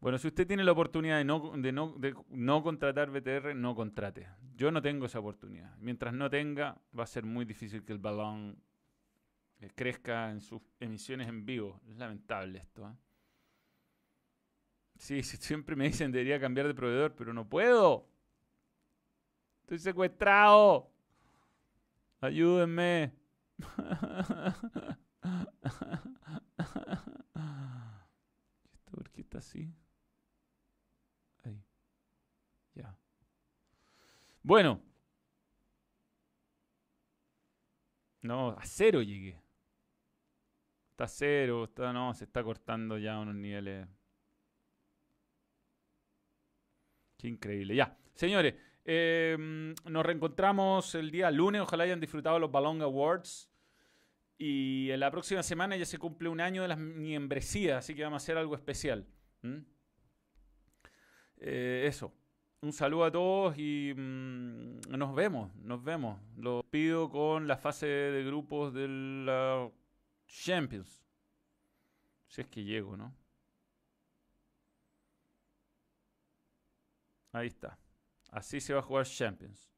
Bueno, 0.00 0.16
si 0.16 0.28
usted 0.28 0.46
tiene 0.46 0.64
la 0.64 0.72
oportunidad 0.72 1.18
de 1.18 1.24
no, 1.24 1.52
de, 1.58 1.72
no, 1.72 1.92
de 1.98 2.14
no 2.30 2.62
contratar 2.62 3.10
BTR, 3.10 3.54
no 3.54 3.74
contrate. 3.74 4.28
Yo 4.56 4.70
no 4.70 4.80
tengo 4.80 5.04
esa 5.04 5.18
oportunidad. 5.18 5.76
Mientras 5.76 6.14
no 6.14 6.30
tenga, 6.30 6.80
va 6.98 7.02
a 7.02 7.06
ser 7.06 7.24
muy 7.24 7.44
difícil 7.44 7.84
que 7.84 7.92
el 7.92 7.98
balón 7.98 8.58
eh, 9.60 9.68
crezca 9.74 10.30
en 10.30 10.40
sus 10.40 10.62
emisiones 10.80 11.28
en 11.28 11.44
vivo. 11.44 11.82
Es 11.86 11.96
lamentable 11.98 12.60
esto. 12.60 12.88
¿eh? 12.88 12.94
Sí, 14.96 15.22
siempre 15.22 15.76
me 15.76 15.84
dicen 15.84 16.12
debería 16.12 16.40
cambiar 16.40 16.66
de 16.66 16.74
proveedor, 16.74 17.14
pero 17.14 17.34
no 17.34 17.46
puedo. 17.46 18.07
Estoy 19.68 19.80
secuestrado. 19.80 20.90
Ayúdenme. 22.22 23.12
¿Esto 28.72 28.92
por 28.92 29.10
qué 29.10 29.20
está 29.20 29.36
así? 29.36 29.70
Ahí. 31.44 31.62
Ya. 32.76 32.96
Bueno. 34.42 34.80
No, 38.22 38.52
a 38.52 38.64
cero 38.64 39.02
llegué. 39.02 39.38
Está 40.92 41.08
cero, 41.08 41.64
está, 41.64 41.92
no, 41.92 42.14
se 42.14 42.24
está 42.24 42.42
cortando 42.42 42.96
ya 42.96 43.18
unos 43.18 43.34
niveles. 43.34 43.86
Qué 47.18 47.28
increíble. 47.28 47.76
Ya, 47.76 47.94
señores, 48.14 48.54
em, 48.90 49.74
nos 49.84 50.06
reencontramos 50.06 50.94
el 50.94 51.10
día 51.10 51.30
lunes. 51.30 51.60
Ojalá 51.60 51.84
hayan 51.84 52.00
disfrutado 52.00 52.38
los 52.38 52.50
Ballon 52.50 52.80
Awards. 52.80 53.50
Y 54.38 54.90
en 54.90 55.00
la 55.00 55.10
próxima 55.10 55.42
semana 55.42 55.76
ya 55.76 55.84
se 55.84 55.98
cumple 55.98 56.30
un 56.30 56.40
año 56.40 56.62
de 56.62 56.68
las 56.68 56.78
membresías, 56.78 57.78
así 57.78 57.94
que 57.94 58.04
vamos 58.04 58.22
a 58.22 58.24
hacer 58.24 58.38
algo 58.38 58.54
especial. 58.54 59.06
Eh, 61.36 61.84
eso. 61.86 62.14
Un 62.60 62.72
saludo 62.72 63.04
a 63.04 63.12
todos 63.12 63.58
y 63.58 63.92
mm, 63.94 64.80
nos 64.96 65.14
vemos, 65.14 65.54
nos 65.56 65.84
vemos. 65.84 66.18
Lo 66.36 66.62
pido 66.70 67.10
con 67.10 67.46
la 67.46 67.56
fase 67.58 67.86
de 67.86 68.24
grupos 68.24 68.72
de 68.72 68.88
la 68.88 69.70
Champions. 70.26 71.04
Si 72.26 72.40
es 72.40 72.46
que 72.46 72.64
llego, 72.64 72.96
¿no? 72.96 73.14
Ahí 77.32 77.48
está. 77.48 77.78
Así 78.30 78.60
se 78.60 78.74
va 78.74 78.80
a 78.80 78.82
jugar 78.82 79.06
Champions. 79.06 79.70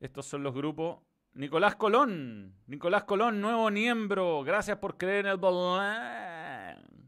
Estos 0.00 0.26
son 0.26 0.42
los 0.42 0.54
grupos. 0.54 1.00
Nicolás 1.34 1.76
Colón. 1.76 2.54
Nicolás 2.66 3.04
Colón, 3.04 3.40
nuevo 3.40 3.70
miembro. 3.70 4.42
Gracias 4.42 4.78
por 4.78 4.96
creer 4.96 5.26
en 5.26 5.32
el 5.32 5.38
balón. 5.38 7.02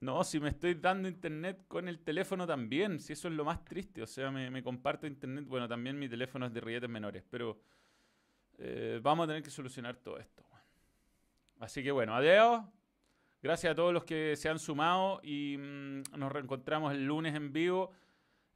No, 0.00 0.22
si 0.22 0.38
me 0.38 0.50
estoy 0.50 0.74
dando 0.74 1.08
internet 1.08 1.64
con 1.66 1.88
el 1.88 2.00
teléfono 2.00 2.46
también. 2.46 3.00
Si 3.00 3.12
eso 3.14 3.28
es 3.28 3.34
lo 3.34 3.44
más 3.44 3.64
triste. 3.64 4.02
O 4.02 4.06
sea, 4.06 4.30
me, 4.30 4.62
comparto 4.62 5.06
internet. 5.06 5.46
Bueno, 5.46 5.66
también 5.66 5.98
mi 5.98 6.08
teléfono 6.08 6.46
es 6.46 6.52
de 6.52 6.60
rilletes 6.60 6.90
menores. 6.90 7.24
Pero 7.30 7.60
eh, 8.58 9.00
vamos 9.02 9.24
a 9.24 9.28
tener 9.28 9.42
que 9.42 9.50
solucionar 9.50 9.96
todo 9.96 10.18
esto. 10.18 10.44
Así 11.58 11.82
que 11.82 11.90
bueno, 11.90 12.14
adiós. 12.14 12.62
Gracias 13.44 13.72
a 13.72 13.74
todos 13.74 13.92
los 13.92 14.04
que 14.04 14.36
se 14.36 14.48
han 14.48 14.58
sumado 14.58 15.20
y 15.22 15.58
mm, 15.58 16.16
nos 16.16 16.32
reencontramos 16.32 16.94
el 16.94 17.04
lunes 17.04 17.34
en 17.34 17.52
vivo. 17.52 17.92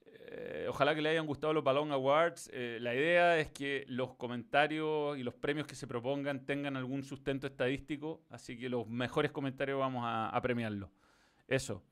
Eh, 0.07 0.65
ojalá 0.67 0.95
que 0.95 1.03
le 1.03 1.11
hayan 1.11 1.27
gustado 1.27 1.53
los 1.53 1.63
Balón 1.63 1.93
Awards. 1.93 2.49
Eh, 2.55 2.79
la 2.81 2.95
idea 2.95 3.39
es 3.39 3.51
que 3.51 3.85
los 3.87 4.15
comentarios 4.15 5.19
y 5.19 5.23
los 5.23 5.35
premios 5.35 5.67
que 5.67 5.75
se 5.75 5.87
propongan 5.87 6.47
tengan 6.47 6.75
algún 6.75 7.03
sustento 7.03 7.47
estadístico, 7.47 8.23
así 8.31 8.59
que 8.59 8.71
los 8.71 8.89
mejores 8.89 9.31
comentarios 9.31 9.79
vamos 9.79 10.05
a, 10.07 10.31
a 10.31 10.41
premiarlos. 10.41 10.89
Eso. 11.47 11.85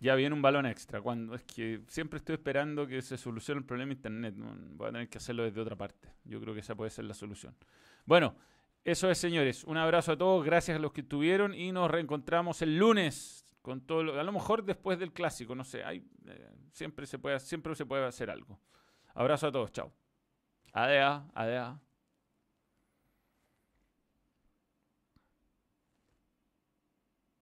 Ya 0.00 0.16
viene 0.16 0.34
un 0.34 0.42
balón 0.42 0.66
extra. 0.66 1.00
Cuando 1.00 1.36
es 1.36 1.44
que 1.44 1.82
siempre 1.86 2.16
estoy 2.16 2.34
esperando 2.34 2.88
que 2.88 3.02
se 3.02 3.16
solucione 3.16 3.60
el 3.60 3.64
problema 3.64 3.90
de 3.90 3.94
internet. 3.94 4.34
Voy 4.36 4.88
a 4.88 4.90
tener 4.90 5.08
que 5.08 5.18
hacerlo 5.18 5.44
desde 5.44 5.60
otra 5.60 5.76
parte. 5.76 6.08
Yo 6.24 6.40
creo 6.40 6.54
que 6.54 6.60
esa 6.60 6.74
puede 6.74 6.90
ser 6.90 7.04
la 7.04 7.14
solución. 7.14 7.54
Bueno, 8.04 8.34
eso 8.86 9.10
es, 9.10 9.18
señores. 9.18 9.64
Un 9.64 9.78
abrazo 9.78 10.12
a 10.12 10.16
todos. 10.16 10.44
Gracias 10.44 10.76
a 10.76 10.80
los 10.80 10.92
que 10.92 11.00
estuvieron 11.00 11.52
y 11.52 11.72
nos 11.72 11.90
reencontramos 11.90 12.62
el 12.62 12.78
lunes 12.78 13.52
con 13.60 13.80
todo. 13.80 14.04
Lo, 14.04 14.20
a 14.20 14.22
lo 14.22 14.30
mejor 14.30 14.64
después 14.64 14.96
del 15.00 15.12
clásico. 15.12 15.56
No 15.56 15.64
sé. 15.64 15.82
Hay, 15.82 16.08
eh, 16.28 16.52
siempre 16.70 17.04
se 17.04 17.18
puede, 17.18 17.40
siempre 17.40 17.74
se 17.74 17.84
puede 17.84 18.06
hacer 18.06 18.30
algo. 18.30 18.60
Abrazo 19.12 19.48
a 19.48 19.52
todos. 19.52 19.72
Chao. 19.72 19.92
Adea, 20.72 21.26
adea. 21.34 21.80